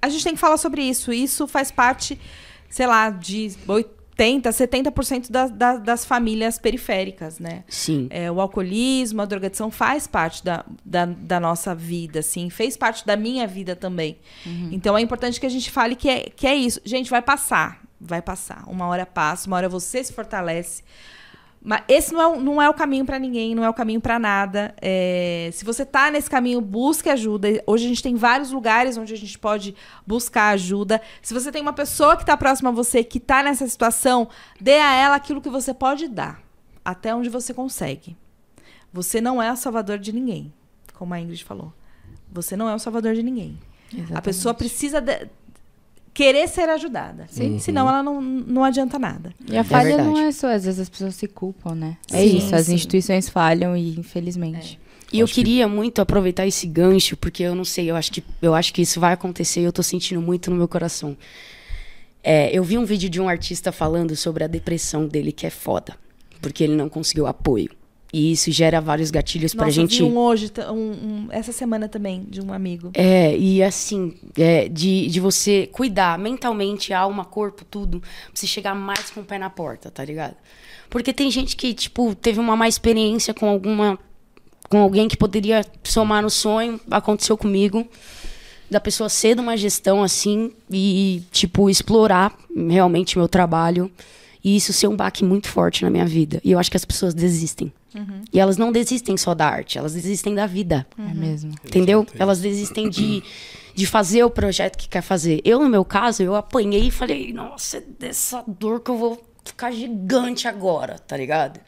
[0.00, 1.12] a gente tem que falar sobre isso.
[1.12, 2.20] Isso faz parte,
[2.68, 3.50] sei lá, de
[4.20, 7.64] 80, 70% da, da, das famílias periféricas, né?
[7.68, 8.06] Sim.
[8.10, 13.06] É, o alcoolismo, a drogadição faz parte da, da, da, nossa vida, assim, fez parte
[13.06, 14.18] da minha vida também.
[14.44, 14.68] Uhum.
[14.72, 16.80] Então é importante que a gente fale que é, que é isso.
[16.84, 18.64] Gente, vai passar, vai passar.
[18.66, 20.82] Uma hora passa, uma hora você se fortalece.
[21.62, 24.18] Mas esse não é, não é o caminho para ninguém, não é o caminho para
[24.18, 24.74] nada.
[24.80, 27.48] É, se você tá nesse caminho, busque ajuda.
[27.66, 29.74] Hoje a gente tem vários lugares onde a gente pode
[30.06, 31.02] buscar ajuda.
[31.20, 34.78] Se você tem uma pessoa que tá próxima a você, que tá nessa situação, dê
[34.78, 36.40] a ela aquilo que você pode dar,
[36.82, 38.16] até onde você consegue.
[38.90, 40.52] Você não é o salvador de ninguém,
[40.94, 41.72] como a Ingrid falou.
[42.32, 43.58] Você não é o salvador de ninguém.
[43.92, 44.18] Exatamente.
[44.18, 45.28] A pessoa precisa de,
[46.12, 47.26] querer ser ajudada.
[47.30, 47.52] Sim.
[47.52, 47.58] Uhum.
[47.58, 49.32] Senão ela não, não adianta nada.
[49.48, 51.96] E a é falha não é só, às vezes as pessoas se culpam, né?
[52.10, 54.78] É sim, é isso, as instituições falham e infelizmente.
[54.86, 54.90] É.
[55.12, 55.72] E eu queria que...
[55.72, 59.00] muito aproveitar esse gancho, porque eu não sei, eu acho que, eu acho que isso
[59.00, 61.16] vai acontecer e eu tô sentindo muito no meu coração.
[62.22, 65.50] É, eu vi um vídeo de um artista falando sobre a depressão dele, que é
[65.50, 65.96] foda.
[66.40, 67.70] Porque ele não conseguiu apoio.
[68.12, 70.00] E isso gera vários gatilhos Nossa, pra gente.
[70.00, 72.90] Eu vi um hoje, um, um, essa semana também, de um amigo.
[72.94, 78.74] É, e assim, é, de, de você cuidar mentalmente, alma, corpo, tudo, pra você chegar
[78.74, 80.34] mais com o pé na porta, tá ligado?
[80.88, 83.96] Porque tem gente que, tipo, teve uma má experiência com alguma.
[84.68, 87.86] com alguém que poderia somar no sonho, aconteceu comigo.
[88.68, 92.36] Da pessoa ser de uma gestão assim e, tipo, explorar
[92.68, 93.90] realmente meu trabalho.
[94.42, 96.40] E isso ser um baque muito forte na minha vida.
[96.44, 97.72] E eu acho que as pessoas desistem.
[97.94, 98.22] Uhum.
[98.32, 100.86] E elas não desistem só da arte, elas desistem da vida.
[100.96, 101.10] Uhum.
[101.10, 101.52] É mesmo.
[101.64, 102.06] Entendeu?
[102.18, 103.22] Elas desistem de,
[103.74, 105.40] de fazer o projeto que quer fazer.
[105.44, 109.22] Eu, no meu caso, eu apanhei e falei, nossa, é dessa dor que eu vou
[109.44, 111.60] ficar gigante agora, tá ligado?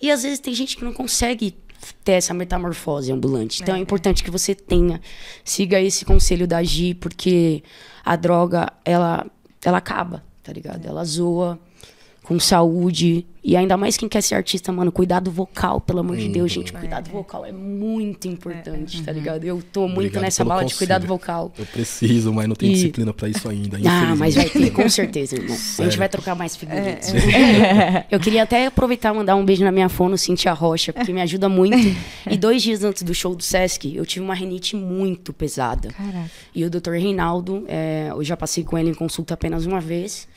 [0.00, 1.56] E às vezes tem gente que não consegue
[2.04, 3.62] ter essa metamorfose ambulante.
[3.62, 5.00] Então é, é importante que você tenha,
[5.44, 7.62] siga esse conselho da Gi, porque
[8.04, 9.26] a droga, ela,
[9.64, 10.84] ela acaba, tá ligado?
[10.84, 10.88] É.
[10.88, 11.58] Ela zoa
[12.30, 13.26] com saúde.
[13.42, 16.72] E ainda mais quem quer ser artista, mano, cuidado vocal, pelo amor de Deus, gente.
[16.72, 17.12] Cuidado é.
[17.12, 19.02] vocal é muito importante, é.
[19.02, 19.44] tá ligado?
[19.44, 20.74] Eu tô muito Obrigado nessa bala conselho.
[20.74, 21.52] de cuidado vocal.
[21.58, 22.74] Eu preciso, mas não tenho e...
[22.74, 23.78] disciplina para isso ainda.
[23.84, 25.56] Ah, mas vai ter, com certeza, irmão.
[25.56, 25.88] Sério?
[25.88, 27.12] A gente vai trocar mais figurinhas.
[27.12, 28.06] É.
[28.12, 31.22] Eu queria até aproveitar e mandar um beijo na minha fono, Cintia Rocha, porque me
[31.22, 31.78] ajuda muito.
[32.30, 35.88] e dois dias antes do show do Sesc, eu tive uma renite muito pesada.
[35.88, 36.30] Caraca.
[36.54, 36.92] E o Dr.
[36.92, 40.28] Reinaldo, é, eu já passei com ele em consulta apenas uma vez.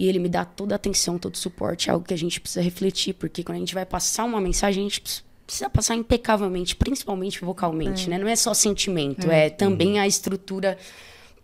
[0.00, 2.40] E ele me dá toda a atenção, todo o suporte, é algo que a gente
[2.40, 6.74] precisa refletir, porque quando a gente vai passar uma mensagem, a gente precisa passar impecavelmente,
[6.74, 8.08] principalmente vocalmente, é.
[8.08, 8.18] né?
[8.18, 10.00] Não é só sentimento, é, é também uhum.
[10.00, 10.78] a estrutura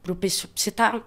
[0.03, 0.51] pro pessoal.
[0.57, 1.03] Você tá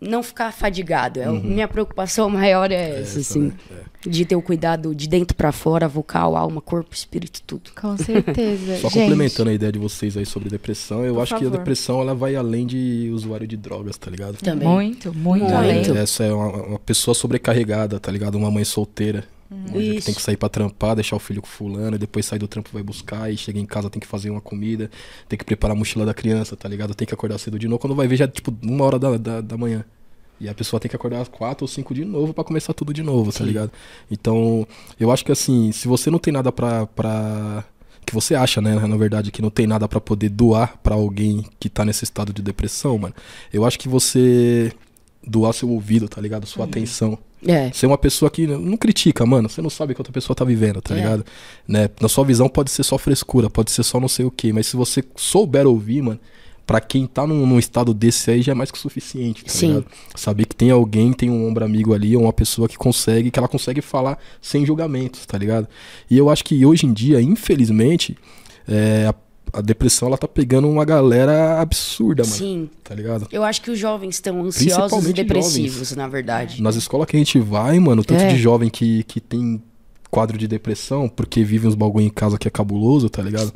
[0.00, 1.20] não ficar fadigado.
[1.20, 1.42] É, uhum.
[1.42, 3.40] Minha preocupação maior é, é essa, assim.
[3.40, 3.52] Né?
[3.70, 4.08] É.
[4.08, 7.70] De ter o cuidado de dentro para fora, vocal, alma, corpo, espírito, tudo.
[7.74, 8.78] Com certeza.
[8.82, 11.50] Só complementando a ideia de vocês aí sobre depressão, eu Por acho favor.
[11.50, 14.36] que a depressão ela vai além de usuário de drogas, tá ligado?
[14.36, 14.68] Também.
[14.68, 15.54] Muito, muito, muito.
[15.54, 15.98] além.
[15.98, 18.36] Essa é uma, uma, pessoa sobrecarregada, tá ligado?
[18.36, 19.24] Uma mãe solteira.
[19.50, 19.64] Hum.
[19.64, 22.70] Que tem que sair para trampar, deixar o filho com fulano, depois sair do trampo
[22.72, 24.90] vai buscar, e chega em casa tem que fazer uma comida,
[25.28, 26.94] tem que preparar a mochila da criança, tá ligado?
[26.94, 27.78] Tem que acordar cedo de novo.
[27.78, 29.84] Quando vai ver já é tipo uma hora da, da, da manhã.
[30.38, 32.92] E a pessoa tem que acordar às quatro ou cinco de novo para começar tudo
[32.92, 33.38] de novo, tá Sim.
[33.38, 33.72] tá ligado?
[34.10, 34.66] Então,
[35.00, 36.86] eu acho que assim, se você não tem nada pra.
[36.86, 37.64] pra
[38.04, 41.44] que você acha, né, na verdade, que não tem nada para poder doar para alguém
[41.58, 43.14] que tá nesse estado de depressão, mano.
[43.52, 44.72] Eu acho que você
[45.26, 46.46] doar seu ouvido, tá ligado?
[46.46, 46.70] Sua uhum.
[46.70, 47.18] atenção.
[47.44, 47.70] É.
[47.72, 49.48] Ser uma pessoa que não critica, mano.
[49.48, 50.98] Você não sabe o que outra pessoa tá vivendo, tá é.
[50.98, 51.24] ligado?
[51.66, 51.88] Né?
[52.00, 54.66] Na sua visão pode ser só frescura, pode ser só não sei o que, mas
[54.66, 56.20] se você souber ouvir, mano,
[56.66, 59.68] para quem tá num, num, estado desse aí já é mais que suficiente, tá Sim.
[59.68, 59.86] ligado?
[60.16, 63.46] Saber que tem alguém, tem um ombro amigo ali, uma pessoa que consegue, que ela
[63.46, 65.68] consegue falar sem julgamentos, tá ligado?
[66.10, 68.18] E eu acho que hoje em dia, infelizmente,
[68.66, 69.14] é,
[69.52, 72.36] a, depressão ela tá pegando uma galera absurda, mano.
[72.36, 72.70] Sim.
[72.82, 73.28] Tá ligado?
[73.30, 75.96] Eu acho que os jovens estão ansiosos e depressivos, jovens.
[75.96, 76.62] na verdade.
[76.62, 78.28] Nas escolas que a gente vai, mano, tanto é.
[78.28, 79.62] de jovem que, que tem
[80.10, 83.52] quadro de depressão, porque vive uns bagulho em casa que é cabuloso, tá ligado?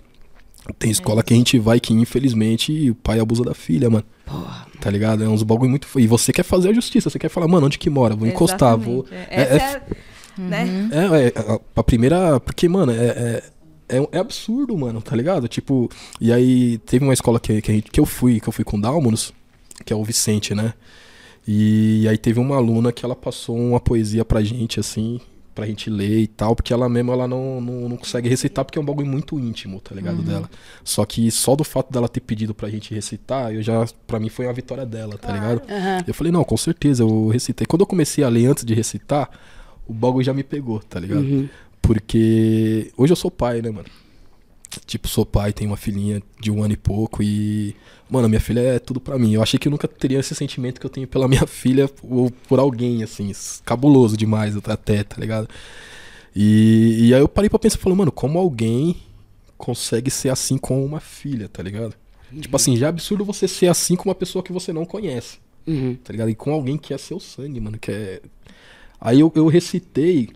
[0.78, 1.22] Tem escola é.
[1.22, 4.04] que a gente vai que, infelizmente, o pai abusa da filha, mano.
[4.26, 4.66] Porra.
[4.80, 5.24] Tá ligado?
[5.24, 5.88] É uns bagulho muito.
[5.98, 8.14] E você quer fazer a justiça, você quer falar, mano, onde que mora?
[8.14, 9.06] Vou encostar, vou.
[9.10, 9.82] É, é, é,
[10.38, 10.88] né?
[10.92, 12.40] é, é, a, a, primeira.
[12.40, 13.42] Porque, mano, é,
[13.90, 15.48] é, é, absurdo, mano, tá ligado?
[15.48, 18.64] Tipo, e aí teve uma escola que, que, gente, que eu fui, que eu fui
[18.64, 19.32] com Dálmonos,
[19.84, 20.74] que é o Vicente, né?
[21.46, 25.20] E aí teve uma aluna que ela passou uma poesia pra gente, assim,
[25.54, 28.78] pra gente ler e tal, porque ela mesma ela não, não, não consegue recitar porque
[28.78, 30.18] é um bagulho muito íntimo, tá ligado?
[30.18, 30.24] Uhum.
[30.24, 30.50] Dela.
[30.84, 34.28] Só que só do fato dela ter pedido pra gente recitar, eu já, pra mim
[34.28, 35.60] foi uma vitória dela, tá ligado?
[35.68, 36.04] Uhum.
[36.06, 37.66] Eu falei, não, com certeza, eu recitei.
[37.66, 39.30] Quando eu comecei a ler antes de recitar,
[39.86, 41.22] o bagulho já me pegou, tá ligado?
[41.22, 41.48] Uhum.
[41.82, 43.88] Porque hoje eu sou pai, né, mano?
[44.86, 47.74] Tipo, sou pai, tenho uma filhinha de um ano e pouco e.
[48.08, 49.34] Mano, minha filha é tudo para mim.
[49.34, 52.30] Eu achei que eu nunca teria esse sentimento que eu tenho pela minha filha ou
[52.48, 53.32] por alguém, assim.
[53.64, 55.48] Cabuloso demais até, tá ligado?
[56.34, 58.96] E, e aí eu parei pra pensar e falei, mano, como alguém
[59.58, 61.94] consegue ser assim com uma filha, tá ligado?
[62.32, 62.40] Uhum.
[62.40, 65.38] Tipo assim, já é absurdo você ser assim com uma pessoa que você não conhece.
[65.66, 65.96] Uhum.
[65.96, 66.30] Tá ligado?
[66.30, 67.78] E com alguém que é seu sangue, mano.
[67.78, 68.22] Que é.
[69.00, 70.30] Aí eu, eu recitei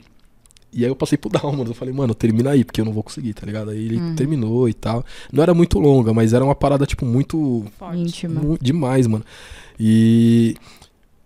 [0.75, 1.69] E aí eu passei pro Dalmas.
[1.69, 3.71] Eu falei, mano, termina aí, porque eu não vou conseguir, tá ligado?
[3.71, 4.15] Aí ele uhum.
[4.15, 5.05] terminou e tal.
[5.33, 7.65] Não era muito longa, mas era uma parada, tipo, muito.
[7.79, 7.99] Forte.
[7.99, 8.59] Íntima.
[8.61, 9.25] demais, mano.
[9.79, 10.57] E.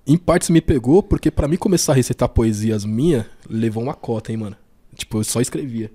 [0.06, 4.32] Em partes me pegou, porque para mim começar a recitar poesias minha, levou uma cota,
[4.32, 4.56] hein, mano.
[4.94, 5.90] Tipo, eu só escrevia.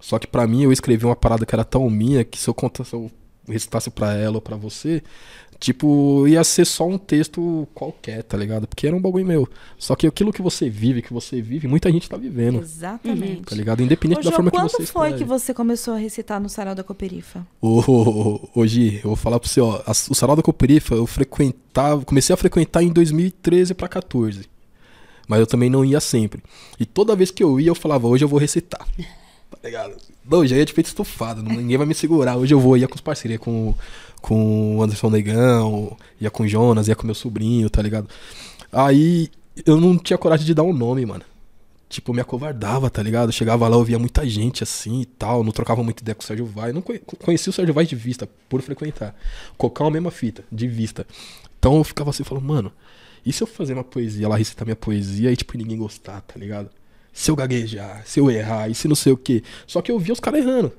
[0.00, 2.54] Só que para mim eu escrevi uma parada que era tão minha que se eu
[2.54, 3.10] contasse, eu
[3.48, 5.02] recitasse pra ela ou pra você,
[5.58, 8.66] Tipo, ia ser só um texto qualquer, tá ligado?
[8.66, 9.48] Porque era um bagulho meu.
[9.78, 12.60] Só que aquilo que você vive, que você vive, muita gente tá vivendo.
[12.60, 13.42] Exatamente.
[13.42, 13.82] Tá ligado?
[13.82, 16.74] Independente Ô, da forma que você Quando foi que você começou a recitar no Sarau
[16.74, 17.46] da Cooperifa?
[17.62, 19.82] hoje, eu vou falar pra você, ó.
[20.10, 24.44] O Sarau da Cooperifa eu frequentava, comecei a frequentar em 2013 pra 14.
[25.26, 26.42] Mas eu também não ia sempre.
[26.78, 28.86] E toda vez que eu ia, eu falava, hoje eu vou recitar.
[29.50, 29.96] Tá ligado?
[30.28, 32.36] Não, já ia de peito estufado, ninguém vai me segurar.
[32.36, 33.74] Hoje eu vou, ia com os parceiros, com
[34.26, 38.08] com o Anderson Negão, ia com o Jonas, ia com meu sobrinho, tá ligado?
[38.72, 39.30] Aí
[39.64, 41.22] eu não tinha coragem de dar um nome, mano.
[41.88, 43.30] Tipo, me acovardava, tá ligado?
[43.30, 46.26] Chegava lá, eu via muita gente assim e tal, não trocava muito ideia com o
[46.26, 46.72] Sérgio Vai.
[46.72, 49.14] Não conhecia o Sérgio Vai de vista, por frequentar.
[49.56, 51.06] Cocão a mesma fita, de vista.
[51.58, 52.72] Então eu ficava assim, falando, mano,
[53.24, 56.34] e se eu fazer uma poesia lá, recitar minha poesia e, tipo, ninguém gostar, tá
[56.36, 56.68] ligado?
[57.16, 59.42] Se eu gaguejar, se eu errar, e se não sei o quê.
[59.66, 60.70] Só que eu via os caras errando.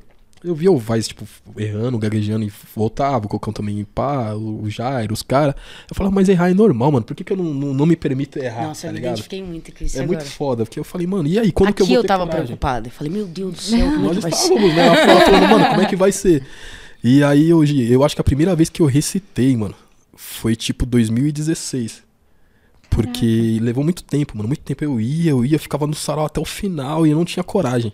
[0.43, 1.27] Eu via o Vaz, tipo,
[1.57, 5.55] errando, gaguejando e voltava, o Cocão também pá, o Jairo, os caras.
[5.89, 7.03] Eu falava, mas errar é normal, mano.
[7.03, 8.67] Por que, que eu não, não, não me permito errar?
[8.67, 9.03] Nossa, tá eu ligado?
[9.03, 9.97] me identifiquei muito com isso.
[9.97, 10.19] É agora.
[10.19, 12.23] muito foda, porque eu falei, mano, e aí, quando Aqui que eu vou eu tava
[12.25, 12.45] coragem?
[12.45, 12.87] preocupada.
[12.87, 14.75] Eu falei, meu Deus do céu, como é que vai estávamos, ser?
[14.75, 15.25] né?
[15.25, 16.43] falando, mano, como é que vai ser?
[17.03, 19.73] E aí, hoje, eu acho que a primeira vez que eu recitei, mano,
[20.15, 22.03] foi tipo 2016.
[22.97, 24.47] Porque levou muito tempo, mano.
[24.47, 27.23] Muito tempo eu ia, eu ia, ficava no sarau até o final e eu não
[27.23, 27.93] tinha coragem.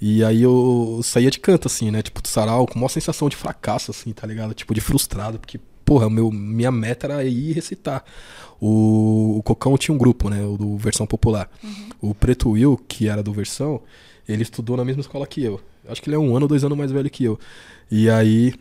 [0.00, 2.00] E aí eu saía de canto, assim, né?
[2.00, 4.54] Tipo, do sarau, com uma sensação de fracasso, assim, tá ligado?
[4.54, 8.04] Tipo, de frustrado, porque, porra, meu, minha meta era ir recitar.
[8.60, 10.44] O, o Cocão tinha um grupo, né?
[10.44, 11.50] O do Versão Popular.
[11.62, 11.88] Uhum.
[12.00, 13.82] O Preto Will, que era do Versão,
[14.28, 15.60] ele estudou na mesma escola que eu.
[15.88, 17.36] Acho que ele é um ano ou dois anos mais velho que eu.
[17.90, 18.54] E aí,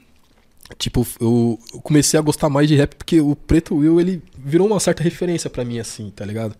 [0.77, 4.79] tipo, eu comecei a gostar mais de rap porque o Preto Will, ele virou uma
[4.79, 6.55] certa referência para mim, assim, tá ligado?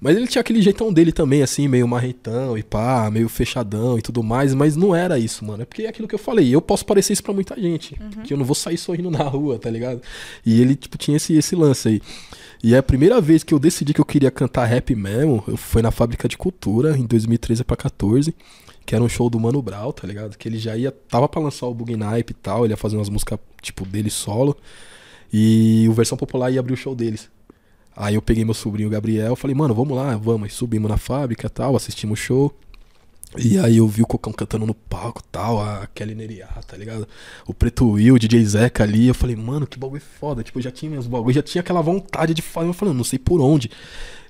[0.00, 4.02] Mas ele tinha aquele jeitão dele também, assim, meio marretão e pá, meio fechadão e
[4.02, 5.62] tudo mais, mas não era isso, mano.
[5.62, 8.22] É porque é aquilo que eu falei, eu posso parecer isso pra muita gente, uhum.
[8.22, 10.02] que eu não vou sair sorrindo na rua, tá ligado?
[10.44, 12.02] E ele, tipo, tinha esse, esse lance aí.
[12.62, 15.82] E é a primeira vez que eu decidi que eu queria cantar rap mesmo, foi
[15.82, 18.34] na Fábrica de Cultura, em 2013 pra 14,
[18.84, 20.36] que era um show do Mano Brown, tá ligado?
[20.36, 22.96] Que ele já ia, tava pra lançar o Bug Nipe e tal, ele ia fazer
[22.96, 24.56] umas músicas, tipo, dele solo.
[25.32, 27.28] E o Versão Popular ia abrir o show deles.
[27.96, 30.52] Aí eu peguei meu sobrinho Gabriel, falei, mano, vamos lá, vamos.
[30.52, 32.54] subimos na fábrica tal, assistimos o show.
[33.36, 37.06] E aí eu vi o Cocão cantando no palco tal, a Kelly Neriá, tá ligado?
[37.46, 39.08] O Preto Will, o DJ Zeca ali.
[39.08, 40.42] Eu falei, mano, que bagulho foda.
[40.44, 42.68] Tipo, eu já tinha meus bagulhos, já tinha aquela vontade de fazer.
[42.68, 43.70] Eu falei, não sei por onde.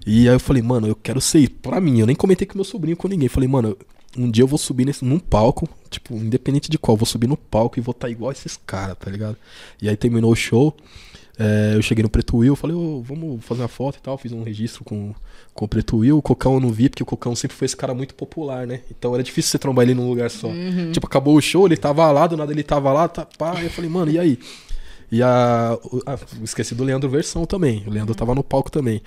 [0.06, 2.00] E aí eu falei, mano, eu quero ser pra mim.
[2.00, 3.28] Eu nem comentei com meu sobrinho, com ninguém.
[3.28, 3.76] Falei, mano,
[4.16, 7.26] um dia eu vou subir nesse, num palco, tipo, independente de qual, eu vou subir
[7.26, 9.36] no palco e vou estar tá igual esses caras, tá ligado?
[9.80, 10.74] E aí terminou o show.
[11.36, 14.16] É, eu cheguei no Preto Will, falei, oh, vamos fazer uma foto e tal.
[14.16, 15.12] Fiz um registro com,
[15.52, 16.18] com o Preto Will.
[16.18, 18.80] O Cocão eu não vi, porque o Cocão sempre foi esse cara muito popular, né?
[18.90, 20.48] Então era difícil você trombar ele num lugar só.
[20.48, 20.92] Uhum.
[20.92, 23.60] Tipo, acabou o show, ele tava lá, do nada ele tava lá, tá, pá.
[23.62, 24.38] eu falei, mano, e aí?
[25.10, 26.18] E a, a.
[26.42, 27.82] Esqueci do Leandro Versão também.
[27.86, 28.18] O Leandro uhum.
[28.18, 29.02] tava no palco também.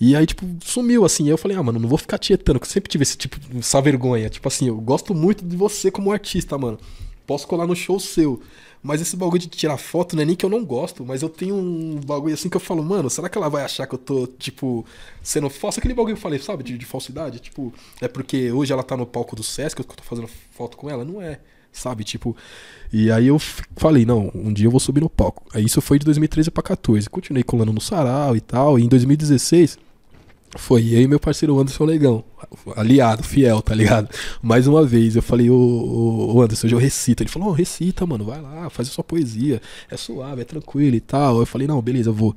[0.00, 1.28] E aí, tipo, sumiu, assim.
[1.28, 3.80] eu falei, ah, mano, não vou ficar tietando, que eu sempre tive esse tipo, essa
[3.80, 4.28] vergonha.
[4.28, 6.78] Tipo assim, eu gosto muito de você como artista, mano.
[7.26, 8.42] Posso colar no show seu.
[8.82, 11.28] Mas esse bagulho de tirar foto não é nem que eu não gosto, mas eu
[11.28, 13.98] tenho um bagulho assim que eu falo, mano, será que ela vai achar que eu
[13.98, 14.84] tô, tipo,
[15.22, 15.78] sendo falso?
[15.78, 17.38] Aquele bagulho que eu falei, sabe, de, de falsidade?
[17.38, 20.76] Tipo, é porque hoje ela tá no palco do Sesc, que eu tô fazendo foto
[20.76, 21.04] com ela?
[21.04, 21.38] Não é,
[21.72, 22.04] sabe?
[22.04, 22.36] Tipo,
[22.92, 23.38] e aí eu
[23.76, 25.44] falei, não, um dia eu vou subir no palco.
[25.54, 27.08] Aí isso foi de 2013 pra 14.
[27.08, 29.78] Continuei colando no sarau e tal, e em 2016
[30.56, 32.22] foi eu e meu parceiro Anderson Legão,
[32.76, 34.10] aliado, fiel, tá ligado?
[34.42, 37.22] Mais uma vez, eu falei, ô, ô Anderson, hoje eu recito.
[37.22, 40.94] Ele falou, oh, recita, mano, vai lá, faz a sua poesia, é suave, é tranquilo
[40.94, 41.38] e tal.
[41.38, 42.36] Eu falei, não, beleza, eu vou.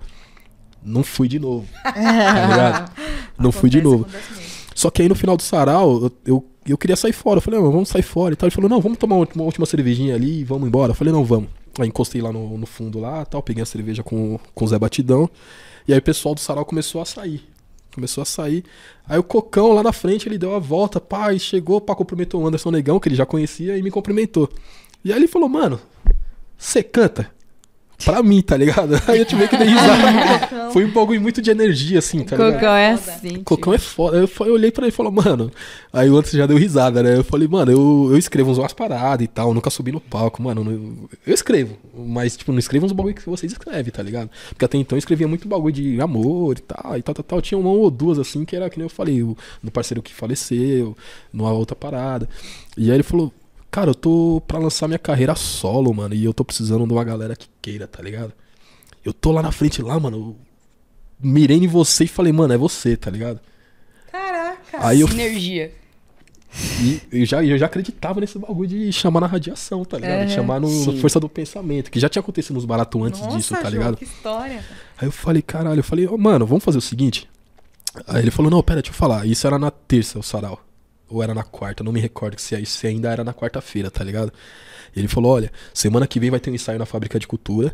[0.82, 2.92] Não fui de novo, tá ligado?
[3.38, 4.08] Não fui de novo.
[4.74, 7.38] Só que aí no final do sarau, eu, eu, eu queria sair fora.
[7.38, 8.48] Eu falei, não, vamos sair fora e tal.
[8.48, 10.92] Ele falou, não, vamos tomar uma, uma última cervejinha ali e vamos embora.
[10.92, 11.50] Eu falei, não, vamos.
[11.80, 14.80] Aí encostei lá no, no fundo lá tal, peguei a cerveja com, com o Zé
[14.80, 15.30] Batidão.
[15.88, 17.44] E aí o pessoal do sarau começou a sair.
[17.94, 18.64] Começou a sair.
[19.08, 22.42] Aí o Cocão lá na frente, ele deu a volta, pá, e chegou, pá, cumprimentou
[22.42, 24.50] o Anderson Negão, que ele já conhecia, e me cumprimentou.
[25.04, 25.80] E aí ele falou, mano,
[26.58, 27.30] você canta?
[28.04, 29.00] Pra mim, tá ligado?
[29.08, 30.72] Aí eu tive que dar risada.
[30.74, 32.54] Foi um bagulho muito de energia, assim, tá ligado?
[32.54, 33.44] Cocão é assim.
[33.44, 34.18] Cocão é foda.
[34.18, 35.52] Eu, eu olhei pra ele e falei, mano.
[35.94, 37.18] Aí o outro já deu risada, né?
[37.18, 39.54] Eu falei, mano, eu, eu escrevo umas paradas e tal.
[39.54, 40.70] Nunca subi no palco, mano.
[40.70, 41.78] Eu, eu escrevo.
[41.96, 44.30] Mas, tipo, não escrevo uns bagulho que vocês escrevem, tá ligado?
[44.50, 47.42] Porque até então eu escrevia muito bagulho de amor e tal, e tal, tal, tal.
[47.42, 50.14] Tinha uma ou duas, assim, que era que nem eu falei, o, no parceiro que
[50.14, 50.98] faleceu,
[51.32, 52.28] numa outra parada.
[52.78, 53.32] E aí ele falou,
[53.76, 56.16] cara, eu tô pra lançar minha carreira solo, mano.
[56.16, 58.32] E eu tô precisando de uma galera que queira, tá ligado?
[59.04, 60.38] Eu tô lá na frente, lá, mano.
[61.20, 63.42] mirei em você e falei, mano, é você, tá ligado?
[64.10, 64.78] Caraca.
[64.80, 65.74] Aí eu, Sinergia.
[66.82, 70.22] e eu já, eu já acreditava nesse bagulho de chamar na radiação, tá ligado?
[70.22, 70.98] É, De chamar no, sim.
[71.02, 73.98] força do pensamento, que já tinha acontecido nos baratos antes Nossa, disso, tá Jô, ligado?
[73.98, 74.64] que história.
[74.98, 77.30] Aí eu falei, caralho, eu falei, ô, mano, vamos fazer o seguinte.
[78.08, 79.26] Aí ele falou, não, pera, deixa eu falar.
[79.26, 80.62] Isso era na terça, o sarau.
[81.10, 84.32] Ou era na quarta, não me recordo se, se ainda era na quarta-feira, tá ligado?
[84.96, 87.72] Ele falou, olha, semana que vem vai ter um ensaio na fábrica de cultura.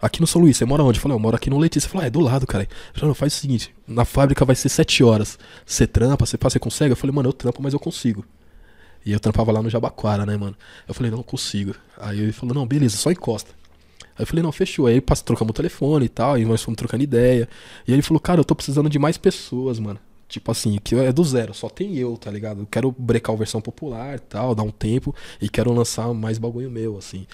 [0.00, 0.98] Aqui no São Luís, você mora onde?
[0.98, 1.86] Eu falei, eu moro aqui no Letícia.
[1.86, 2.64] Ele falou, ah, é do lado, cara.
[2.64, 5.38] Ele falou, não, faz o seguinte, na fábrica vai ser sete horas.
[5.64, 6.92] Você trampa, você faz, você consegue?
[6.92, 8.24] Eu falei, mano, eu trampo, mas eu consigo.
[9.04, 10.56] E eu trampava lá no Jabaquara, né, mano?
[10.86, 11.74] Eu falei, não, eu consigo.
[11.98, 13.50] Aí ele falou, não, beleza, só encosta.
[14.16, 14.86] Aí eu falei, não, fechou.
[14.86, 17.48] Aí pass- trocamos o telefone e tal, e nós fomos trocando ideia.
[17.86, 19.98] E aí ele falou, cara, eu tô precisando de mais pessoas, mano.
[20.28, 22.60] Tipo assim, que é do zero, só tem eu, tá ligado?
[22.62, 26.70] Eu quero brecar a versão popular tal, dar um tempo, e quero lançar mais bagulho
[26.70, 27.26] meu, assim.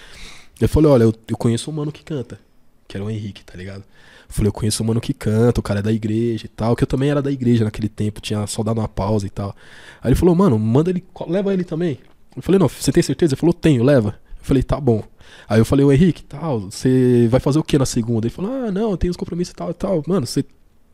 [0.61, 2.39] Eu falei, olha, eu, eu conheço um mano que canta,
[2.87, 3.83] que era o Henrique, tá ligado?
[4.29, 6.77] Eu falei, eu conheço um mano que canta, o cara é da igreja e tal,
[6.77, 9.57] que eu também era da igreja naquele tempo, tinha só dado uma pausa e tal.
[10.03, 11.99] Aí ele falou, mano, manda ele, leva ele também.
[12.37, 13.35] Eu falei, não, você tem certeza?
[13.35, 14.19] Ele falou, tenho, leva.
[14.39, 15.03] Eu falei, tá bom.
[15.49, 18.27] Aí eu falei, o Henrique, tal, você vai fazer o que na segunda?
[18.27, 20.03] Ele falou, ah, não, eu tenho os compromissos e tal tal.
[20.07, 20.45] Mano, você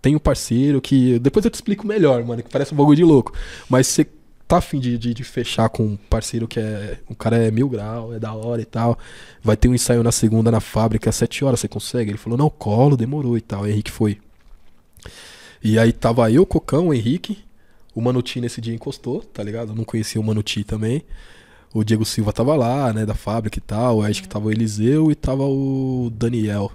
[0.01, 1.19] tem um parceiro que.
[1.19, 3.33] Depois eu te explico melhor, mano, que parece um bagulho de louco.
[3.69, 4.07] Mas você
[4.47, 6.99] tá afim de, de, de fechar com um parceiro que é.
[7.09, 8.99] O cara é mil grau, é da hora e tal.
[9.43, 12.11] Vai ter um ensaio na segunda na fábrica, às sete horas, você consegue?
[12.11, 13.63] Ele falou, não, colo, demorou e tal.
[13.63, 14.19] O Henrique foi.
[15.63, 17.39] E aí tava eu, Cocão, o Henrique.
[17.95, 19.73] O Manuti nesse dia encostou, tá ligado?
[19.73, 21.03] Eu não conhecia o Manuti também.
[21.75, 24.03] O Diego Silva tava lá, né, da fábrica e tal.
[24.03, 26.71] Acho que tava o Eliseu e tava o Daniel.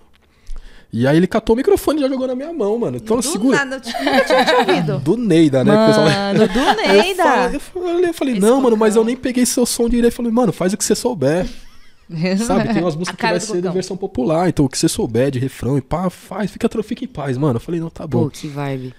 [0.96, 2.98] E aí ele catou o microfone e já jogou na minha mão, mano.
[2.98, 3.58] Então do segura.
[3.58, 5.00] nada, eu nunca tinha te ouvido.
[5.04, 5.72] Do Neida, né?
[5.76, 6.54] que o pessoal- Mano, do
[6.88, 7.52] Neida.
[7.54, 10.14] eu falei, eu falei, não, mano, mas eu nem peguei seu som direito.
[10.14, 11.48] Eu falei, mano, faz o que você souber.
[12.46, 12.72] Sabe?
[12.72, 13.72] Tem umas músicas que vai ser de Cocão.
[13.74, 14.50] versão popular.
[14.50, 17.56] Então, o que você souber de refrão e pá, faz, fica, fica em paz, mano.
[17.56, 18.26] Eu falei, não, tá bom.
[18.26, 18.94] Pô, que vibe.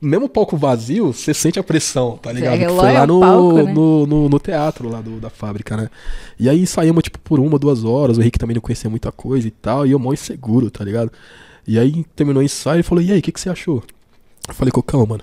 [0.00, 2.54] Mesmo palco vazio, você sente a pressão, tá ligado?
[2.54, 3.72] É, que foi lá no, palco, né?
[3.72, 5.90] no, no, no teatro lá do, da fábrica, né?
[6.38, 8.16] E aí saímos, tipo, por uma, duas horas.
[8.16, 9.86] O Henrique também não conhecia muita coisa e tal.
[9.86, 11.10] E eu mó inseguro, tá ligado?
[11.66, 13.82] E aí terminou o ensaio e falou: E aí, o que, que você achou?
[14.48, 15.22] Eu falei, Cocão, mano,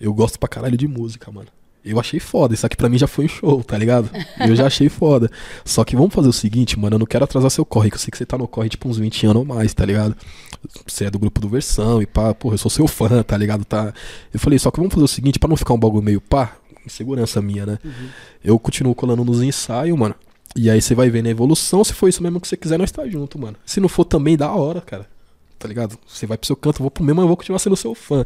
[0.00, 1.48] eu gosto pra caralho de música, mano.
[1.84, 4.10] Eu achei foda, isso aqui pra mim já foi um show, tá ligado?
[4.40, 5.30] Eu já achei foda.
[5.66, 8.00] Só que vamos fazer o seguinte, mano, eu não quero atrasar seu corre, que eu
[8.00, 10.16] sei que você tá no corre tipo uns 20 anos ou mais, tá ligado?
[10.86, 13.66] Você é do grupo do Versão e pá, porra, eu sou seu fã, tá ligado?
[13.66, 13.92] Tá...
[14.32, 16.56] Eu falei, só que vamos fazer o seguinte, pra não ficar um bagulho meio pá,
[16.86, 17.78] insegurança minha, né?
[18.42, 20.14] Eu continuo colando nos ensaios, mano.
[20.56, 22.90] E aí você vai vendo a evolução, se for isso mesmo que você quiser, nós
[22.90, 23.56] tá junto, mano.
[23.66, 25.06] Se não for também, da hora, cara.
[25.58, 25.98] Tá ligado?
[26.06, 27.94] Você vai pro seu canto, eu vou pro meu, mas eu vou continuar sendo seu
[27.94, 28.24] fã.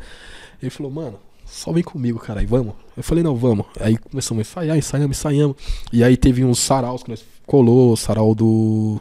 [0.63, 1.19] Ele falou, mano,
[1.51, 2.75] só vem comigo, cara, e vamos.
[2.97, 3.67] Eu falei, não, vamos.
[3.81, 5.57] Aí começamos a ensaiar, ensaiamos, ensaiamos.
[5.93, 9.01] E aí teve uns saraus que nós colou, sarau do.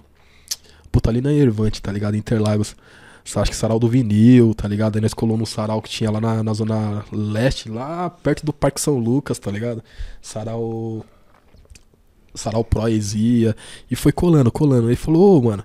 [0.92, 2.16] Puta, ali na Ervante, tá ligado?
[2.16, 2.76] Interlagos.
[3.36, 4.96] Acho que sarau do vinil, tá ligado?
[4.96, 8.54] Aí nós colou no sarau que tinha lá na, na zona leste, lá perto do
[8.54, 9.84] Parque São Lucas, tá ligado?
[10.22, 11.06] Sarau.
[12.34, 13.56] Sarau Proesia.
[13.92, 14.88] E foi colando, colando.
[14.88, 15.64] Ele falou, ô, mano.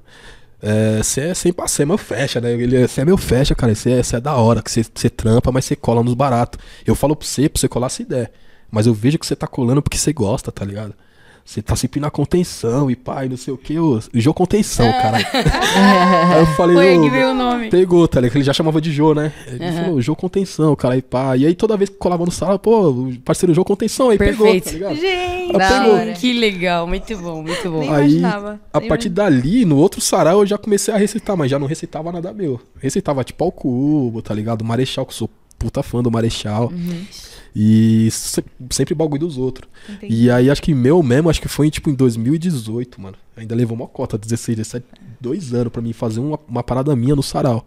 [1.03, 2.53] Você é, sem você é meu fecha, né?
[2.53, 3.75] Ele Você é meu fecha, cara.
[3.75, 6.61] Você é, é da hora, que você trampa, mas você cola nos baratos.
[6.87, 8.33] Eu falo pra você, pra você colar se der.
[8.71, 10.95] Mas eu vejo que você tá colando porque você gosta, tá ligado?
[11.45, 13.79] Você tá sempre na contenção e pai, não sei o que.
[13.79, 15.19] O Jô Contenção, cara.
[16.35, 17.69] Aí eu falei, Foi que veio o nome.
[17.69, 18.37] Pegou, tá ligado?
[18.37, 19.33] Ele já chamava de Jô, né?
[19.49, 19.85] Ele Aham.
[19.85, 21.37] falou, Jô Contenção, cara, e pá.
[21.37, 24.65] E aí toda vez que colava no sala, pô, parceiro Jô Contenção, aí pegou, Perfeito.
[24.67, 24.97] tá ligado?
[24.97, 26.15] Gente, pegou.
[26.15, 27.81] Que legal, muito bom, muito bom.
[27.81, 28.61] Nem Aí, imaginava.
[28.73, 31.67] a Nem partir dali, no outro sarau, eu já comecei a recitar, mas já não
[31.67, 32.61] recitava nada meu.
[32.79, 34.65] Recitava tipo ao cubo, tá ligado?
[34.65, 36.73] Marechal, que eu sou puta fã do Marechal.
[36.73, 37.05] Uhum.
[37.55, 39.69] E se- sempre bagulho dos outros.
[39.89, 40.15] Entendi.
[40.25, 43.17] E aí, acho que meu mesmo, acho que foi tipo em 2018, mano.
[43.37, 44.87] Ainda levou uma cota, 16, 17,
[45.21, 47.67] dois anos pra mim fazer uma, uma parada minha no sarau.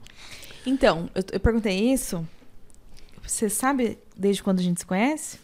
[0.65, 2.25] Então, eu, eu perguntei isso.
[3.25, 5.37] Você sabe desde quando a gente se conhece?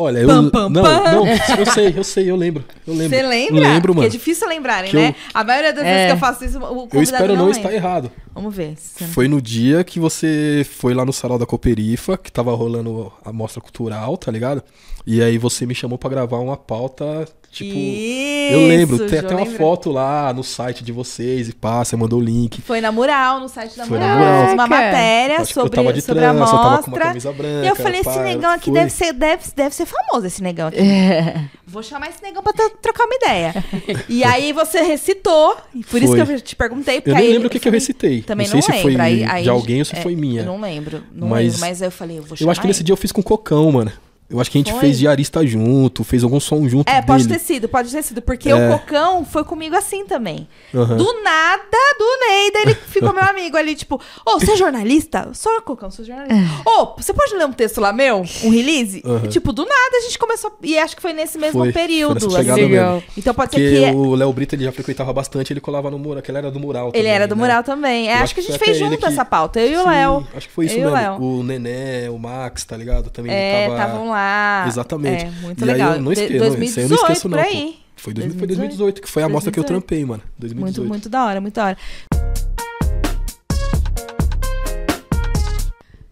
[0.00, 0.28] Olha, eu.
[0.28, 1.12] Pam, pam, não, pam.
[1.12, 2.64] não, eu sei, eu sei, eu lembro.
[2.86, 3.16] Eu lembro.
[3.16, 3.60] Você lembra?
[3.60, 4.06] Lembro, Porque mano.
[4.06, 5.14] é difícil lembrarem, Que eu- né?
[5.34, 5.92] A maioria das É.
[5.92, 7.74] vezes que eu faço isso, o convidado Eu espero não, estar lembra.
[7.74, 8.10] errado.
[8.32, 8.74] Vamos ver.
[8.78, 13.12] se- Foi no dia que você foi lá no sarau da Cooperifa, que tava rolando
[13.24, 14.62] a mostra cultural, tá ligado?
[15.04, 19.34] E aí você me chamou pra gravar uma pauta Tipo, Isso, eu lembro, tem até
[19.34, 22.60] uma foto lá no site de vocês e pá, você mandou o link.
[22.60, 24.18] Foi na Mural, no site da Foi Mural.
[24.18, 24.52] Mural.
[24.52, 26.56] Uma matéria sobre, sobre trança, a mostra.
[26.56, 29.12] Eu tava com uma camisa branca, e eu falei, pá, esse negão aqui deve ser,
[29.14, 30.78] deve, deve ser famoso, esse negão aqui.
[30.78, 31.48] É.
[31.66, 33.64] Vou chamar esse negão pra trocar uma ideia.
[34.08, 36.00] e aí você recitou, e por foi.
[36.00, 37.02] isso que eu te perguntei.
[37.04, 38.22] Eu nem lembro o que, que eu recitei.
[38.22, 40.42] Também não, sei não se foi aí, aí, de alguém ou se é, foi minha.
[40.42, 42.66] Eu não lembro, não mas, lembro, mas eu falei, eu vou chamar Eu acho que
[42.66, 43.90] nesse dia eu fiz com cocão, mano.
[44.30, 44.80] Eu acho que a gente foi?
[44.80, 46.86] fez diarista junto, fez algum som junto.
[46.86, 48.20] É, pode ter sido, pode ter sido.
[48.20, 48.54] Porque é.
[48.54, 50.46] o Cocão foi comigo assim também.
[50.74, 50.96] Uhum.
[50.98, 55.30] Do nada, do Neida, ele ficou meu amigo ali, tipo, ô, oh, você é jornalista?
[55.32, 56.60] Sou Cocão, sou jornalista.
[56.66, 58.18] Ô, oh, você pode ler um texto lá meu?
[58.44, 59.02] Um release?
[59.02, 59.24] Uhum.
[59.24, 60.52] E, tipo, do nada a gente começou.
[60.62, 62.30] E acho que foi nesse mesmo foi, período.
[62.30, 62.68] Foi assim.
[62.68, 63.02] mesmo.
[63.16, 63.96] Então pode Porque ser que.
[63.96, 66.60] O Léo Brito ele já frequentava bastante, ele colava no mural, que ele era do
[66.60, 66.88] mural.
[66.88, 67.40] Também, ele era do né?
[67.40, 68.08] mural também.
[68.08, 69.06] É, acho, acho que a gente fez junto que...
[69.06, 70.28] essa pauta, eu e o Léo.
[70.36, 71.18] Acho que foi isso eu mesmo.
[71.18, 73.08] O, o Nené, o Max, tá ligado?
[73.08, 74.17] Também é, estavam lá.
[74.66, 75.24] Exatamente.
[75.24, 75.24] Exatamente.
[75.24, 75.92] É, muito e legal.
[75.92, 77.38] Aí eu não esqueço, 2018, eu não esqueço, não.
[77.38, 77.78] Aí.
[77.96, 78.38] Foi, 2018.
[78.38, 79.32] foi 2018, que foi a 2018.
[79.32, 80.22] mostra que eu trampei, mano.
[80.38, 80.80] 2018.
[80.80, 81.78] Muito, muito da hora, muito da hora.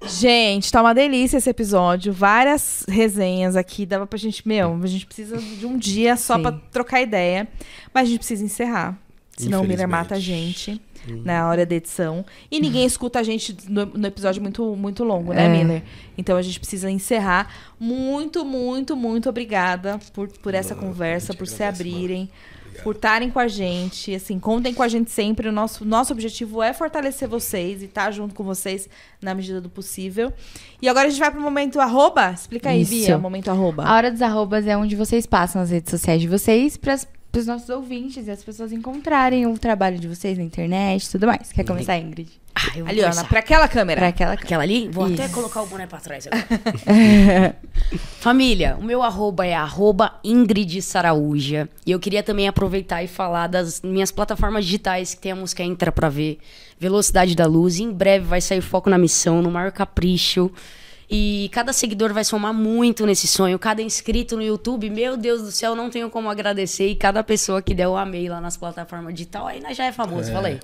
[0.09, 2.13] Gente, tá uma delícia esse episódio.
[2.13, 3.85] Várias resenhas aqui.
[3.85, 4.47] Dava pra gente.
[4.47, 6.43] Meu, a gente precisa de um dia só Sim.
[6.43, 7.49] pra trocar ideia.
[7.93, 8.99] Mas a gente precisa encerrar.
[9.37, 10.81] Senão o Miller mata a gente
[11.25, 12.25] na hora da edição.
[12.51, 15.49] E ninguém escuta a gente no, no, episódio muito, muito longo, né, é.
[15.49, 15.83] Miller?
[16.17, 17.53] Então a gente precisa encerrar.
[17.79, 22.29] Muito, muito, muito obrigada por, por essa Não, conversa, por se abrirem.
[22.83, 25.49] Por estarem com a gente, assim, contem com a gente sempre.
[25.49, 28.87] O nosso, nosso objetivo é fortalecer vocês e estar tá junto com vocês
[29.21, 30.31] na medida do possível.
[30.81, 32.33] E agora a gente vai pro momento arroba.
[32.33, 32.91] Explica aí, Isso.
[32.91, 33.83] Bia, o momento arroba.
[33.85, 36.99] A hora dos arrobas é onde vocês passam as redes sociais de vocês para
[37.37, 41.11] para os nossos ouvintes e as pessoas encontrarem o trabalho de vocês na internet e
[41.11, 41.53] tudo mais.
[41.53, 42.31] Quer começar, Ingrid?
[42.55, 44.01] Ah, eu ali, ó, pra aquela câmera.
[44.01, 44.89] Pra aquela, aquela ali?
[44.89, 45.23] Vou Isso.
[45.23, 47.55] até colocar o boné pra trás agora.
[48.21, 51.69] Família, o meu arroba é arroba Ingrid Saraúja.
[51.85, 55.63] E eu queria também aproveitar e falar das minhas plataformas digitais que tem a música
[55.63, 56.39] Entra Pra Ver,
[56.81, 57.79] Velocidade da Luz.
[57.79, 60.51] E em breve vai sair Foco na Missão, no maior capricho.
[61.09, 63.59] E cada seguidor vai somar muito nesse sonho.
[63.59, 66.89] Cada inscrito no YouTube, meu Deus do céu, não tenho como agradecer.
[66.89, 70.31] E cada pessoa que deu o amei lá nas plataformas digital, aí já é famoso,
[70.31, 70.33] é.
[70.33, 70.55] falei.
[70.55, 70.59] Uh,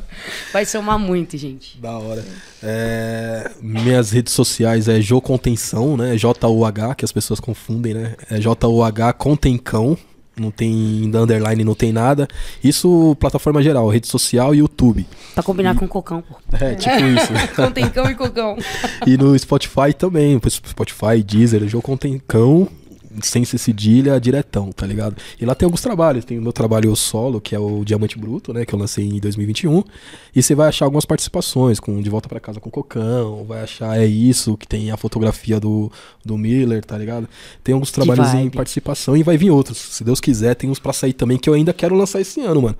[0.52, 1.78] vai somar muito, gente.
[1.78, 2.24] Da hora.
[2.62, 6.16] É, minhas redes sociais é Jo Contenção, né?
[6.16, 8.16] J-U-H, que as pessoas confundem, né?
[8.30, 9.96] É J-U-H Contencão
[10.36, 12.28] não tem underline, não tem nada.
[12.62, 15.06] Isso, plataforma geral, rede social e YouTube.
[15.34, 15.78] Pra combinar e...
[15.78, 16.36] com cocão, pô.
[16.52, 17.32] É, tipo isso.
[17.54, 18.56] contém cão e cocão.
[19.06, 22.68] e no Spotify também, Spotify, Deezer, jogo contém cão
[23.22, 25.16] sem ser cedilha, diretão, tá ligado?
[25.40, 26.24] E lá tem alguns trabalhos.
[26.24, 28.64] Tem o meu trabalho solo, que é o Diamante Bruto, né?
[28.64, 29.82] Que eu lancei em 2021.
[30.34, 33.98] E você vai achar algumas participações, com De Volta para Casa com Cocão, vai achar
[33.98, 35.90] É Isso, que tem a fotografia do,
[36.24, 37.28] do Miller, tá ligado?
[37.62, 39.78] Tem alguns trabalhos em participação e vai vir outros.
[39.78, 42.62] Se Deus quiser, tem uns pra sair também que eu ainda quero lançar esse ano,
[42.62, 42.76] mano.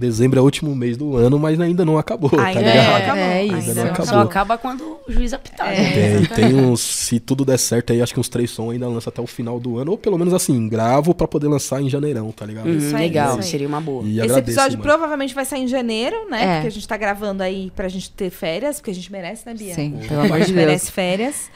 [0.00, 2.86] Dezembro é o último mês do ano, mas ainda não acabou, tá ainda tá ligado?
[2.86, 3.22] Não acabou.
[3.22, 3.54] É, isso.
[3.54, 4.06] Ainda não acabou.
[4.06, 5.68] Só acaba quando o juiz apitar.
[5.68, 5.80] É,
[6.20, 6.26] né?
[6.34, 9.10] tem, tem uns, se tudo der certo aí, acho que uns três sons ainda lança
[9.10, 12.32] até o final do ano, ou pelo menos assim, gravo para poder lançar em janeirão,
[12.32, 12.68] tá ligado?
[12.68, 14.02] Hum, legal, seria uma boa.
[14.04, 14.90] E Esse agradeço, episódio mano.
[14.90, 16.42] provavelmente vai sair em janeiro, né?
[16.42, 16.54] É.
[16.54, 19.52] Porque a gente tá gravando aí pra gente ter férias, porque a gente merece, né,
[19.54, 19.74] Bia?
[19.74, 20.56] Sim, pelo amor de Deus.
[20.56, 21.50] merece férias.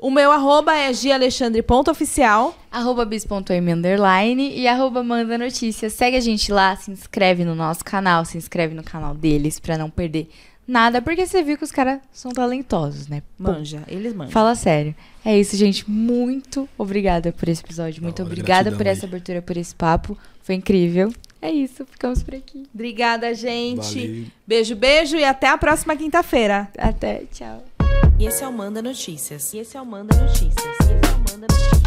[0.00, 2.56] O meu arroba é gialexandre.oficial.
[2.70, 5.92] Arroba bis.m underline e arroba manda notícias.
[5.92, 9.76] Segue a gente lá, se inscreve no nosso canal, se inscreve no canal deles pra
[9.76, 10.30] não perder
[10.66, 13.22] nada, porque você viu que os caras são talentosos, né?
[13.38, 14.32] Manja, eles manjam.
[14.32, 14.94] Fala sério.
[15.24, 15.88] É isso, gente.
[15.90, 18.02] Muito obrigada por esse episódio.
[18.02, 20.16] Muito obrigada por essa abertura, por esse papo.
[20.42, 21.12] Foi incrível.
[21.42, 22.66] É isso, ficamos por aqui.
[22.72, 24.06] Obrigada, gente.
[24.06, 24.24] Valeu.
[24.46, 26.68] Beijo, beijo e até a próxima quinta-feira.
[26.78, 27.69] Até, tchau.
[28.20, 29.54] E esse é o Manda Notícias.
[29.54, 30.52] E esse é o Manda Notícias.
[30.52, 31.80] E esse é o Manda Notícias.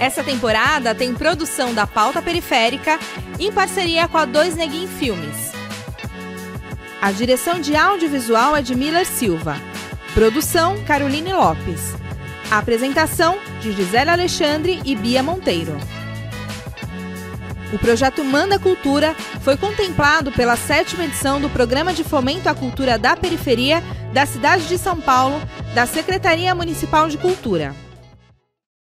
[0.00, 2.98] Essa temporada tem produção da Pauta Periférica
[3.38, 5.52] em parceria com a Dois Neguin Filmes.
[7.02, 9.54] A direção de audiovisual é de Miller Silva.
[10.14, 11.92] Produção Caroline Lopes.
[12.50, 15.76] A apresentação de Gisele Alexandre e Bia Monteiro.
[17.72, 22.98] O projeto Manda Cultura foi contemplado pela sétima edição do Programa de Fomento à Cultura
[22.98, 23.82] da Periferia
[24.12, 25.40] da cidade de São Paulo,
[25.74, 27.74] da Secretaria Municipal de Cultura.